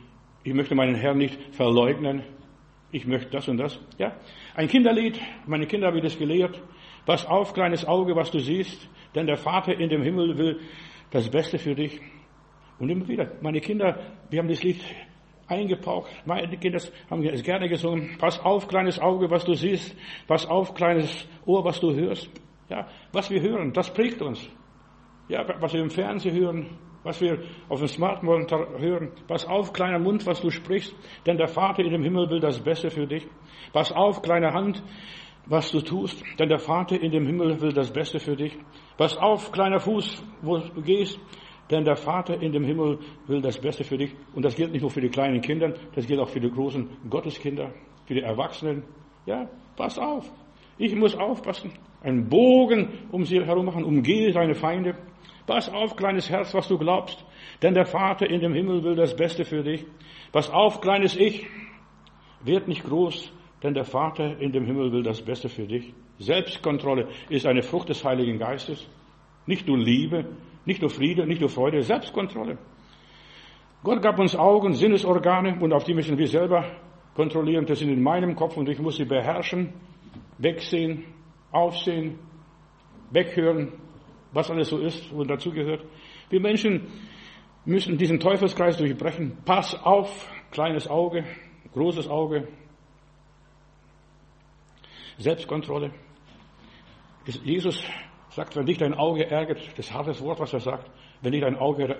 ich 0.43 0.55
möchte 0.55 0.75
meinen 0.75 0.95
Herrn 0.95 1.19
nicht 1.19 1.39
verleugnen, 1.55 2.23
ich 2.93 3.07
möchte 3.07 3.29
das 3.29 3.47
und 3.47 3.59
das. 3.59 3.79
Ja, 3.99 4.17
ein 4.55 4.69
Kinderlied, 4.69 5.21
meine 5.47 5.67
Kinder 5.67 5.89
haben 5.89 6.01
das 6.01 6.17
gelehrt. 6.17 6.63
Pass 7.05 7.27
auf, 7.27 7.53
kleines 7.53 7.85
Auge, 7.85 8.17
was 8.17 8.31
du 8.31 8.39
siehst, 8.39 8.89
denn 9.15 9.27
der 9.27 9.37
Vater 9.37 9.79
in 9.79 9.91
dem 9.91 10.03
Himmel 10.03 10.39
will 10.39 10.61
das 11.11 11.31
Beste 11.31 11.59
für 11.59 11.75
dich. 11.75 12.01
Und 12.79 12.89
immer 12.89 13.07
wieder, 13.07 13.33
meine 13.41 13.61
Kinder, 13.61 13.99
wir 14.31 14.41
haben 14.41 14.49
das 14.49 14.63
Lied 14.63 14.81
eingepaukt. 15.47 16.11
Meine 16.27 16.57
Kinder 16.57 16.81
haben 17.11 17.23
es 17.25 17.43
gerne 17.43 17.69
gesungen. 17.69 18.17
Pass 18.19 18.41
auf, 18.41 18.67
kleines 18.69 18.99
Auge, 18.99 19.31
was 19.31 19.45
du 19.45 19.55
siehst. 19.55 19.97
Pass 20.27 20.47
auf, 20.47 20.75
kleines 20.75 21.29
Ohr, 21.47 21.65
was 21.65 21.81
du 21.81 21.95
hörst. 21.95 22.31
Ja, 22.69 22.89
was 23.13 23.31
wir 23.31 23.41
hören, 23.43 23.73
das 23.73 23.93
prägt 23.93 24.23
uns. 24.23 24.49
Ja, 25.29 25.45
was 25.61 25.73
wir 25.73 25.81
im 25.81 25.91
Fernsehen 25.91 26.35
hören, 26.35 26.79
was 27.03 27.21
wir 27.21 27.39
auf 27.69 27.79
dem 27.79 27.89
Smartphone 27.89 28.47
hören. 28.79 29.13
Pass 29.29 29.47
auf, 29.47 29.73
kleiner 29.73 29.99
Mund, 29.99 30.27
was 30.27 30.41
du 30.41 30.51
sprichst, 30.51 30.95
denn 31.27 31.37
der 31.37 31.49
Vater 31.49 31.83
in 31.83 31.93
dem 31.93 32.03
Himmel 32.03 32.29
will 32.31 32.41
das 32.41 32.61
Beste 32.61 32.91
für 32.91 33.07
dich. 33.07 33.27
Pass 33.73 33.93
auf, 33.93 34.23
kleine 34.23 34.53
Hand, 34.53 34.83
was 35.47 35.71
du 35.71 35.81
tust, 35.81 36.23
denn 36.39 36.49
der 36.49 36.59
Vater 36.59 37.01
in 37.01 37.11
dem 37.11 37.27
Himmel 37.27 37.61
will 37.61 37.73
das 37.73 37.93
Beste 37.93 38.19
für 38.19 38.37
dich. 38.37 38.57
Pass 38.97 39.17
auf, 39.17 39.53
kleiner 39.53 39.79
Fuß, 39.79 40.23
wo 40.43 40.59
du 40.59 40.83
gehst, 40.83 41.19
denn 41.71 41.85
der 41.85 41.97
Vater 41.97 42.41
in 42.41 42.53
dem 42.53 42.65
Himmel 42.65 42.99
will 43.27 43.41
das 43.41 43.59
Beste 43.59 43.85
für 43.85 43.99
dich. 43.99 44.15
Und 44.35 44.45
das 44.45 44.55
gilt 44.55 44.73
nicht 44.73 44.83
nur 44.83 44.91
für 44.91 45.01
die 45.01 45.09
kleinen 45.09 45.41
Kinder, 45.41 45.75
das 45.95 46.07
gilt 46.07 46.21
auch 46.21 46.29
für 46.29 46.41
die 46.41 46.51
großen 46.51 46.89
Gotteskinder, 47.09 47.73
für 48.07 48.15
die 48.15 48.23
Erwachsenen. 48.23 48.85
Ja, 49.27 49.49
pass 49.77 49.99
auf. 49.99 50.31
Ich 50.79 50.95
muss 50.95 51.17
aufpassen. 51.17 51.73
Einen 52.03 52.29
Bogen 52.29 52.89
um 53.13 53.25
sie 53.25 53.41
herum 53.43 53.67
machen, 53.67 53.85
umgehe 53.85 54.33
deine 54.33 54.55
Feinde. 54.55 54.97
Pass 55.47 55.71
auf, 55.71 55.97
kleines 55.97 56.29
Herz, 56.29 56.55
was 56.55 56.69
du 56.69 56.79
glaubst. 56.79 57.25
Denn 57.63 57.75
der 57.75 57.87
Vater 57.87 58.29
in 58.29 58.41
dem 58.41 58.55
Himmel 58.55 58.83
will 58.83 58.95
das 58.95 59.15
Beste 59.15 59.45
für 59.45 59.63
dich. 59.63 59.85
Pass 60.33 60.51
auf, 60.51 60.81
kleines 60.81 61.17
Ich. 61.17 61.47
Werd 62.43 62.69
nicht 62.69 62.85
groß, 62.85 63.33
denn 63.65 63.73
der 63.73 63.85
Vater 63.85 64.39
in 64.39 64.53
dem 64.53 64.67
Himmel 64.67 64.93
will 64.93 65.03
das 65.03 65.23
Beste 65.23 65.49
für 65.49 65.67
dich. 65.67 65.95
Selbstkontrolle 66.19 67.09
ist 67.31 67.47
eine 67.47 67.63
Frucht 67.63 67.89
des 67.89 68.05
Heiligen 68.05 68.39
Geistes. 68.39 68.87
Nicht 69.47 69.67
nur 69.67 69.79
Liebe, 69.79 70.27
nicht 70.67 70.83
nur 70.83 70.91
Friede, 70.91 71.27
nicht 71.27 71.41
nur 71.41 71.49
Freude, 71.49 71.83
Selbstkontrolle. 71.83 72.59
Gott 73.83 74.03
gab 74.03 74.19
uns 74.19 74.37
Augen, 74.37 74.75
Sinnesorgane 74.75 75.59
und 75.61 75.73
auf 75.73 75.85
die 75.85 75.95
müssen 75.95 76.19
wir 76.19 76.27
selber 76.27 76.65
kontrollieren. 77.15 77.65
Das 77.65 77.79
sind 77.79 77.89
in 77.89 78.03
meinem 78.03 78.37
Kopf 78.37 78.57
und 78.59 78.69
ich 78.69 78.79
muss 78.79 78.97
sie 78.97 79.07
beherrschen, 79.07 79.73
wegsehen, 80.37 81.05
aufsehen, 81.51 82.19
weghören, 83.11 83.73
was 84.33 84.51
alles 84.51 84.69
so 84.69 84.79
ist 84.79 85.11
und 85.11 85.29
dazugehört. 85.31 85.85
Wir 86.29 86.41
Menschen 86.41 86.87
müssen 87.65 87.97
diesen 87.97 88.21
Teufelskreis 88.21 88.77
durchbrechen. 88.77 89.39
Pass 89.47 89.75
auf, 89.83 90.31
kleines 90.51 90.87
Auge, 90.87 91.25
großes 91.73 92.09
Auge, 92.09 92.49
Selbstkontrolle. 95.19 95.93
Jesus 97.45 97.83
sagt, 98.31 98.57
wenn 98.57 98.67
dich 98.67 98.79
dein 98.79 98.95
Auge 98.95 99.31
ärgert, 99.31 99.61
das 99.79 99.93
harte 99.93 100.19
Wort, 100.21 100.41
was 100.41 100.53
er 100.53 100.61
sagt, 100.61 100.91
wenn 101.23 101.33
dich 101.33 101.41
dein 101.41 101.57
Auge 101.57 101.97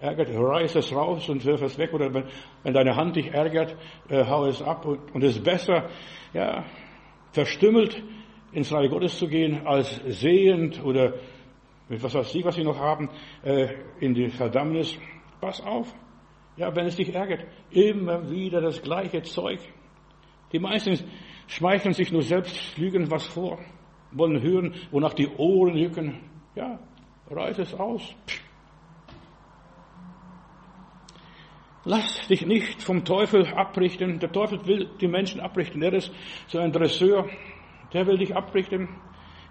ärgert, 0.00 0.28
reiß 0.30 0.76
es 0.76 0.92
raus 0.92 1.28
und 1.28 1.44
wirf 1.44 1.62
es 1.62 1.78
weg. 1.78 1.92
Oder 1.92 2.12
wenn, 2.12 2.24
wenn 2.62 2.74
deine 2.74 2.94
Hand 2.94 3.16
dich 3.16 3.32
ärgert, 3.32 3.76
äh, 4.08 4.24
hau 4.24 4.44
es 4.46 4.62
ab. 4.62 4.84
Und, 4.86 5.14
und 5.14 5.24
es 5.24 5.36
ist 5.36 5.44
besser, 5.44 5.88
ja, 6.32 6.64
verstümmelt 7.32 8.02
ins 8.52 8.72
Reich 8.72 8.90
Gottes 8.90 9.18
zu 9.18 9.28
gehen, 9.28 9.66
als 9.66 10.00
sehend 10.06 10.82
oder 10.84 11.14
mit 11.88 12.02
was 12.02 12.14
weiß 12.14 12.34
ich, 12.34 12.44
was 12.44 12.54
sie 12.54 12.64
noch 12.64 12.78
haben, 12.78 13.08
äh, 13.42 13.68
in 14.00 14.14
die 14.14 14.28
Verdammnis. 14.28 14.96
Pass 15.40 15.60
auf. 15.60 15.92
Ja, 16.56 16.74
wenn 16.74 16.86
es 16.86 16.96
dich 16.96 17.14
ärgert, 17.14 17.46
immer 17.70 18.30
wieder 18.30 18.60
das 18.60 18.82
gleiche 18.82 19.22
Zeug. 19.22 19.60
Die 20.52 20.58
meisten 20.58 20.98
schmeicheln 21.48 21.94
sich 21.94 22.12
nur 22.12 22.22
selbst, 22.22 22.78
lügen 22.78 23.10
was 23.10 23.26
vor, 23.26 23.58
wollen 24.12 24.40
hören, 24.40 24.74
wonach 24.90 25.14
die 25.14 25.26
Ohren 25.26 25.76
jucken. 25.76 26.20
Ja, 26.54 26.78
reiß 27.30 27.58
es 27.58 27.74
aus. 27.74 28.14
Lass 31.84 32.28
dich 32.28 32.44
nicht 32.44 32.82
vom 32.82 33.04
Teufel 33.04 33.46
abrichten. 33.46 34.18
Der 34.18 34.30
Teufel 34.30 34.64
will 34.66 34.90
die 35.00 35.08
Menschen 35.08 35.40
abrichten. 35.40 35.82
Er 35.82 35.94
ist 35.94 36.12
so 36.46 36.58
ein 36.58 36.70
Dresseur. 36.70 37.28
Der 37.94 38.06
will 38.06 38.18
dich 38.18 38.36
abrichten. 38.36 38.88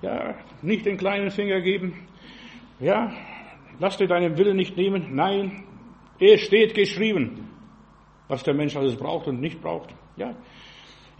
Ja, 0.01 0.35
nicht 0.61 0.85
den 0.85 0.97
kleinen 0.97 1.31
Finger 1.31 1.61
geben. 1.61 2.07
Ja, 2.79 3.11
lass 3.79 3.97
dir 3.97 4.07
deinen 4.07 4.37
Willen 4.37 4.55
nicht 4.55 4.77
nehmen. 4.77 5.15
Nein, 5.15 5.63
es 6.19 6.41
steht 6.41 6.75
geschrieben, 6.75 7.49
was 8.27 8.43
der 8.43 8.53
Mensch 8.53 8.75
alles 8.75 8.95
braucht 8.95 9.27
und 9.27 9.39
nicht 9.39 9.59
braucht. 9.59 9.95
Ja, 10.15 10.35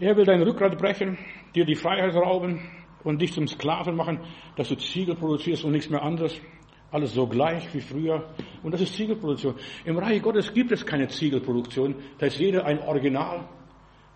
er 0.00 0.16
will 0.16 0.24
dein 0.24 0.42
Rückgrat 0.42 0.78
brechen, 0.78 1.18
dir 1.54 1.64
die 1.64 1.74
Freiheit 1.74 2.14
rauben 2.14 2.60
und 3.04 3.20
dich 3.20 3.32
zum 3.32 3.46
Sklaven 3.46 3.96
machen, 3.96 4.20
dass 4.56 4.68
du 4.68 4.76
Ziegel 4.76 5.16
produzierst 5.16 5.64
und 5.64 5.72
nichts 5.72 5.90
mehr 5.90 6.02
anderes. 6.02 6.40
Alles 6.90 7.12
so 7.12 7.26
gleich 7.26 7.72
wie 7.74 7.80
früher. 7.80 8.30
Und 8.62 8.72
das 8.72 8.80
ist 8.80 8.94
Ziegelproduktion. 8.94 9.56
Im 9.84 9.98
Reich 9.98 10.22
Gottes 10.22 10.54
gibt 10.54 10.72
es 10.72 10.86
keine 10.86 11.08
Ziegelproduktion. 11.08 11.96
Da 12.18 12.26
ist 12.26 12.38
jeder 12.38 12.64
ein 12.64 12.80
Original. 12.80 13.46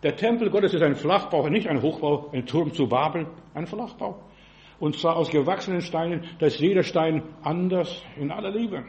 Der 0.03 0.17
Tempel 0.17 0.51
Gottes 0.51 0.73
ist 0.73 0.83
ein 0.83 0.97
Flachbau, 0.97 1.49
nicht 1.49 1.69
ein 1.69 1.83
Hochbau, 1.83 2.31
ein 2.33 2.47
Turm 2.47 2.73
zu 2.73 2.89
Babel, 2.89 3.27
ein 3.55 3.67
Flachbau. 3.67 4.23
Und 4.81 4.97
zwar 4.97 5.17
aus 5.17 5.31
gewachsenen 5.31 5.81
Steinen, 5.81 6.25
da 6.39 6.47
ist 6.47 6.59
jeder 6.59 6.83
Stein 6.83 7.23
anders 7.43 8.03
in 8.17 8.31
aller 8.31 8.51
Liebe. 8.51 8.85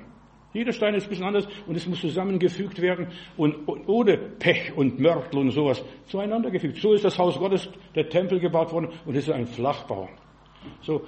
Jeder 0.53 0.71
Stein 0.71 0.93
ist 0.93 1.05
ein 1.05 1.09
bisschen 1.09 1.25
anders 1.25 1.47
und 1.67 1.75
es 1.75 1.87
muss 1.87 1.99
zusammengefügt 1.99 2.79
werden 2.81 3.07
und, 3.37 3.67
und 3.67 3.87
ohne 3.87 4.17
Pech 4.17 4.71
und 4.75 4.99
Mörtel 4.99 5.39
und 5.39 5.51
sowas 5.51 5.83
zueinander 6.05 6.51
gefügt. 6.51 6.77
So 6.77 6.93
ist 6.93 7.03
das 7.03 7.17
Haus 7.17 7.37
Gottes, 7.39 7.69
der 7.95 8.07
Tempel 8.07 8.39
gebaut 8.39 8.71
worden 8.71 8.89
und 9.05 9.15
es 9.15 9.27
ist 9.27 9.33
ein 9.33 9.47
Flachbau. 9.47 10.09
So, 10.81 11.01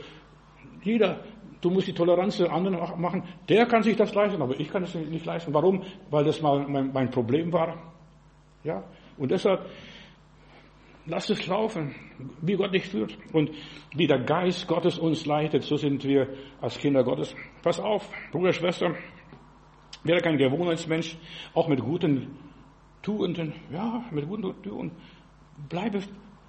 jeder, 0.83 1.23
du 1.61 1.69
musst 1.69 1.87
die 1.87 1.93
Toleranz 1.93 2.37
der 2.37 2.51
anderen 2.51 2.79
machen, 2.99 3.23
der 3.47 3.65
kann 3.67 3.83
sich 3.83 3.95
das 3.95 4.13
leisten, 4.13 4.41
aber 4.41 4.59
ich 4.59 4.69
kann 4.69 4.83
es 4.83 4.95
nicht 4.95 5.25
leisten. 5.25 5.53
Warum? 5.53 5.83
Weil 6.09 6.23
das 6.23 6.41
mal 6.41 6.67
mein, 6.67 6.91
mein 6.91 7.09
Problem 7.11 7.53
war. 7.53 7.93
Ja, 8.63 8.83
und 9.17 9.29
deshalb, 9.29 9.65
Lass 11.07 11.29
es 11.29 11.45
laufen, 11.45 11.93
wie 12.41 12.55
Gott 12.55 12.73
dich 12.73 12.87
führt. 12.87 13.15
Und 13.31 13.51
wie 13.95 14.07
der 14.07 14.19
Geist 14.23 14.67
Gottes 14.67 14.97
uns 14.97 15.25
leitet, 15.27 15.63
so 15.63 15.77
sind 15.77 16.03
wir 16.03 16.29
als 16.61 16.79
Kinder 16.79 17.03
Gottes. 17.03 17.35
Pass 17.61 17.79
auf, 17.79 18.09
Bruder, 18.31 18.51
Schwester, 18.53 18.95
werde 20.05 20.21
kein 20.21 20.37
Gewohnheitsmensch, 20.37 21.17
auch 21.53 21.67
mit 21.67 21.81
guten 21.81 22.37
Tugenden, 23.01 23.53
ja, 23.71 24.03
mit 24.11 24.27
guten 24.27 24.61
Tugenden. 24.61 24.97
Bleibe 25.69 25.99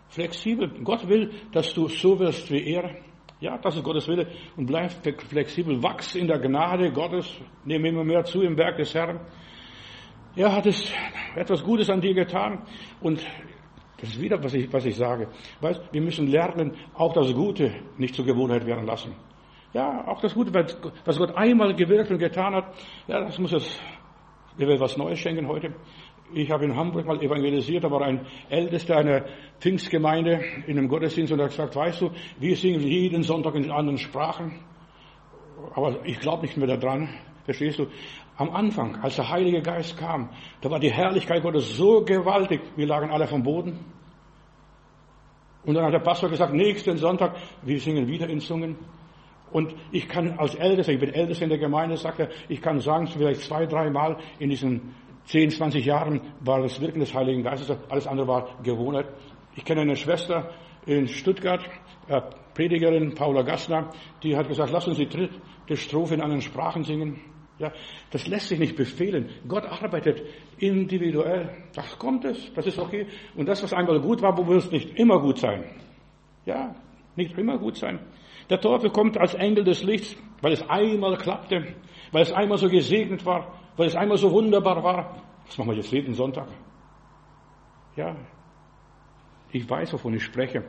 flexibel. 0.09 0.69
Gott 0.83 1.09
will, 1.09 1.31
dass 1.53 1.73
du 1.75 1.89
so 1.89 2.19
wirst 2.19 2.51
wie 2.51 2.65
er. 2.75 2.97
Ja, 3.41 3.59
das 3.59 3.77
ist 3.77 3.85
Gottes 3.85 4.09
Wille. 4.09 4.29
Und 4.57 4.67
bleib 4.67 4.91
flexibel. 4.91 5.83
Wachs 5.83 6.15
in 6.15 6.27
der 6.27 6.39
Gnade 6.39 6.91
Gottes. 6.93 7.31
Nehme 7.65 7.89
immer 7.89 8.05
mehr 8.05 8.25
zu 8.25 8.43
im 8.43 8.57
Werk 8.57 8.79
des 8.79 8.95
Herrn. 8.95 9.21
Er 10.35 10.55
hat 10.55 10.67
es 10.67 10.93
etwas 11.35 11.63
Gutes 11.63 11.91
an 11.91 12.01
dir 12.01 12.15
getan. 12.15 12.63
Und 13.01 13.27
das 13.99 14.11
ist 14.11 14.21
wieder, 14.21 14.43
was 14.43 14.55
ich, 14.55 14.73
was 14.73 14.85
ich 14.85 14.97
sage. 14.97 15.29
Weißt, 15.61 15.81
wir 15.93 16.01
müssen 16.01 16.27
lernen, 16.27 16.77
auch 16.95 17.13
das 17.13 17.33
Gute 17.33 17.75
nicht 17.99 18.15
zur 18.15 18.25
Gewohnheit 18.25 18.67
werden 18.67 18.87
lassen. 18.87 19.15
Ja, 19.73 20.07
auch 20.07 20.21
das 20.21 20.35
Gute, 20.35 20.53
was 21.05 21.19
Gott 21.19 21.37
einmal 21.37 21.75
gewirkt 21.75 22.11
und 22.11 22.19
getan 22.19 22.55
hat, 22.55 22.73
ja, 23.07 23.21
das 23.21 23.39
muss 23.39 23.53
es, 23.53 23.79
wir 24.57 24.69
werden 24.69 24.81
was 24.81 24.97
Neues 24.97 25.19
schenken 25.19 25.49
heute. 25.49 25.75
Ich 26.33 26.51
habe 26.51 26.65
in 26.65 26.75
Hamburg 26.75 27.07
mal 27.07 27.23
evangelisiert, 27.23 27.85
da 27.85 27.91
war 27.91 28.03
ein 28.03 28.27
Ältester 28.49 28.97
einer 28.97 29.25
Pfingstgemeinde 29.61 30.41
in 30.67 30.79
einem 30.79 30.89
Gottesdienst 30.89 31.33
und 31.33 31.41
hat 31.41 31.51
gesagt, 31.51 31.77
weißt 31.77 32.01
du, 32.01 32.11
wir 32.39 32.57
singen 32.57 32.81
jeden 32.81 33.23
Sonntag 33.23 33.55
in 33.55 33.71
anderen 33.71 33.99
Sprachen, 33.99 34.61
aber 35.75 36.05
ich 36.05 36.19
glaube 36.21 36.43
nicht 36.43 36.57
mehr 36.57 36.77
daran, 36.77 37.09
verstehst 37.45 37.79
du? 37.79 37.87
Am 38.37 38.51
Anfang, 38.51 38.97
als 39.03 39.17
der 39.17 39.31
Heilige 39.31 39.63
Geist 39.63 39.97
kam, 39.97 40.31
da 40.61 40.71
war 40.71 40.81
die 40.81 40.93
Herrlichkeit 40.93 41.43
Gottes 41.43 41.77
so 41.77 42.05
gewaltig, 42.05 42.61
wir 42.77 42.87
lagen 42.87 43.11
alle 43.11 43.27
vom 43.27 43.43
Boden. 43.43 43.79
Und 45.65 45.75
dann 45.75 45.85
hat 45.85 45.93
der 45.93 46.01
Pastor 46.01 46.29
gesagt, 46.29 46.53
nächsten 46.53 46.97
Sonntag, 46.97 47.35
wir 47.63 47.81
singen 47.81 48.07
wieder 48.07 48.29
in 48.29 48.41
Zungen. 48.41 48.77
Und 49.51 49.75
ich 49.93 50.09
kann 50.09 50.39
als 50.39 50.55
Ältester, 50.55 50.93
ich 50.93 51.01
bin 51.01 51.13
Ältester 51.13 51.45
in 51.45 51.51
der 51.51 51.59
Gemeinde, 51.59 51.97
sagt 51.97 52.29
ich 52.49 52.61
kann 52.61 52.81
sagen, 52.81 53.07
vielleicht 53.07 53.43
zwei, 53.43 53.67
drei 53.67 53.91
Mal 53.91 54.17
in 54.39 54.51
diesen 54.51 54.95
10, 55.27 55.51
20 55.51 55.85
Jahren 55.85 56.21
war 56.41 56.61
das 56.61 56.81
Wirken 56.81 57.01
des 57.01 57.15
Heiligen 57.15 57.43
Geistes, 57.43 57.77
alles 57.89 58.07
andere 58.07 58.29
war 58.29 58.59
Gewohnheit. 58.63 59.07
Ich 59.57 59.65
kenne 59.65 59.81
eine 59.81 59.97
Schwester 59.97 60.51
in 60.85 61.09
Stuttgart, 61.09 61.65
äh, 62.09 62.21
Predigerin 62.55 63.15
Paula 63.15 63.43
Gassner, 63.43 63.91
die 64.23 64.37
hat 64.37 64.49
gesagt, 64.49 64.71
lass 64.71 64.87
uns 64.87 64.99
die 64.99 65.09
dritte 65.09 65.77
Strophe 65.77 66.15
in 66.15 66.21
anderen 66.21 66.43
Sprachen 66.43 66.85
singen. 66.85 67.21
Ja, 67.59 67.73
das 68.11 68.27
lässt 68.27 68.49
sich 68.49 68.59
nicht 68.59 68.77
befehlen. 68.77 69.31
Gott 69.49 69.65
arbeitet 69.65 70.23
individuell. 70.59 71.65
Das 71.75 71.99
kommt 71.99 72.25
es, 72.27 72.53
das 72.55 72.67
ist 72.67 72.79
okay. 72.79 73.07
Und 73.35 73.49
das, 73.49 73.63
was 73.63 73.73
einmal 73.73 73.99
gut 74.01 74.21
war, 74.21 74.37
wo 74.37 74.47
wird 74.47 74.71
nicht 74.71 74.99
immer 74.99 75.19
gut 75.21 75.39
sein. 75.39 75.65
Ja, 76.45 76.75
nicht 77.17 77.37
immer 77.39 77.59
gut 77.59 77.77
sein. 77.77 77.99
Der 78.49 78.61
Teufel 78.61 78.91
kommt 78.91 79.19
als 79.19 79.35
Engel 79.35 79.65
des 79.65 79.83
Lichts, 79.83 80.17
weil 80.41 80.53
es 80.53 80.69
einmal 80.69 81.17
klappte, 81.17 81.75
weil 82.13 82.23
es 82.23 82.33
einmal 82.33 82.59
so 82.59 82.69
gesegnet 82.69 83.25
war, 83.27 83.53
weil 83.77 83.89
es 83.89 83.97
einmal 83.97 84.19
so 84.19 84.31
wunderbar 84.31 84.83
war. 84.83 85.23
Was 85.47 85.59
machen 85.59 85.71
wir 85.71 85.77
jetzt 85.77 85.91
jeden 85.91 86.15
Sonntag? 86.15 86.49
Ja, 87.97 88.15
ich 89.51 89.69
weiß, 89.69 89.93
wovon 89.93 90.15
ich 90.15 90.25
spreche. 90.25 90.65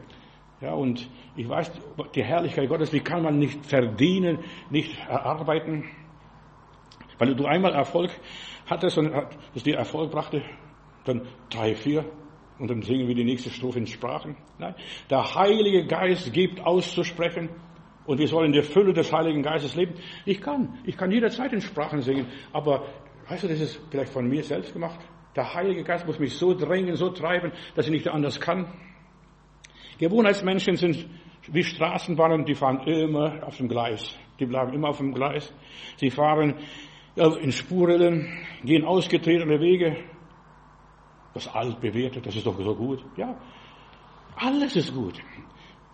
Ja, 0.61 0.73
und 0.73 1.07
ich 1.35 1.47
weiß, 1.47 1.71
die 2.15 2.23
Herrlichkeit 2.23 2.67
Gottes, 2.67 2.89
die 2.89 3.01
kann 3.01 3.21
man 3.21 3.37
nicht 3.37 3.63
verdienen, 3.65 4.39
nicht 4.71 4.97
erarbeiten. 5.07 5.83
Weil 7.19 7.35
du 7.35 7.45
einmal 7.45 7.73
Erfolg 7.73 8.11
hattest 8.65 8.97
und 8.97 9.11
es 9.53 9.63
dir 9.63 9.77
Erfolg 9.77 10.11
brachte, 10.11 10.41
dann 11.05 11.27
drei, 11.49 11.75
vier 11.75 12.05
und 12.57 12.69
dann 12.69 12.81
singen 12.81 13.07
wir 13.07 13.15
die 13.15 13.23
nächste 13.23 13.51
Strophe 13.51 13.79
in 13.79 13.87
Sprachen. 13.87 14.35
Nein, 14.57 14.73
der 15.09 15.35
Heilige 15.35 15.85
Geist 15.85 16.33
gibt 16.33 16.59
auszusprechen 16.59 17.49
und 18.07 18.17
wir 18.17 18.27
sollen 18.27 18.47
in 18.47 18.53
der 18.53 18.63
Fülle 18.63 18.93
des 18.93 19.13
Heiligen 19.13 19.43
Geistes 19.43 19.75
leben. 19.75 19.93
Ich 20.25 20.41
kann, 20.41 20.79
ich 20.85 20.97
kann 20.97 21.11
jederzeit 21.11 21.53
in 21.53 21.61
Sprachen 21.61 22.01
singen, 22.01 22.25
aber 22.53 22.85
weißt 23.29 23.43
du, 23.43 23.47
das 23.49 23.59
ist 23.59 23.79
vielleicht 23.91 24.11
von 24.11 24.27
mir 24.27 24.43
selbst 24.43 24.73
gemacht. 24.73 24.99
Der 25.35 25.53
Heilige 25.53 25.83
Geist 25.83 26.07
muss 26.07 26.17
mich 26.17 26.35
so 26.35 26.55
drängen, 26.55 26.95
so 26.95 27.09
treiben, 27.09 27.51
dass 27.75 27.85
ich 27.85 27.91
nicht 27.91 28.07
anders 28.07 28.39
kann. 28.39 28.73
Gewohnheitsmenschen 29.99 30.77
sind 30.77 31.05
wie 31.49 31.63
Straßenbahnen, 31.63 32.45
die 32.45 32.55
fahren 32.55 32.79
immer 32.87 33.45
auf 33.45 33.57
dem 33.57 33.67
Gleis. 33.67 34.17
Die 34.39 34.45
bleiben 34.45 34.73
immer 34.73 34.89
auf 34.89 34.97
dem 34.97 35.13
Gleis. 35.13 35.53
Sie 35.97 36.09
fahren 36.09 36.55
in 37.15 37.51
Spurrillen, 37.51 38.27
gehen 38.63 38.85
ausgetretene 38.85 39.59
Wege. 39.59 39.97
Das 41.33 41.47
altbewährte, 41.47 42.21
das 42.21 42.35
ist 42.35 42.45
doch 42.45 42.59
so 42.59 42.75
gut. 42.75 43.03
Ja, 43.15 43.37
alles 44.35 44.75
ist 44.75 44.93
gut. 44.93 45.19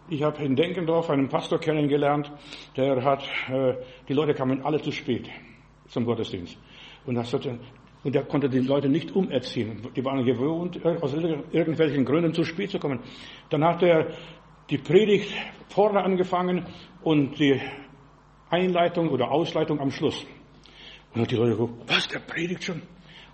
Ich 0.10 0.22
habe 0.22 0.44
in 0.44 0.56
Denkendorf 0.56 1.10
einen 1.10 1.30
Pastor 1.30 1.60
kennengelernt, 1.60 2.30
der 2.76 3.04
hat, 3.04 3.24
äh, 3.50 3.76
die 4.08 4.14
Leute 4.14 4.34
kamen 4.34 4.62
alle 4.64 4.82
zu 4.82 4.92
spät 4.92 5.30
zum 5.88 6.06
Gottesdienst. 6.06 6.58
Und, 7.06 7.16
das 7.16 7.34
hat, 7.34 7.48
und 8.04 8.16
er 8.16 8.24
konnte 8.24 8.50
die 8.50 8.60
Leute 8.60 8.90
nicht 8.90 9.16
umerziehen. 9.16 9.82
Die 9.96 10.04
waren 10.04 10.26
gewohnt, 10.26 10.86
aus 10.86 11.14
irgendwelchen 11.14 12.04
Gründen 12.04 12.34
zu 12.34 12.44
spät 12.44 12.72
zu 12.72 12.80
kommen. 12.80 13.00
Dann 13.50 13.64
hat 13.64 13.82
er 13.82 14.14
die 14.70 14.78
Predigt 14.78 15.34
vorne 15.70 16.04
angefangen 16.04 16.66
und 17.02 17.40
die 17.40 17.62
Einleitung 18.50 19.10
oder 19.10 19.32
Ausleitung 19.32 19.80
am 19.80 19.90
Schluss. 19.90 20.26
Und 21.14 21.22
hat 21.22 21.32
die 21.32 21.36
Leute 21.36 21.52
geguckt, 21.52 21.84
was, 21.88 22.08
der 22.10 22.20
predigt 22.20 22.64
schon? 22.64 22.82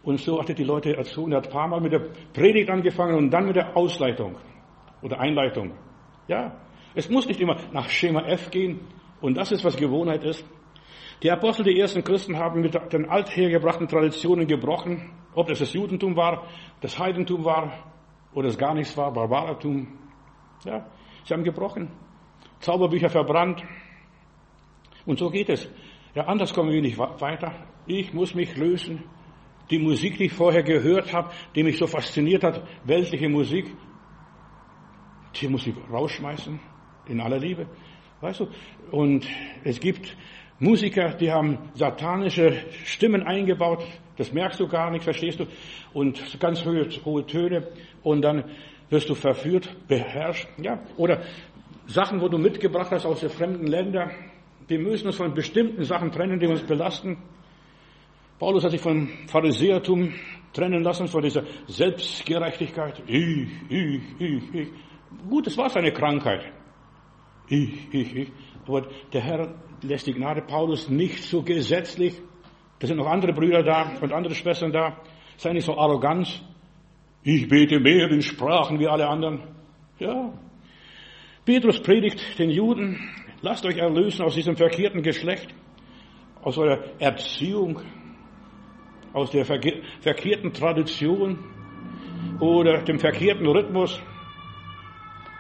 Und 0.04 0.20
so 0.20 0.40
hatte 0.40 0.54
die 0.54 0.64
Leute 0.64 0.96
erzogen. 0.96 1.32
Er 1.32 1.40
hat 1.40 1.48
ein 1.48 1.52
paar 1.52 1.68
Mal 1.68 1.82
mit 1.82 1.94
der 1.94 2.08
Predigt 2.34 2.70
angefangen 2.70 3.16
und 3.16 3.32
dann 3.32 3.46
mit 3.48 3.56
der 3.56 3.76
Ausleitung 3.76 4.36
oder 5.02 5.20
Einleitung. 5.20 5.74
Ja, 6.30 6.56
es 6.94 7.10
muss 7.10 7.28
nicht 7.28 7.42
immer 7.42 7.58
nach 7.74 7.90
Schema 7.90 8.22
F 8.22 8.52
gehen. 8.52 8.80
Und 9.20 9.36
das 9.36 9.52
ist, 9.52 9.66
was 9.66 9.76
Gewohnheit 9.76 10.24
ist. 10.24 10.46
Die 11.24 11.32
Apostel, 11.32 11.64
die 11.64 11.78
ersten 11.78 12.04
Christen, 12.04 12.38
haben 12.38 12.62
mit 12.62 12.80
den 12.94 13.10
althergebrachten 13.10 13.88
Traditionen 13.88 14.48
gebrochen. 14.48 15.12
Ob 15.34 15.48
das 15.48 15.60
das 15.60 15.74
Judentum 15.74 16.16
war, 16.16 16.48
das 16.82 16.98
Heidentum 17.00 17.44
war 17.44 17.74
oder 18.34 18.48
es 18.48 18.58
gar 18.58 18.76
nichts 18.76 18.96
war, 18.96 19.12
Barbarertum. 19.12 19.88
Ja, 20.64 20.86
sie 21.26 21.34
haben 21.34 21.44
gebrochen. 21.44 21.90
Zauberbücher 22.60 23.10
verbrannt. 23.10 23.64
Und 25.08 25.18
so 25.18 25.32
geht 25.32 25.50
es. 25.50 25.68
Ja, 26.14 26.26
anders 26.26 26.54
kommen 26.54 26.72
wir 26.72 26.82
nicht 26.82 26.98
weiter. 27.00 27.54
Ich 27.88 28.14
muss 28.14 28.36
mich 28.36 28.56
lösen. 28.56 29.04
Die 29.72 29.80
Musik, 29.80 30.18
die 30.18 30.26
ich 30.26 30.34
vorher 30.34 30.64
gehört 30.64 31.12
habe, 31.12 31.32
die 31.56 31.64
mich 31.64 31.78
so 31.78 31.88
fasziniert 31.88 32.44
hat, 32.44 32.64
weltliche 32.86 33.30
Musik, 33.30 33.76
die 35.36 35.48
muss 35.48 35.68
ich 35.68 35.76
rausschmeißen, 35.92 36.60
in 37.08 37.22
aller 37.22 37.40
Liebe. 37.40 37.68
Weißt 38.22 38.42
du? 38.42 38.48
Und 38.92 39.26
es 39.64 39.80
gibt 39.80 40.16
Musiker, 40.60 41.14
die 41.14 41.32
haben 41.32 41.58
satanische 41.74 42.66
Stimmen 42.84 43.24
eingebaut. 43.24 43.86
Das 44.18 44.34
merkst 44.34 44.60
du 44.60 44.68
gar 44.68 44.92
nicht, 44.92 45.04
verstehst 45.04 45.40
du? 45.40 45.46
Und 45.94 46.40
ganz 46.40 46.66
hohe, 46.66 46.90
hohe 47.06 47.26
Töne. 47.26 47.68
Und 48.04 48.22
dann 48.22 48.44
wirst 48.90 49.10
du 49.10 49.16
verführt, 49.16 49.70
beherrscht. 49.88 50.48
Ja? 50.58 50.80
Oder 50.98 51.22
Sachen, 51.88 52.20
wo 52.20 52.28
du 52.28 52.38
mitgebracht 52.38 52.92
hast 52.92 53.06
aus 53.06 53.22
den 53.22 53.30
fremden 53.30 53.68
Ländern. 53.68 54.12
Wir 54.68 54.80
müssen 54.80 55.08
uns 55.08 55.16
von 55.16 55.34
bestimmten 55.34 55.84
Sachen 55.86 56.12
trennen, 56.12 56.40
die 56.40 56.48
uns 56.48 56.62
belasten. 56.62 57.18
Paulus 58.38 58.64
hat 58.64 58.72
sich 58.72 58.82
vom 58.82 59.10
Pharisäertum 59.28 60.14
trennen 60.54 60.84
lassen, 60.84 61.08
von 61.08 61.22
dieser 61.22 61.44
Selbstgerechtigkeit. 61.68 63.02
Ich, 63.08 63.48
ich, 63.70 64.02
ich, 64.20 64.54
ich. 64.54 64.68
Gut, 65.30 65.48
es 65.48 65.58
war 65.58 65.70
seine 65.70 65.92
Krankheit. 65.92 66.52
Ich, 67.48 67.94
ich, 67.94 68.16
ich. 68.16 68.32
Aber 68.68 68.88
der 69.12 69.22
Herr 69.22 69.56
lässt 69.82 70.08
die 70.08 70.14
Gnade 70.14 70.42
Paulus 70.42 70.90
nicht 70.90 71.24
so 71.24 71.42
gesetzlich. 71.42 72.16
Da 72.80 72.88
sind 72.88 72.98
noch 72.98 73.08
andere 73.08 73.34
Brüder 73.34 73.64
da 73.64 73.92
und 74.02 74.14
andere 74.14 74.36
Schwestern 74.36 74.72
da. 74.72 74.98
Sei 75.38 75.54
nicht 75.54 75.66
so 75.66 75.78
arrogant. 75.78 76.44
Ich 77.24 77.48
bete 77.48 77.80
mehr 77.80 78.10
in 78.10 78.22
Sprachen 78.22 78.80
wie 78.80 78.88
alle 78.88 79.08
anderen. 79.08 79.42
Ja. 79.98 80.34
Petrus 81.46 81.82
predigt 81.82 82.38
den 82.38 82.50
Juden, 82.52 83.00
lasst 83.42 83.66
euch 83.66 83.78
erlösen 83.78 84.24
aus 84.24 84.36
diesem 84.36 84.56
verkehrten 84.56 85.02
Geschlecht, 85.02 85.54
aus 86.42 86.58
eurer 86.58 86.80
Erziehung, 87.00 87.82
aus 89.14 89.32
der 89.32 89.46
verkehrten 89.46 90.54
Tradition 90.54 91.40
oder 92.40 92.84
dem 92.84 93.00
verkehrten 93.00 93.48
Rhythmus, 93.48 94.00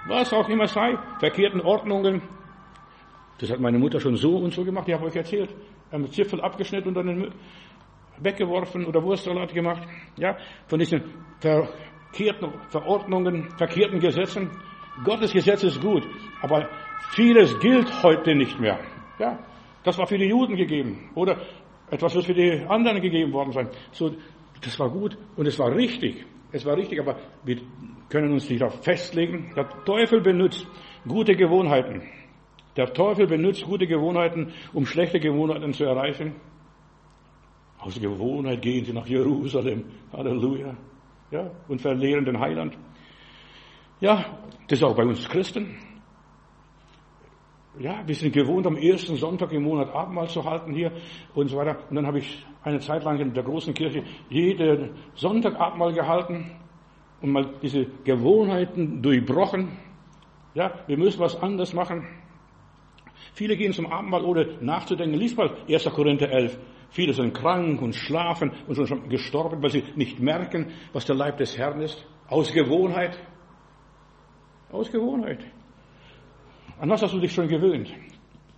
was 0.09 0.33
auch 0.33 0.49
immer 0.49 0.67
sei, 0.67 0.97
verkehrten 1.19 1.61
Ordnungen. 1.61 2.21
Das 3.39 3.51
hat 3.51 3.59
meine 3.59 3.79
Mutter 3.79 3.99
schon 3.99 4.15
so 4.15 4.37
und 4.37 4.53
so 4.53 4.65
gemacht, 4.65 4.87
ich 4.87 4.93
habe 4.93 5.05
euch 5.05 5.15
erzählt. 5.15 5.55
Haben 5.91 6.07
Zipfel 6.11 6.41
abgeschnitten 6.41 6.89
und 6.89 6.93
dann 6.95 7.33
weggeworfen 8.19 8.85
oder 8.85 9.01
Wurstsalat 9.01 9.53
gemacht. 9.53 9.87
Ja, 10.17 10.37
von 10.67 10.79
diesen 10.79 11.03
verkehrten 11.39 12.53
Verordnungen, 12.69 13.49
verkehrten 13.57 13.99
Gesetzen. 13.99 14.49
Gottes 15.05 15.31
Gesetz 15.31 15.63
ist 15.63 15.79
gut, 15.79 16.05
aber 16.41 16.67
vieles 17.11 17.57
gilt 17.59 18.03
heute 18.03 18.35
nicht 18.35 18.59
mehr. 18.59 18.79
Ja, 19.17 19.39
das 19.83 19.97
war 19.97 20.07
für 20.07 20.17
die 20.17 20.27
Juden 20.27 20.57
gegeben. 20.57 21.09
Oder 21.15 21.37
etwas 21.89 22.13
wird 22.15 22.25
für 22.25 22.33
die 22.33 22.65
anderen 22.67 23.01
gegeben 23.01 23.31
worden 23.31 23.51
sein. 23.51 23.69
So, 23.91 24.11
das 24.61 24.77
war 24.79 24.89
gut 24.89 25.17
und 25.37 25.47
es 25.47 25.57
war 25.57 25.73
richtig. 25.73 26.25
Es 26.51 26.65
war 26.65 26.75
richtig, 26.75 26.99
aber 26.99 27.17
wir 27.43 27.57
können 28.09 28.33
uns 28.33 28.49
nicht 28.49 28.61
darauf 28.61 28.83
festlegen. 28.83 29.53
Der 29.55 29.69
Teufel 29.85 30.21
benutzt 30.21 30.65
gute 31.07 31.35
Gewohnheiten. 31.35 32.01
Der 32.75 32.93
Teufel 32.93 33.27
benutzt 33.27 33.63
gute 33.65 33.85
Gewohnheiten, 33.87 34.53
um 34.73 34.85
schlechte 34.85 35.19
Gewohnheiten 35.19 35.73
zu 35.73 35.83
erreichen. 35.83 36.35
Aus 37.77 37.99
Gewohnheit 37.99 38.61
gehen 38.61 38.83
sie 38.83 38.93
nach 38.93 39.07
Jerusalem. 39.07 39.85
Halleluja. 40.11 40.75
Ja, 41.31 41.51
und 41.67 41.81
verlieren 41.81 42.25
den 42.25 42.39
Heiland. 42.39 42.77
Ja, 43.99 44.25
das 44.67 44.79
ist 44.79 44.83
auch 44.83 44.95
bei 44.95 45.03
uns 45.03 45.27
Christen. 45.29 45.77
Ja, 47.79 48.03
wir 48.05 48.13
sind 48.13 48.33
gewohnt, 48.33 48.67
am 48.67 48.75
ersten 48.75 49.15
Sonntag 49.15 49.53
im 49.53 49.63
Monat 49.63 49.89
Abendmahl 49.95 50.27
zu 50.27 50.43
halten 50.43 50.73
hier 50.73 50.91
und 51.33 51.47
so 51.47 51.55
weiter. 51.55 51.77
Und 51.89 51.95
dann 51.95 52.05
habe 52.05 52.19
ich 52.19 52.45
eine 52.61 52.79
Zeit 52.79 53.05
lang 53.05 53.17
in 53.19 53.33
der 53.33 53.43
großen 53.43 53.73
Kirche 53.73 54.03
jeden 54.29 54.91
Sonntag 55.15 55.57
Abendmahl 55.57 55.93
gehalten 55.93 56.51
und 57.21 57.31
mal 57.31 57.53
diese 57.61 57.85
Gewohnheiten 58.03 59.01
durchbrochen. 59.01 59.77
Ja, 60.55 60.73
wir 60.87 60.97
müssen 60.97 61.21
was 61.21 61.41
anderes 61.41 61.73
machen. 61.73 62.05
Viele 63.33 63.55
gehen 63.55 63.71
zum 63.71 63.87
Abendmahl 63.87 64.25
ohne 64.25 64.57
nachzudenken. 64.59 65.17
Lies 65.17 65.37
mal 65.37 65.55
1. 65.69 65.85
Korinther 65.85 66.29
11. 66.29 66.59
Viele 66.89 67.13
sind 67.13 67.33
krank 67.33 67.81
und 67.81 67.95
schlafen 67.95 68.51
und 68.67 68.75
sind 68.75 68.89
schon 68.89 69.07
gestorben, 69.07 69.63
weil 69.63 69.69
sie 69.69 69.85
nicht 69.95 70.19
merken, 70.19 70.73
was 70.91 71.05
der 71.05 71.15
Leib 71.15 71.37
des 71.37 71.57
Herrn 71.57 71.79
ist. 71.79 72.05
Aus 72.27 72.51
Gewohnheit. 72.51 73.17
Aus 74.69 74.91
Gewohnheit. 74.91 75.45
An 76.79 76.89
was 76.89 77.01
hast 77.01 77.13
du 77.13 77.19
dich 77.19 77.33
schon 77.33 77.49
gewöhnt? 77.49 77.93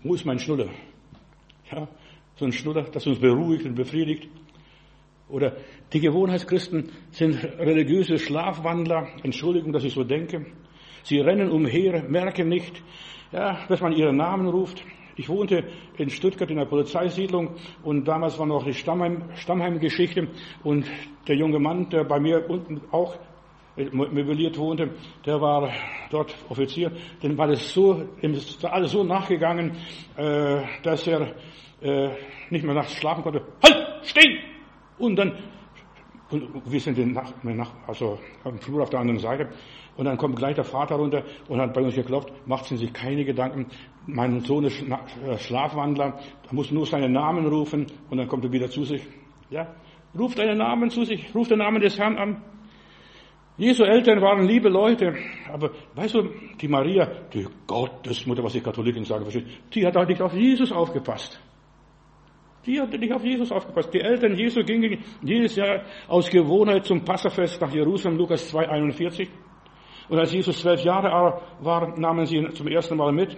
Wo 0.03 0.13
ist 0.13 0.25
mein 0.25 0.37
Schnuller? 0.37 0.69
Ja, 1.71 1.87
so 2.35 2.45
ein 2.45 2.51
Schnuller, 2.51 2.83
das 2.83 3.07
uns 3.07 3.19
beruhigt 3.19 3.65
und 3.65 3.73
befriedigt. 3.73 4.29
Oder 5.27 5.57
die 5.91 5.99
Gewohnheitschristen 5.99 6.91
sind 7.09 7.43
religiöse 7.57 8.19
Schlafwandler. 8.19 9.07
Entschuldigung, 9.23 9.73
dass 9.73 9.85
ich 9.85 9.95
so 9.95 10.03
denke. 10.03 10.45
Sie 11.01 11.19
rennen 11.19 11.49
umher, 11.49 12.03
merken 12.03 12.47
nicht, 12.47 12.83
ja, 13.31 13.65
dass 13.67 13.81
man 13.81 13.93
ihren 13.93 14.17
Namen 14.17 14.47
ruft. 14.47 14.83
Ich 15.15 15.27
wohnte 15.27 15.63
in 15.97 16.11
Stuttgart 16.11 16.51
in 16.51 16.57
der 16.57 16.65
Polizeisiedlung 16.65 17.55
und 17.81 18.07
damals 18.07 18.37
war 18.37 18.45
noch 18.45 18.63
die 18.63 18.75
Stammheim, 18.75 19.31
Stammheimgeschichte 19.33 20.27
und 20.63 20.85
der 21.27 21.37
junge 21.37 21.57
Mann, 21.57 21.89
der 21.89 22.03
bei 22.03 22.19
mir 22.19 22.47
unten 22.47 22.81
auch 22.91 23.17
möbliert 23.75 24.57
wohnte, 24.57 24.89
der 25.25 25.39
war 25.39 25.69
dort 26.09 26.35
Offizier, 26.49 26.91
dem 27.23 27.37
war 27.37 27.47
das 27.47 27.73
so, 27.73 28.03
dem 28.21 28.33
ist 28.33 28.63
alles 28.65 28.91
so 28.91 29.03
nachgegangen, 29.03 29.71
äh, 30.17 30.61
dass 30.83 31.07
er 31.07 31.35
äh, 31.81 32.09
nicht 32.49 32.63
mehr 32.63 32.75
nachts 32.75 32.95
schlafen 32.95 33.23
konnte. 33.23 33.41
Halt, 33.63 34.05
stehen! 34.05 34.39
Und 34.97 35.15
dann, 35.15 35.33
und 36.29 36.71
wir 36.71 36.79
sind 36.79 36.97
in 36.97 37.13
Nach, 37.13 37.73
also 37.87 38.19
am 38.43 38.59
Flur 38.59 38.83
auf 38.83 38.89
der 38.89 38.99
anderen 38.99 39.19
Seite, 39.19 39.49
und 39.97 40.05
dann 40.05 40.17
kommt 40.17 40.37
gleich 40.37 40.55
der 40.55 40.63
Vater 40.63 40.95
runter 40.95 41.23
und 41.47 41.59
hat 41.59 41.73
bei 41.73 41.81
uns 41.81 41.95
geklopft, 41.95 42.31
macht 42.47 42.65
sie 42.65 42.77
sich 42.77 42.93
keine 42.93 43.25
Gedanken, 43.25 43.67
mein 44.07 44.39
Sohn 44.41 44.63
ist 44.63 44.81
äh, 44.81 45.37
Schlafwandler, 45.37 46.19
er 46.47 46.53
muss 46.53 46.71
nur 46.71 46.85
seinen 46.85 47.11
Namen 47.11 47.45
rufen 47.45 47.87
und 48.09 48.17
dann 48.17 48.27
kommt 48.27 48.45
er 48.45 48.51
wieder 48.51 48.69
zu 48.69 48.83
sich. 48.83 49.01
Ja, 49.49 49.67
ruft 50.17 50.39
deinen 50.39 50.57
Namen 50.57 50.89
zu 50.89 51.03
sich, 51.03 51.33
ruft 51.35 51.51
den 51.51 51.59
Namen 51.59 51.81
des 51.81 51.97
Herrn 51.97 52.17
an. 52.17 52.41
Jesu 53.57 53.83
Eltern 53.83 54.21
waren 54.21 54.47
liebe 54.47 54.69
Leute, 54.69 55.13
aber 55.51 55.71
weißt 55.95 56.15
du, 56.15 56.29
die 56.59 56.67
Maria, 56.67 57.07
die 57.33 57.45
Gottesmutter, 57.67 58.43
was 58.43 58.53
die 58.53 58.61
Katholiken 58.61 59.03
sagen, 59.03 59.25
die 59.73 59.85
hat 59.85 59.97
auch 59.97 60.07
nicht 60.07 60.21
auf 60.21 60.33
Jesus 60.33 60.71
aufgepasst. 60.71 61.39
Die 62.65 62.79
hat 62.79 62.91
nicht 62.91 63.11
auf 63.11 63.23
Jesus 63.23 63.51
aufgepasst. 63.51 63.93
Die 63.93 64.01
Eltern 64.01 64.35
Jesu 64.35 64.63
gingen 64.63 65.03
jedes 65.23 65.55
Jahr 65.55 65.81
aus 66.07 66.29
Gewohnheit 66.29 66.85
zum 66.85 67.03
Passafest 67.03 67.59
nach 67.59 67.73
Jerusalem, 67.73 68.17
Lukas 68.17 68.53
2,41. 68.53 69.27
Und 70.09 70.19
als 70.19 70.31
Jesus 70.31 70.59
zwölf 70.59 70.83
Jahre 70.83 71.41
war, 71.61 71.97
nahmen 71.99 72.25
sie 72.25 72.37
ihn 72.37 72.53
zum 72.53 72.67
ersten 72.67 72.97
Mal 72.97 73.11
mit, 73.11 73.35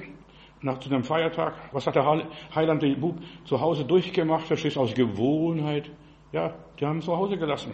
nach 0.61 0.79
zu 0.79 0.89
einem 0.89 1.03
Feiertag. 1.03 1.53
Was 1.71 1.87
hat 1.87 1.95
der 1.95 2.27
Heiland 2.53 2.81
den 2.81 2.99
Bub 2.99 3.17
zu 3.45 3.59
Hause 3.59 3.85
durchgemacht? 3.85 4.45
Verstehst 4.45 4.77
aus 4.77 4.93
Gewohnheit. 4.93 5.89
Ja, 6.31 6.55
die 6.79 6.85
haben 6.85 6.97
ihn 6.97 7.01
zu 7.01 7.15
Hause 7.15 7.37
gelassen. 7.37 7.73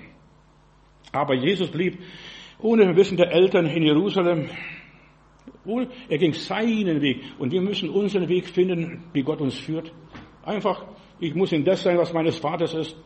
Aber 1.11 1.35
Jesus 1.35 1.69
blieb 1.69 1.99
ohne 2.59 2.95
Wissen 2.95 3.17
der 3.17 3.31
Eltern 3.31 3.65
in 3.65 3.83
Jerusalem. 3.83 4.49
Er 6.09 6.17
ging 6.17 6.33
seinen 6.33 7.01
Weg. 7.01 7.21
Und 7.37 7.51
wir 7.51 7.61
müssen 7.61 7.89
unseren 7.89 8.27
Weg 8.27 8.47
finden, 8.47 9.03
wie 9.13 9.23
Gott 9.23 9.41
uns 9.41 9.57
führt. 9.57 9.91
Einfach, 10.43 10.85
ich 11.19 11.35
muss 11.35 11.51
in 11.51 11.63
das 11.63 11.83
sein, 11.83 11.97
was 11.97 12.13
meines 12.13 12.37
Vaters 12.37 12.73
ist. 12.73 12.97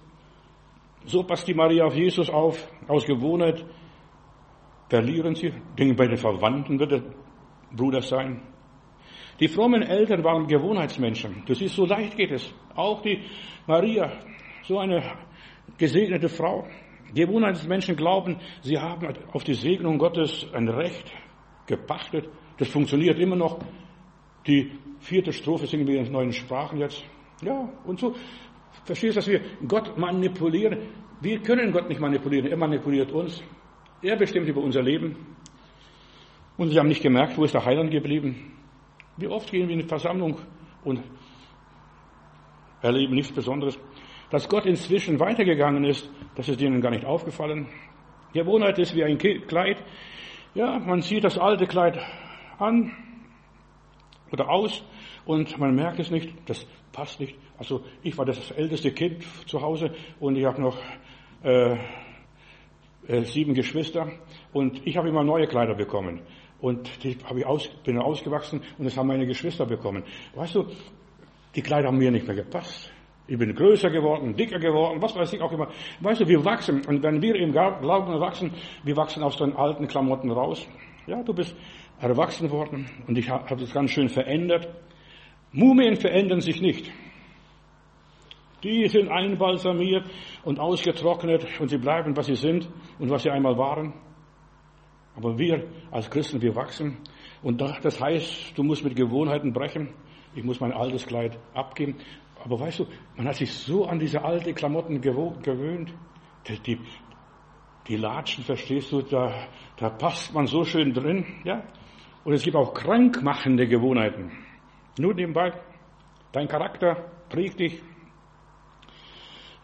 So 1.06 1.24
passt 1.24 1.48
die 1.48 1.54
Maria 1.54 1.86
auf 1.86 1.96
Jesus 1.96 2.30
auf, 2.30 2.68
aus 2.88 3.06
Gewohnheit 3.06 3.66
verlieren 4.90 5.36
sie. 5.36 5.52
Denken 5.78 5.96
bei 5.96 6.08
den 6.08 6.18
Verwandten 6.18 6.80
wird 6.80 6.92
der 6.92 7.04
Bruder 7.76 8.02
sein. 8.02 8.42
Die 9.40 9.48
frommen 9.48 9.82
Eltern 9.82 10.24
waren 10.24 10.48
Gewohnheitsmenschen. 10.48 11.44
Du 11.46 11.56
siehst, 11.56 11.76
so 11.76 11.86
leicht 11.86 12.16
geht 12.16 12.32
es. 12.32 12.54
Auch 12.76 13.02
die 13.02 13.20
Maria, 13.66 14.12
so 14.64 14.78
eine 14.78 15.02
gesegnete 15.78 16.30
Frau. 16.30 16.68
Gewohnheitsmenschen 17.14 17.96
glauben, 17.96 18.38
sie 18.62 18.78
haben 18.78 19.08
auf 19.32 19.44
die 19.44 19.54
Segnung 19.54 19.98
Gottes 19.98 20.48
ein 20.54 20.68
Recht 20.68 21.12
gepachtet. 21.68 22.30
Das 22.58 22.70
funktioniert 22.70 23.20
immer 23.20 23.36
noch. 23.36 23.60
Die 24.48 24.72
vierte 25.00 25.32
Strophe 25.32 25.68
singen 25.68 25.88
wir 25.88 26.00
in 26.00 26.12
neuen 26.12 26.34
Sprachen 26.34 26.80
jetzt. 26.80 27.04
Ja, 27.42 27.70
und 27.86 28.00
so. 28.00 28.16
Verstehst 28.86 29.16
du, 29.16 29.20
dass 29.20 29.28
wir 29.28 29.42
Gott 29.68 29.98
manipulieren? 29.98 30.80
Wir 31.22 31.40
können 31.42 31.72
Gott 31.72 31.88
nicht 31.88 32.02
manipulieren. 32.02 32.48
Er 32.48 32.58
manipuliert 32.58 33.12
uns. 33.12 33.42
Er 34.02 34.18
bestimmt 34.18 34.48
über 34.48 34.62
unser 34.62 34.82
Leben. 34.82 35.16
Und 36.58 36.70
sie 36.70 36.78
haben 36.78 36.90
nicht 36.90 37.02
gemerkt, 37.02 37.38
wo 37.38 37.46
ist 37.46 37.54
der 37.54 37.66
Heiland 37.66 37.92
geblieben. 37.92 38.54
Wie 39.18 39.28
oft 39.28 39.50
gehen 39.50 39.68
wir 39.68 39.74
in 39.74 39.82
die 39.82 39.88
Versammlung 39.88 40.38
und 40.84 41.02
erleben 42.82 43.16
nichts 43.16 43.32
Besonderes. 43.32 43.80
Dass 44.34 44.50
Gott 44.50 44.66
inzwischen 44.66 45.20
weitergegangen 45.20 45.84
ist, 45.84 46.10
das 46.34 46.50
ist 46.50 46.60
ihnen 46.60 46.82
gar 46.82 46.90
nicht 46.90 47.06
aufgefallen. 47.06 47.68
Gewohnheit 48.34 48.80
ist 48.80 48.96
wie 48.96 49.04
ein 49.04 49.20
Kleid. 49.20 49.78
Ja, 50.56 50.80
man 50.80 51.04
zieht 51.04 51.24
das 51.24 51.38
alte 51.38 51.68
Kleid 51.68 52.00
an 52.58 52.92
oder 54.32 54.50
aus 54.50 54.84
und 55.26 55.56
man 55.60 55.76
merkt 55.76 56.00
es 56.00 56.10
nicht, 56.10 56.34
das 56.48 56.66
passt 56.92 57.20
nicht. 57.20 57.36
Also 57.60 57.84
ich 58.02 58.18
war 58.18 58.26
das 58.26 58.50
älteste 58.50 58.92
Kind 58.92 59.24
zu 59.46 59.62
Hause 59.62 59.94
und 60.20 60.36
ich 60.36 60.46
habe 60.46 60.60
noch 60.60 60.80
äh, 61.44 61.78
äh, 63.08 63.22
sieben 63.26 63.54
Geschwister 63.54 64.14
und 64.52 64.82
ich 64.88 64.98
habe 64.98 65.10
immer 65.10 65.24
neue 65.24 65.46
Kleider 65.46 65.76
bekommen. 65.76 66.22
Und 66.60 67.04
die 67.04 67.20
habe 67.24 67.42
ich 67.42 67.46
aus, 67.46 67.70
bin 67.84 68.00
ausgewachsen 68.00 68.64
und 68.80 68.86
das 68.86 68.98
haben 68.98 69.10
meine 69.10 69.28
Geschwister 69.28 69.68
bekommen. 69.68 70.04
Weißt 70.34 70.56
du, 70.56 70.66
Die 71.56 71.62
Kleider 71.62 71.90
haben 71.90 72.00
mir 72.00 72.10
nicht 72.10 72.26
mehr 72.26 72.36
gepasst. 72.36 72.92
Ich 73.26 73.38
bin 73.38 73.56
größer 73.56 73.90
geworden, 73.90 74.36
dicker 74.36 74.60
geworden, 74.60 75.02
was 75.02 75.16
weiß 75.16 75.32
ich 75.34 75.42
auch 75.42 75.52
immer. 75.52 75.70
Weißt 76.02 76.22
du, 76.22 76.28
wir 76.28 76.44
wachsen. 76.44 76.86
Und 76.86 77.02
wenn 77.04 77.22
wir 77.22 77.36
im 77.36 77.54
Glauben 77.54 78.20
wachsen, 78.20 78.52
wir 78.84 78.98
wachsen 78.98 79.24
aus 79.24 79.38
den 79.38 79.56
alten 79.56 79.88
Klamotten 79.88 80.30
raus. 80.30 80.68
Ja, 81.08 81.24
du 81.24 81.34
bist 81.34 81.56
erwachsen 82.00 82.52
worden 82.52 82.90
und 83.08 83.18
ich 83.18 83.30
habe 83.30 83.56
das 83.56 83.74
ganz 83.74 83.92
schön 83.92 84.10
verändert. 84.10 84.68
Mumien 85.54 85.96
verändern 85.96 86.42
sich 86.42 86.62
nicht. 86.62 86.92
Die 88.64 88.88
sind 88.88 89.10
einbalsamiert 89.10 90.06
und 90.44 90.60
ausgetrocknet 90.60 91.46
und 91.60 91.70
sie 91.70 91.78
bleiben, 91.78 92.16
was 92.16 92.28
sie 92.28 92.36
sind 92.36 92.70
und 93.00 93.10
was 93.10 93.24
sie 93.24 93.30
einmal 93.30 93.58
waren. 93.58 93.94
Aber 95.16 95.38
wir 95.38 95.68
als 95.92 96.10
Christen, 96.10 96.42
wir 96.42 96.56
wachsen. 96.56 96.98
Und 97.42 97.62
das 97.62 98.02
heißt, 98.02 98.58
du 98.58 98.64
musst 98.64 98.84
mit 98.84 98.96
Gewohnheiten 98.96 99.54
brechen. 99.54 99.94
Ich 100.36 100.44
muss 100.44 100.60
mein 100.60 100.72
altes 100.72 101.06
Kleid 101.06 101.38
abgeben. 101.54 101.98
Aber 102.44 102.60
weißt 102.60 102.80
du, 102.80 102.88
man 103.16 103.28
hat 103.28 103.36
sich 103.36 103.52
so 103.54 103.86
an 103.86 104.00
diese 104.00 104.24
alten 104.24 104.54
Klamotten 104.54 105.00
gewöhnt. 105.00 105.94
Die, 106.66 106.78
die 107.88 107.96
Latschen, 107.96 108.44
verstehst 108.44 108.92
du, 108.92 109.02
da, 109.02 109.48
da 109.78 109.90
passt 109.90 110.34
man 110.34 110.46
so 110.46 110.66
schön 110.66 110.94
drin, 110.94 111.26
ja. 111.46 111.64
Und 112.26 112.34
es 112.34 112.44
gibt 112.44 112.56
auch 112.56 112.74
krankmachende 112.74 113.68
Gewohnheiten. 113.68 114.32
Nur 115.00 115.14
nebenbei, 115.14 115.54
dein 116.34 116.48
Charakter 116.48 117.12
prägt 117.30 117.60
dich. 117.60 117.82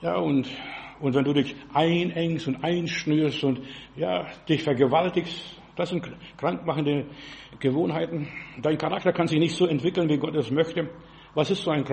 Ja, 0.01 0.15
und, 0.15 0.49
und 1.01 1.13
wenn 1.13 1.25
du 1.25 1.33
dich 1.33 1.55
einengst 1.73 2.47
und 2.47 2.63
einschnürst 2.63 3.43
und, 3.43 3.61
ja, 3.97 4.25
dich 4.47 4.63
vergewaltigst, 4.63 5.61
das 5.75 5.89
sind 5.89 6.09
krankmachende 6.37 7.05
Gewohnheiten. 7.59 8.27
Dein 8.61 8.77
Charakter 8.77 9.11
kann 9.11 9.27
sich 9.27 9.39
nicht 9.39 9.55
so 9.55 9.65
entwickeln, 9.65 10.09
wie 10.09 10.17
Gott 10.17 10.35
es 10.35 10.49
möchte. 10.51 10.89
Was 11.33 11.51
ist 11.51 11.63
so 11.63 11.71
eine 11.71 11.83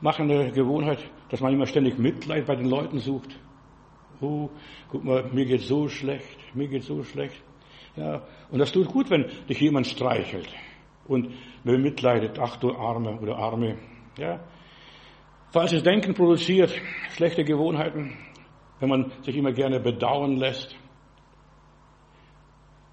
krankmachende 0.00 0.52
Gewohnheit? 0.52 0.98
Dass 1.30 1.40
man 1.40 1.52
immer 1.52 1.66
ständig 1.66 1.98
Mitleid 1.98 2.46
bei 2.46 2.56
den 2.56 2.68
Leuten 2.68 2.98
sucht. 2.98 3.38
Oh, 4.20 4.48
guck 4.88 5.04
mal, 5.04 5.24
mir 5.32 5.44
geht 5.44 5.62
so 5.62 5.88
schlecht, 5.88 6.38
mir 6.54 6.68
geht 6.68 6.84
so 6.84 7.02
schlecht. 7.02 7.42
Ja, 7.96 8.22
und 8.50 8.58
das 8.58 8.72
tut 8.72 8.88
gut, 8.88 9.10
wenn 9.10 9.26
dich 9.48 9.60
jemand 9.60 9.86
streichelt 9.86 10.48
und 11.06 11.30
mitleidet, 11.64 12.38
ach 12.38 12.56
du 12.56 12.74
Arme 12.74 13.18
oder 13.20 13.36
Arme. 13.36 13.78
Ja. 14.18 14.40
Falsches 15.50 15.82
Denken 15.82 16.14
produziert 16.14 16.74
schlechte 17.14 17.44
Gewohnheiten, 17.44 18.16
wenn 18.80 18.88
man 18.88 19.12
sich 19.22 19.36
immer 19.36 19.52
gerne 19.52 19.80
bedauern 19.80 20.36
lässt. 20.36 20.76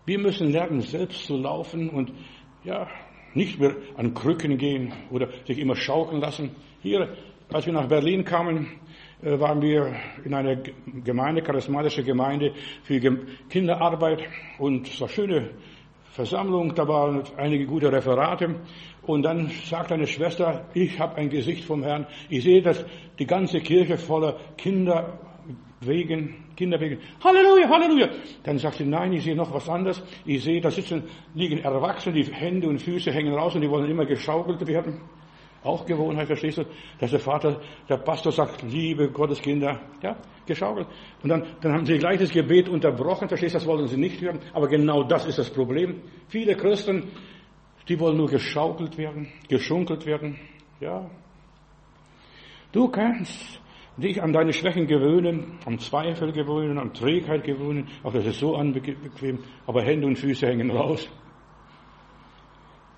Wir 0.06 0.20
müssen 0.20 0.52
lernen, 0.52 0.82
selbst 0.82 1.26
zu 1.26 1.38
laufen 1.38 1.90
und 1.90 2.12
ja, 2.64 2.88
nicht 3.34 3.60
mehr 3.60 3.76
an 3.98 4.14
Krücken 4.14 4.58
gehen 4.58 4.94
oder 5.12 5.30
sich 5.46 5.60
immer 5.60 5.76
schaukeln 5.76 6.22
lassen. 6.22 6.52
Hier, 6.82 7.10
als 7.52 7.66
wir 7.66 7.74
nach 7.74 7.88
Berlin 7.88 8.24
kamen, 8.24 8.68
äh, 9.22 9.40
waren 9.40 9.62
wir 9.62 9.96
in 10.26 10.34
einer 10.34 10.58
Gemeinde, 11.04 11.42
charismatische 11.42 12.04
Gemeinde 12.04 12.54
für 12.84 13.00
Kinderarbeit 13.50 14.24
und 14.60 14.88
es 14.88 15.00
war 15.00 15.08
eine 15.08 15.16
schöne 15.16 15.50
Versammlung, 16.12 16.76
da 16.76 16.88
waren 16.88 17.24
einige 17.38 17.66
gute 17.66 17.92
Referate 17.92 18.56
und 19.02 19.24
dann 19.24 19.50
sagt 19.66 19.92
eine 19.92 20.08
Schwester, 20.08 20.66
ich 20.74 21.00
habe 21.00 21.16
ein 21.16 21.30
Gesicht 21.30 21.66
vom 21.66 21.84
Herrn, 21.84 22.06
ich 22.30 22.44
sehe, 22.44 22.62
dass 22.62 22.86
die 23.18 23.26
ganze 23.26 23.62
Kirche 23.62 23.98
voller 23.98 24.38
Kinder 24.58 25.20
wegen, 25.82 26.46
Kinder 26.56 26.80
wegen, 26.80 27.00
Halleluja, 27.24 27.70
Halleluja. 27.70 28.10
Dann 28.44 28.58
sagt 28.58 28.78
sie, 28.78 28.86
nein, 28.86 29.14
ich 29.14 29.24
sehe 29.24 29.36
noch 29.36 29.54
was 29.54 29.68
anderes. 29.70 30.02
Ich 30.26 30.44
sehe, 30.44 30.62
da 30.62 30.72
sitzen, 30.72 31.04
liegen 31.34 31.60
Erwachsene, 31.60 32.16
die 32.16 32.32
Hände 32.32 32.68
und 32.68 32.82
Füße 32.82 33.12
hängen 33.12 33.34
raus 33.34 33.56
und 33.56 33.62
die 33.62 33.70
wollen 33.70 33.90
immer 33.90 34.06
geschaukelt 34.06 34.66
werden. 34.68 35.02
Auch 35.64 35.86
Gewohnheit, 35.86 36.28
verstehst 36.28 36.58
du? 36.58 36.66
Dass 37.00 37.12
der 37.12 37.22
Vater, 37.22 37.62
der 37.88 37.98
Pastor 37.98 38.34
sagt, 38.34 38.64
liebe 38.64 39.10
Gotteskinder, 39.10 39.80
ja, 40.02 40.18
geschaukelt. 40.46 40.88
Und 41.22 41.30
dann, 41.30 41.46
dann 41.62 41.72
haben 41.72 41.86
sie 41.86 41.98
gleich 41.98 42.20
das 42.20 42.32
Gebet 42.32 42.68
unterbrochen, 42.68 43.30
verstehst 43.30 43.56
du, 43.56 43.60
das 43.60 43.68
wollen 43.68 43.88
sie 43.88 43.98
nicht 43.98 44.20
hören. 44.22 44.40
Aber 44.54 44.68
genau 44.68 45.04
das 45.04 45.26
ist 45.26 45.38
das 45.38 45.50
Problem. 45.50 46.02
Viele 46.28 46.56
Christen, 46.58 47.12
die 47.88 47.98
wollen 47.98 48.18
nur 48.18 48.28
geschaukelt 48.28 48.98
werden, 48.98 49.30
geschunkelt 49.48 50.06
werden, 50.06 50.38
ja. 50.82 51.10
Du 52.74 52.90
kannst 52.90 53.62
dich 53.98 54.22
an 54.22 54.34
deine 54.34 54.54
Schwächen 54.54 54.88
gewöhnen, 54.88 55.60
am 55.66 55.80
Zweifel 55.80 56.32
gewöhnen, 56.32 56.78
an 56.78 56.94
Trägheit 56.94 57.44
gewöhnen, 57.44 57.88
auch 58.04 58.14
das 58.14 58.26
ist 58.26 58.40
so 58.40 58.58
unbequem, 58.58 59.40
aber 59.68 59.84
Hände 59.84 60.08
und 60.08 60.18
Füße 60.18 60.48
hängen 60.48 60.72
raus. 60.72 61.08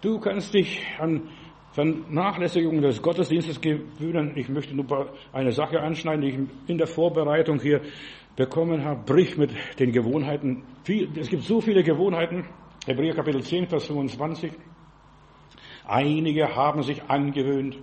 Du 0.01 0.19
kannst 0.19 0.53
dich 0.53 0.85
an 0.99 1.23
Vernachlässigung 1.71 2.81
des 2.81 3.01
Gottesdienstes 3.01 3.59
gewöhnen. 3.59 4.33
Ich 4.35 4.47
möchte 4.47 4.73
nur 4.73 5.09
eine 5.33 5.51
Sache 5.51 5.81
anschneiden, 5.81 6.21
die 6.21 6.29
ich 6.29 6.39
in 6.69 6.77
der 6.77 6.87
Vorbereitung 6.87 7.59
hier 7.59 7.81
bekommen 8.35 8.85
habe. 8.85 9.01
Brich 9.05 9.37
mit 9.37 9.51
den 9.79 9.91
Gewohnheiten. 9.91 10.63
Es 11.17 11.29
gibt 11.29 11.43
so 11.43 11.59
viele 11.59 11.83
Gewohnheiten. 11.83 12.45
Hebräer 12.85 13.15
Kapitel 13.15 13.41
10, 13.41 13.67
Vers 13.67 13.87
25. 13.87 14.53
Einige 15.85 16.55
haben 16.55 16.81
sich 16.83 17.03
angewöhnt, 17.09 17.77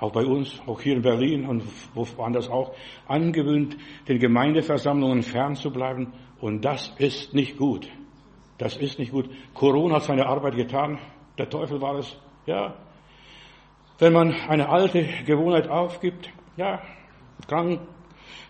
auch 0.00 0.12
bei 0.12 0.24
uns, 0.24 0.60
auch 0.66 0.80
hier 0.80 0.96
in 0.96 1.02
Berlin 1.02 1.46
und 1.46 1.62
woanders 1.94 2.48
auch, 2.48 2.74
angewöhnt, 3.06 3.76
den 4.06 4.18
Gemeindeversammlungen 4.18 5.22
fernzubleiben. 5.22 6.12
Und 6.40 6.64
das 6.64 6.94
ist 6.98 7.34
nicht 7.34 7.56
gut. 7.56 7.88
Das 8.58 8.76
ist 8.76 8.98
nicht 8.98 9.12
gut. 9.12 9.28
Corona 9.54 9.96
hat 9.96 10.04
seine 10.04 10.26
Arbeit 10.26 10.56
getan. 10.56 10.98
Der 11.36 11.48
Teufel 11.48 11.80
war 11.80 11.96
es. 11.96 12.16
Ja. 12.46 12.74
Wenn 13.98 14.12
man 14.12 14.32
eine 14.32 14.68
alte 14.68 15.04
Gewohnheit 15.24 15.68
aufgibt, 15.68 16.30
ja, 16.56 16.80
krank 17.46 17.80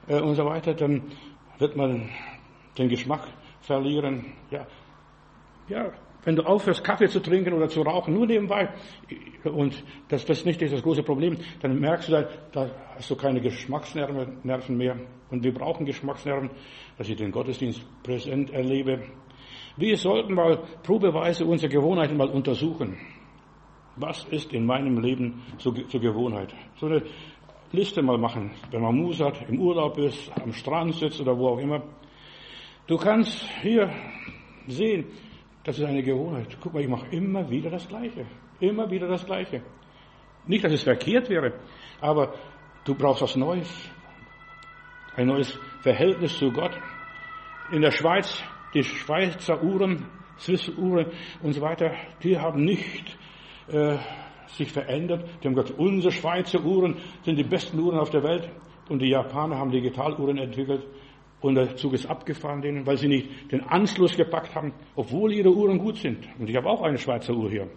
äh, 0.07 0.21
und 0.21 0.35
so 0.35 0.45
weiter, 0.45 0.75
dann 0.75 1.13
wird 1.59 1.77
man 1.77 2.11
den 2.77 2.89
Geschmack 2.89 3.27
verlieren. 3.61 4.33
Ja. 4.51 4.67
Ja, 5.69 5.93
wenn 6.29 6.37
du 6.37 6.43
aufhörst, 6.43 6.85
Kaffee 6.85 7.09
zu 7.09 7.21
trinken 7.21 7.55
oder 7.55 7.71
zu 7.71 7.81
rauchen, 7.81 8.13
nur 8.13 8.27
nebenbei, 8.27 8.69
und 9.45 9.83
das, 10.09 10.27
das 10.27 10.45
nicht 10.45 10.61
ist 10.61 10.75
das 10.75 10.83
große 10.83 11.03
Problem, 11.03 11.39
dann 11.63 11.81
merkst 11.81 12.11
du, 12.11 12.13
da, 12.13 12.29
da 12.53 12.71
hast 12.97 13.11
du 13.11 13.17
keine 13.17 13.41
Geschmacksnerven 13.41 14.77
mehr. 14.77 14.97
Und 15.31 15.43
wir 15.43 15.55
brauchen 15.55 15.87
Geschmacksnerven, 15.87 16.51
dass 16.99 17.09
ich 17.09 17.17
den 17.17 17.33
Gottesdienst 17.33 17.83
präsent 18.03 18.51
erlebe. 18.51 19.05
Wir 19.79 19.97
sollten 19.97 20.35
mal 20.35 20.65
probeweise 20.83 21.47
unsere 21.47 21.73
Gewohnheiten 21.73 22.19
mal 22.19 22.29
untersuchen. 22.29 22.99
Was 23.97 24.25
ist 24.25 24.53
in 24.53 24.67
meinem 24.67 25.01
Leben 25.01 25.41
zur, 25.57 25.89
zur 25.89 26.01
Gewohnheit? 26.03 26.55
So 26.77 26.89
eine 26.89 27.05
Liste 27.73 28.03
mal 28.03 28.19
machen, 28.19 28.51
wenn 28.71 28.83
man 28.83 28.95
Mus 28.95 29.19
hat, 29.19 29.49
im 29.49 29.59
Urlaub 29.59 29.97
ist, 29.97 30.31
am 30.43 30.53
Strand 30.53 30.95
sitzt 30.95 31.23
oder 31.23 31.39
wo 31.39 31.49
auch 31.49 31.59
immer. 31.59 31.83
Du 32.87 32.99
kannst 32.99 33.49
hier 33.63 33.91
sehen, 34.67 35.07
das 35.69 35.79
ist 35.79 35.85
eine 35.85 36.03
Gewohnheit. 36.03 36.57
Guck 36.63 36.73
mal, 36.73 36.81
ich 36.81 36.89
mache 36.89 37.09
immer 37.11 37.51
wieder 37.51 37.69
das 37.69 37.87
Gleiche. 37.87 38.25
Immer 38.59 38.91
wieder 38.91 39.07
das 39.07 39.27
Gleiche. 39.27 39.61
Nicht, 40.47 40.65
dass 40.65 40.73
es 40.73 40.83
verkehrt 40.83 41.29
wäre, 41.29 41.61
aber 42.01 42.33
du 42.85 42.95
brauchst 42.95 43.21
was 43.21 43.37
Neues. 43.37 43.69
Ein 45.15 45.27
neues 45.27 45.59
Verhältnis 45.83 46.39
zu 46.39 46.51
Gott. 46.53 46.71
In 47.71 47.83
der 47.83 47.91
Schweiz, 47.91 48.43
die 48.73 48.83
Schweizer 48.83 49.63
Uhren, 49.63 50.07
Swiss 50.39 50.71
Uhren 50.71 51.09
und 51.43 51.53
so 51.53 51.61
weiter, 51.61 51.93
die 52.23 52.39
haben 52.39 52.65
nicht 52.65 53.19
äh, 53.67 53.99
sich 54.47 54.73
verändert. 54.73 55.29
Die 55.43 55.49
haben 55.49 55.55
gesagt, 55.55 55.79
unsere 55.79 56.13
Schweizer 56.13 56.65
Uhren 56.65 56.97
sind 57.27 57.37
die 57.37 57.45
besten 57.45 57.79
Uhren 57.79 57.99
auf 57.99 58.09
der 58.09 58.23
Welt. 58.23 58.49
Und 58.89 59.03
die 59.03 59.11
Japaner 59.11 59.59
haben 59.59 59.71
Digitaluhren 59.71 60.39
entwickelt. 60.39 60.87
Und 61.41 61.55
der 61.55 61.77
Zug 61.77 61.93
ist 61.93 62.07
abgefahren 62.07 62.63
denen, 62.63 62.87
weil 62.87 62.97
sie 62.97 63.09
nicht 63.09 63.53
den 63.53 63.63
Anschluss 63.63 64.17
gepackt 64.17 64.55
haben, 64.55 64.73
obwohl 64.97 65.33
ihre 65.33 65.55
Uhren 65.55 65.79
gut 65.79 65.97
sind. 65.99 66.27
Und 66.39 66.51
ich 66.51 66.57
habe 66.57 66.69
auch 66.69 66.83
eine 66.83 66.99
Schweizer 66.99 67.35
Uhr 67.35 67.51
hier. 67.51 67.69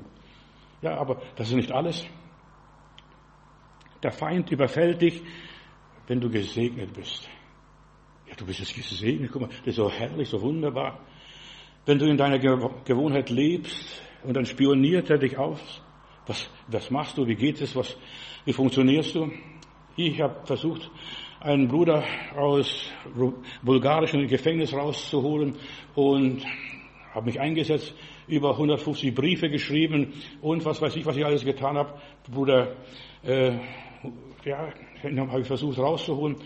Ja, 0.82 0.98
aber 0.98 1.22
das 1.36 1.50
ist 1.50 1.56
nicht 1.56 1.72
alles. 1.72 2.08
Der 4.02 4.12
Feind 4.12 4.52
überfällt 4.52 5.02
dich, 5.02 5.22
wenn 6.08 6.20
du 6.20 6.30
gesegnet 6.30 6.92
bist. 6.94 7.30
Ja, 8.28 8.34
du 8.36 8.46
bist 8.46 8.60
jetzt 8.60 8.74
gesegnet. 8.74 9.30
Guck 9.32 9.44
mal, 9.44 9.50
das 9.50 9.68
ist 9.68 9.76
so 9.76 9.92
herrlich, 9.92 10.28
so 10.28 10.42
wunderbar. 10.42 11.00
Wenn 11.86 12.00
du 12.00 12.06
in 12.08 12.18
deiner 12.18 12.40
Gewohnheit 12.40 13.30
lebst 13.30 14.02
und 14.24 14.36
dann 14.36 14.46
spioniert 14.46 15.10
er 15.10 15.20
dich 15.20 15.38
aus. 15.38 15.60
Was, 16.26 16.50
was 16.68 16.90
machst 16.90 17.18
du? 17.18 17.28
Wie 17.28 17.36
geht 17.36 17.62
es? 17.62 17.76
Was, 17.76 17.96
wie 18.46 18.54
funktionierst 18.54 19.16
du? 19.16 19.32
Ich 19.96 20.22
habe 20.22 20.46
versucht, 20.46 20.90
einen 21.42 21.68
Bruder 21.68 22.04
aus 22.36 22.92
bulgarischen 23.64 24.28
Gefängnis 24.28 24.74
rauszuholen 24.74 25.56
und 25.96 26.46
habe 27.14 27.26
mich 27.26 27.40
eingesetzt, 27.40 27.94
über 28.28 28.52
150 28.52 29.14
Briefe 29.14 29.50
geschrieben 29.50 30.14
und 30.42 30.64
was 30.64 30.82
weiß 30.82 30.96
ich, 30.96 31.06
was 31.06 31.18
ich 31.18 31.26
alles 31.26 31.44
getan 31.44 31.78
habe. 31.78 32.00
Bruder, 32.32 32.76
äh, 33.24 33.54
ja, 34.46 34.72
habe 35.04 35.42
ich 35.42 35.48
versucht 35.48 35.80
rauszuholen, 35.80 36.38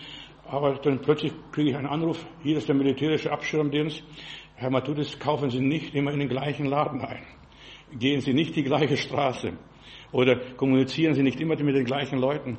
aber 0.47 0.75
dann 0.75 0.99
plötzlich 1.01 1.33
kriege 1.51 1.71
ich 1.71 1.75
einen 1.75 1.87
Anruf, 1.87 2.25
hier 2.41 2.57
ist 2.57 2.67
der 2.67 2.75
militärische 2.75 3.31
Abschirmdienst. 3.31 4.03
Herr 4.55 4.69
Matudis, 4.69 5.19
kaufen 5.19 5.49
Sie 5.49 5.59
nicht 5.59 5.93
immer 5.93 6.13
in 6.13 6.19
den 6.19 6.29
gleichen 6.29 6.67
Laden 6.67 7.01
ein. 7.01 7.23
Gehen 7.99 8.21
Sie 8.21 8.33
nicht 8.33 8.55
die 8.55 8.63
gleiche 8.63 8.95
Straße. 8.95 9.53
Oder 10.13 10.37
kommunizieren 10.55 11.13
Sie 11.13 11.23
nicht 11.23 11.41
immer 11.41 11.61
mit 11.61 11.75
den 11.75 11.83
gleichen 11.83 12.19
Leuten? 12.19 12.57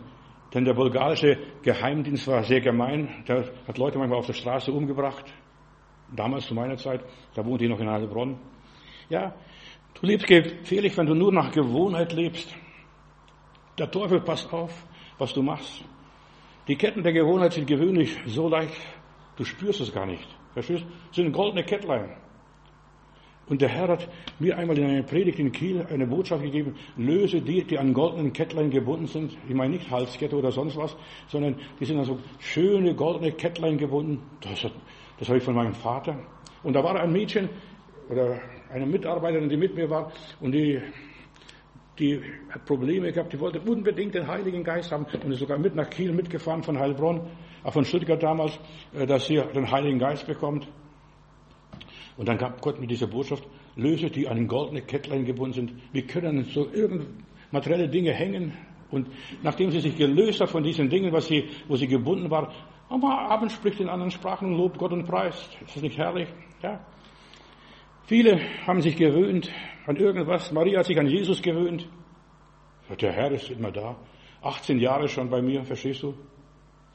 Denn 0.56 0.64
der 0.64 0.72
bulgarische 0.72 1.36
Geheimdienst 1.62 2.26
war 2.28 2.42
sehr 2.42 2.62
gemein. 2.62 3.22
Der 3.28 3.44
hat 3.68 3.76
Leute 3.76 3.98
manchmal 3.98 4.20
auf 4.20 4.26
der 4.26 4.32
Straße 4.32 4.72
umgebracht. 4.72 5.26
Damals 6.10 6.46
zu 6.46 6.54
meiner 6.54 6.78
Zeit, 6.78 7.04
da 7.34 7.44
wohnte 7.44 7.64
ich 7.64 7.70
noch 7.70 7.78
in 7.78 7.90
Heilbronn. 7.90 8.38
Ja, 9.10 9.34
du 10.00 10.06
lebst 10.06 10.26
gefährlich, 10.26 10.96
wenn 10.96 11.04
du 11.04 11.14
nur 11.14 11.30
nach 11.30 11.52
Gewohnheit 11.52 12.14
lebst. 12.14 12.56
Der 13.76 13.90
Teufel 13.90 14.22
passt 14.22 14.50
auf, 14.50 14.72
was 15.18 15.34
du 15.34 15.42
machst. 15.42 15.84
Die 16.68 16.76
Ketten 16.76 17.02
der 17.02 17.12
Gewohnheit 17.12 17.52
sind 17.52 17.66
gewöhnlich 17.66 18.16
so 18.24 18.48
leicht, 18.48 18.80
du 19.36 19.44
spürst 19.44 19.82
es 19.82 19.92
gar 19.92 20.06
nicht. 20.06 20.26
Verstehst? 20.54 20.86
Das 21.08 21.16
sind 21.16 21.32
goldene 21.32 21.64
Kettlein. 21.64 22.16
Und 23.48 23.62
der 23.62 23.68
Herr 23.68 23.88
hat 23.88 24.08
mir 24.40 24.58
einmal 24.58 24.76
in 24.76 24.84
einer 24.86 25.02
Predigt 25.02 25.38
in 25.38 25.52
Kiel 25.52 25.86
eine 25.88 26.06
Botschaft 26.06 26.42
gegeben, 26.42 26.74
löse 26.96 27.40
die, 27.40 27.62
die 27.62 27.78
an 27.78 27.94
goldenen 27.94 28.32
Kettlein 28.32 28.70
gebunden 28.70 29.06
sind. 29.06 29.36
Ich 29.48 29.54
meine 29.54 29.74
nicht 29.74 29.90
Halskette 29.90 30.36
oder 30.36 30.50
sonst 30.50 30.76
was, 30.76 30.96
sondern 31.28 31.56
die 31.78 31.84
sind 31.84 31.98
also 31.98 32.18
schöne 32.40 32.94
goldene 32.94 33.32
Kettlein 33.32 33.78
gebunden. 33.78 34.20
Das, 34.40 34.66
das 35.18 35.28
habe 35.28 35.38
ich 35.38 35.44
von 35.44 35.54
meinem 35.54 35.74
Vater. 35.74 36.18
Und 36.64 36.72
da 36.72 36.82
war 36.82 36.98
ein 37.00 37.12
Mädchen 37.12 37.48
oder 38.08 38.40
eine 38.72 38.86
Mitarbeiterin, 38.86 39.48
die 39.48 39.56
mit 39.56 39.76
mir 39.76 39.88
war 39.88 40.12
und 40.40 40.52
die, 40.52 40.80
die 41.98 42.20
hat 42.50 42.64
Probleme 42.64 43.12
gehabt, 43.12 43.32
die 43.32 43.38
wollte 43.38 43.60
unbedingt 43.60 44.14
den 44.14 44.26
Heiligen 44.26 44.64
Geist 44.64 44.90
haben 44.90 45.06
und 45.24 45.30
ist 45.30 45.38
sogar 45.38 45.58
mit 45.58 45.76
nach 45.76 45.88
Kiel 45.88 46.12
mitgefahren 46.12 46.64
von 46.64 46.78
Heilbronn, 46.78 47.20
auch 47.62 47.72
von 47.72 47.84
Stuttgart 47.84 48.22
damals, 48.22 48.58
äh, 48.92 49.06
dass 49.06 49.26
sie 49.26 49.40
den 49.54 49.70
Heiligen 49.70 50.00
Geist 50.00 50.26
bekommt. 50.26 50.66
Und 52.16 52.28
dann 52.28 52.38
gab 52.38 52.62
Gott 52.62 52.80
mir 52.80 52.86
diese 52.86 53.06
Botschaft, 53.06 53.46
löse 53.74 54.10
die 54.10 54.26
an 54.28 54.46
goldene 54.46 54.82
Kettlein 54.82 55.24
gebunden 55.24 55.52
sind. 55.52 55.72
Wir 55.92 56.06
können 56.06 56.44
so 56.44 56.70
irgend 56.72 57.06
materielle 57.50 57.88
Dinge 57.88 58.12
hängen. 58.12 58.52
Und 58.90 59.08
nachdem 59.42 59.70
sie 59.70 59.80
sich 59.80 59.96
gelöst 59.96 60.40
hat 60.40 60.50
von 60.50 60.62
diesen 60.62 60.88
Dingen, 60.88 61.12
was 61.12 61.26
sie, 61.26 61.48
wo 61.68 61.76
sie 61.76 61.88
gebunden 61.88 62.30
war, 62.30 62.52
am 62.88 63.04
Abend 63.04 63.50
spricht 63.50 63.80
in 63.80 63.88
anderen 63.88 64.12
Sprachen 64.12 64.48
und 64.48 64.58
lobt 64.58 64.78
Gott 64.78 64.92
und 64.92 65.06
preist. 65.06 65.56
Ist 65.66 65.76
das 65.76 65.82
nicht 65.82 65.98
herrlich? 65.98 66.28
Ja. 66.62 66.80
Viele 68.04 68.40
haben 68.66 68.80
sich 68.80 68.96
gewöhnt 68.96 69.50
an 69.86 69.96
irgendwas. 69.96 70.52
Maria 70.52 70.78
hat 70.78 70.86
sich 70.86 70.98
an 70.98 71.08
Jesus 71.08 71.42
gewöhnt. 71.42 71.88
Der 73.00 73.12
Herr 73.12 73.32
ist 73.32 73.50
immer 73.50 73.72
da. 73.72 73.96
18 74.42 74.78
Jahre 74.78 75.08
schon 75.08 75.28
bei 75.28 75.42
mir, 75.42 75.64
verstehst 75.64 76.04
du? 76.04 76.14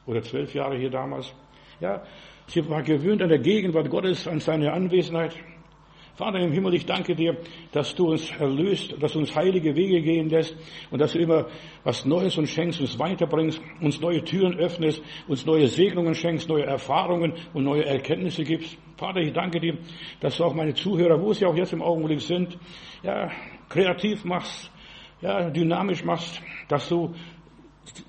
Oder 0.06 0.22
12 0.22 0.54
Jahre 0.54 0.78
hier 0.78 0.90
damals. 0.90 1.34
Ja, 1.80 2.02
Sie 2.46 2.68
war 2.68 2.82
gewöhnt 2.82 3.22
an 3.22 3.28
der 3.28 3.38
Gegenwart 3.38 3.88
Gottes, 3.90 4.26
an 4.26 4.40
seine 4.40 4.72
Anwesenheit. 4.72 5.34
Vater 6.14 6.40
im 6.40 6.52
Himmel, 6.52 6.74
ich 6.74 6.84
danke 6.84 7.14
dir, 7.14 7.38
dass 7.72 7.94
du 7.94 8.10
uns 8.10 8.30
erlöst, 8.32 8.94
dass 9.00 9.14
du 9.14 9.20
uns 9.20 9.34
heilige 9.34 9.74
Wege 9.74 10.02
gehen 10.02 10.28
lässt 10.28 10.54
und 10.90 11.00
dass 11.00 11.12
du 11.12 11.18
immer 11.18 11.46
was 11.84 12.04
Neues 12.04 12.36
uns 12.36 12.50
schenkst, 12.50 12.80
uns 12.82 12.98
weiterbringst, 12.98 13.58
uns 13.80 13.98
neue 13.98 14.22
Türen 14.22 14.58
öffnest, 14.58 15.02
uns 15.26 15.46
neue 15.46 15.68
Segnungen 15.68 16.14
schenkst, 16.14 16.50
neue 16.50 16.64
Erfahrungen 16.64 17.32
und 17.54 17.64
neue 17.64 17.86
Erkenntnisse 17.86 18.44
gibst. 18.44 18.76
Vater, 18.98 19.20
ich 19.20 19.32
danke 19.32 19.58
dir, 19.58 19.78
dass 20.20 20.36
du 20.36 20.44
auch 20.44 20.54
meine 20.54 20.74
Zuhörer, 20.74 21.18
wo 21.20 21.32
sie 21.32 21.46
auch 21.46 21.56
jetzt 21.56 21.72
im 21.72 21.80
Augenblick 21.80 22.20
sind, 22.20 22.58
ja, 23.02 23.30
kreativ 23.70 24.24
machst, 24.24 24.70
ja, 25.22 25.48
dynamisch 25.48 26.04
machst, 26.04 26.42
dass 26.68 26.90
du 26.90 27.14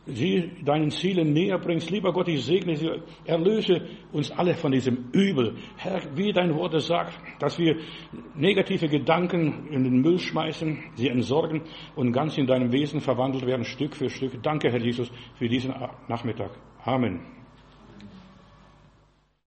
sie 0.06 0.52
deinen 0.64 0.92
Zielen 0.92 1.34
näher 1.34 1.58
bringst. 1.58 1.90
Lieber 1.90 2.14
Gott, 2.14 2.28
ich 2.28 2.44
segne 2.44 2.76
sie, 2.76 2.90
erlöse 3.26 3.82
uns 4.12 4.32
alle 4.32 4.54
von 4.56 4.72
diesem 4.72 5.10
Übel. 5.12 5.56
Herr, 5.78 6.02
wie 6.16 6.32
dein 6.32 6.56
Wort 6.56 6.80
sagt, 6.82 7.14
dass 7.40 7.58
wir 7.58 7.78
negative 8.36 8.88
Gedanken 8.88 9.68
in 9.68 9.84
den 9.84 10.02
Müll 10.02 10.20
schmeißen, 10.20 10.78
sie 10.96 11.10
entsorgen 11.10 11.62
und 11.96 12.12
ganz 12.12 12.38
in 12.38 12.48
deinem 12.48 12.72
Wesen 12.72 13.02
verwandelt 13.02 13.46
werden, 13.46 13.66
Stück 13.66 13.96
für 13.96 14.10
Stück. 14.10 14.42
Danke, 14.44 14.72
Herr 14.72 14.82
Jesus, 14.82 15.12
für 15.36 15.48
diesen 15.48 15.74
Nachmittag. 16.08 16.52
Amen. 16.86 17.33